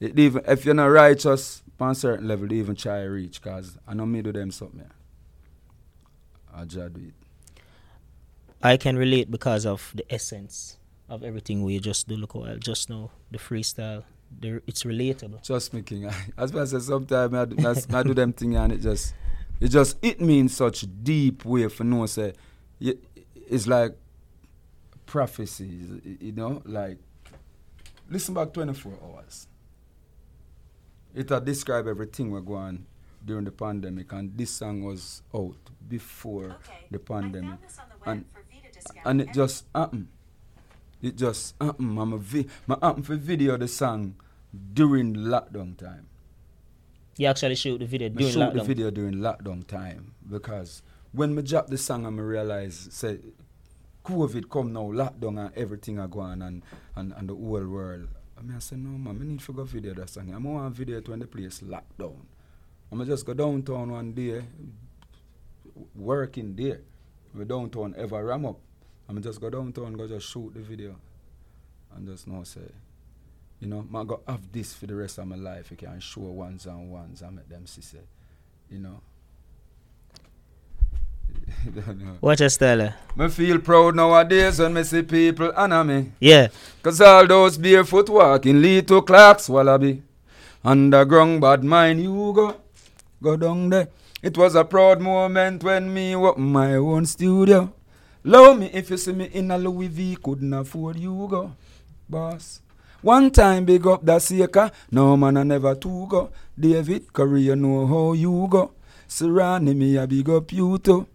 It 0.00 0.18
even 0.18 0.42
if 0.48 0.64
you're 0.64 0.74
not 0.74 0.86
righteous 0.86 1.62
on 1.78 1.94
certain 1.94 2.26
level, 2.28 2.46
they 2.48 2.56
even 2.56 2.74
try 2.76 3.02
to 3.02 3.08
reach 3.08 3.40
cause 3.42 3.78
I 3.86 3.94
know 3.94 4.06
me 4.06 4.22
do 4.22 4.32
them 4.32 4.50
something. 4.50 4.90
I 6.54 6.64
Jah 6.64 6.88
do 6.88 7.00
it. 7.00 7.14
I 8.62 8.76
can 8.76 8.96
relate 8.96 9.30
because 9.30 9.64
of 9.64 9.90
the 9.94 10.04
essence 10.12 10.76
of 11.08 11.22
everything 11.22 11.62
we 11.62 11.78
just 11.80 12.08
do. 12.08 12.16
Look, 12.16 12.34
while 12.34 12.56
just 12.58 12.90
now 12.90 13.10
the 13.30 13.38
freestyle, 13.38 14.04
the, 14.38 14.62
it's 14.66 14.82
relatable. 14.84 15.42
Trust 15.44 15.72
me, 15.72 15.82
King. 15.82 16.10
As 16.38 16.54
I 16.54 16.64
say, 16.64 16.78
sometimes 16.78 17.34
I, 17.34 17.44
do- 17.46 17.66
I, 17.66 17.98
I 17.98 18.02
do 18.02 18.14
them 18.14 18.32
thing 18.32 18.56
and 18.56 18.72
it 18.72 18.80
just 18.82 19.14
it 19.60 19.68
just 19.68 19.98
hit 20.02 20.20
me 20.20 20.38
in 20.38 20.48
such 20.48 20.86
deep 21.02 21.44
way 21.44 21.68
for 21.68 21.84
no 21.84 22.06
say 22.06 22.32
it's 22.80 23.66
like 23.66 23.94
prophecies, 25.06 26.00
you 26.20 26.32
know, 26.32 26.62
like 26.64 26.98
listen 28.08 28.32
back 28.34 28.52
24 28.52 28.92
hours. 29.04 29.46
It 31.14 31.28
had 31.28 31.44
describe 31.44 31.86
everything 31.88 32.30
we're 32.30 32.40
going 32.40 32.86
during 33.24 33.44
the 33.44 33.50
pandemic 33.50 34.12
and 34.12 34.36
this 34.36 34.50
song 34.50 34.82
was 34.82 35.22
out 35.34 35.56
before 35.88 36.56
the 36.90 36.98
pandemic. 36.98 37.58
And- 38.06 38.24
and 39.04 39.20
it 39.20 39.34
just 39.34 39.64
happened. 39.74 40.08
It 41.02 41.16
just 41.16 41.54
happened. 41.60 41.98
I'm 41.98 42.12
a 42.12 42.18
vi- 42.18 42.46
my 42.66 42.78
happen 42.80 43.02
for 43.02 43.16
video 43.16 43.56
the 43.56 43.68
song 43.68 44.14
during 44.74 45.14
lockdown 45.14 45.76
time. 45.76 46.06
You 47.20 47.26
actually 47.26 47.54
shoot 47.56 47.76
the 47.76 47.84
video 47.84 48.08
Me 48.08 48.14
during 48.14 48.32
shoot 48.32 48.40
lockdown. 48.40 48.54
the 48.54 48.64
video 48.64 48.90
during 48.90 49.14
lockdown 49.16 49.66
time 49.66 50.14
because 50.26 50.82
when 51.12 51.34
me 51.34 51.42
drop 51.42 51.66
the 51.66 51.76
song 51.76 52.06
and 52.06 52.16
me 52.16 52.22
realize 52.22 52.88
say 52.92 53.18
COVID 54.06 54.48
come 54.48 54.72
now, 54.72 54.84
lockdown 54.84 55.38
and 55.38 55.54
everything 55.54 55.98
are 55.98 56.08
going 56.08 56.40
and, 56.40 56.62
and, 56.96 57.12
and 57.12 57.28
the 57.28 57.34
whole 57.34 57.66
world. 57.66 58.08
I 58.38 58.40
mean 58.40 58.56
I 58.56 58.58
say 58.60 58.76
no 58.76 58.96
man, 58.96 59.18
I 59.20 59.24
need 59.26 59.40
to 59.40 59.52
go 59.52 59.64
video 59.64 59.92
that 59.92 60.08
song. 60.08 60.32
I'm 60.32 60.44
want 60.44 60.74
video 60.74 60.96
it 60.96 61.10
when 61.10 61.18
the 61.18 61.26
place 61.26 61.60
lockdown. 61.60 62.16
I'm 62.90 63.04
just 63.04 63.26
go 63.26 63.34
downtown 63.34 63.92
one 63.92 64.12
day, 64.14 64.42
working 65.94 66.56
there. 66.56 66.80
We 67.34 67.44
downtown 67.44 67.96
ever 67.98 68.24
ram 68.24 68.46
up. 68.46 68.60
I'm 69.10 69.20
just 69.20 69.42
go 69.42 69.50
downtown 69.50 69.92
go 69.92 70.08
just 70.08 70.26
shoot 70.26 70.54
the 70.54 70.60
video 70.60 70.96
and 71.94 72.08
just 72.08 72.26
know 72.26 72.44
say 72.44 72.62
you 73.60 73.68
know, 73.68 73.86
I 73.94 74.04
go 74.04 74.20
have 74.26 74.50
this 74.50 74.72
for 74.72 74.86
the 74.86 74.94
rest 74.94 75.18
of 75.18 75.26
my 75.26 75.36
life. 75.36 75.70
You 75.70 75.76
can 75.76 76.00
show 76.00 76.22
ones 76.22 76.66
and 76.66 76.90
ones 76.90 77.20
and 77.22 77.36
make 77.36 77.48
them 77.48 77.66
see 77.66 77.82
say, 77.82 77.98
you 78.70 78.78
know. 78.78 79.00
Watch 82.20 82.40
us, 82.40 82.54
Stella. 82.54 82.94
Me 83.16 83.28
feel 83.28 83.58
proud 83.58 83.94
nowadays 83.96 84.58
when 84.58 84.74
me 84.74 84.82
see 84.82 85.02
people 85.02 85.52
honor 85.54 85.84
me. 85.84 86.12
Yeah. 86.20 86.48
Cause 86.82 87.00
all 87.00 87.26
those 87.26 87.58
barefoot 87.58 88.08
walking 88.08 88.62
lead 88.62 88.88
to 88.88 89.02
Clark's 89.02 89.48
Wallabee. 89.48 90.00
Underground 90.64 91.40
bad 91.40 91.64
mind 91.64 92.02
you 92.02 92.32
go, 92.34 92.56
go 93.22 93.36
down 93.36 93.68
there. 93.70 93.88
It 94.22 94.36
was 94.36 94.54
a 94.54 94.64
proud 94.64 95.00
moment 95.00 95.64
when 95.64 95.92
me 95.92 96.14
open 96.14 96.44
my 96.44 96.74
own 96.74 97.06
studio. 97.06 97.72
Love 98.24 98.58
me 98.58 98.70
if 98.72 98.90
you 98.90 98.96
see 98.98 99.12
me 99.12 99.24
in 99.32 99.50
a 99.50 99.56
Louis 99.56 99.88
V, 99.88 100.16
couldn't 100.22 100.52
afford 100.52 100.98
you 100.98 101.26
go, 101.30 101.52
boss. 102.08 102.60
One 103.02 103.30
time 103.30 103.64
big 103.64 103.86
up 103.86 104.04
that 104.04 104.20
seeker, 104.22 104.70
no 104.90 105.16
man 105.16 105.38
I 105.38 105.42
never 105.42 105.74
two 105.74 106.06
go. 106.08 106.30
David 106.58 107.12
Korea 107.12 107.56
know 107.56 107.86
how 107.86 108.12
you 108.12 108.46
go. 108.50 108.72
Serani 109.08 109.74
me 109.74 109.96
a 109.96 110.06
big 110.06 110.28
up 110.28 110.52
you 110.52 110.78
too. 110.78 111.06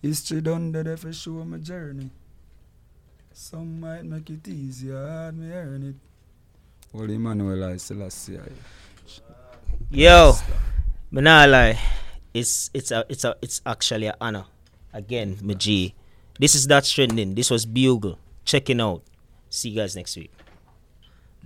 History 0.00 0.40
done 0.40 0.72
there 0.72 0.96
for 0.96 1.12
show 1.12 1.44
my 1.44 1.58
journey. 1.58 2.10
Some 3.32 3.80
might 3.80 4.04
make 4.04 4.30
it 4.30 4.48
easier, 4.48 4.96
hard 4.96 5.36
me 5.36 5.52
earn 5.52 5.82
it. 5.82 5.96
Holy 6.96 7.16
Emmanuel 7.16 7.64
I 7.64 7.76
Selassie. 7.76 8.38
Yo, 9.90 10.32
but 11.12 11.24
lie, 11.24 11.78
it's 12.32 12.70
it's 12.72 12.90
a 12.90 13.04
it's 13.10 13.24
a 13.24 13.36
it's 13.42 13.60
actually 13.66 14.06
an 14.06 14.14
honor. 14.20 14.46
Again, 14.94 15.36
G. 15.58 15.94
This 16.40 16.54
is 16.54 16.66
Datz 16.66 16.94
Trending. 16.94 17.34
This 17.34 17.50
was 17.50 17.66
Bugle. 17.66 18.18
Checking 18.46 18.80
out. 18.80 19.02
See 19.50 19.68
you 19.68 19.76
guys 19.76 19.94
next 19.94 20.16
week. 20.16 20.32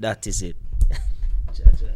That 0.01 0.26
is 0.26 0.40
it. 0.40 0.69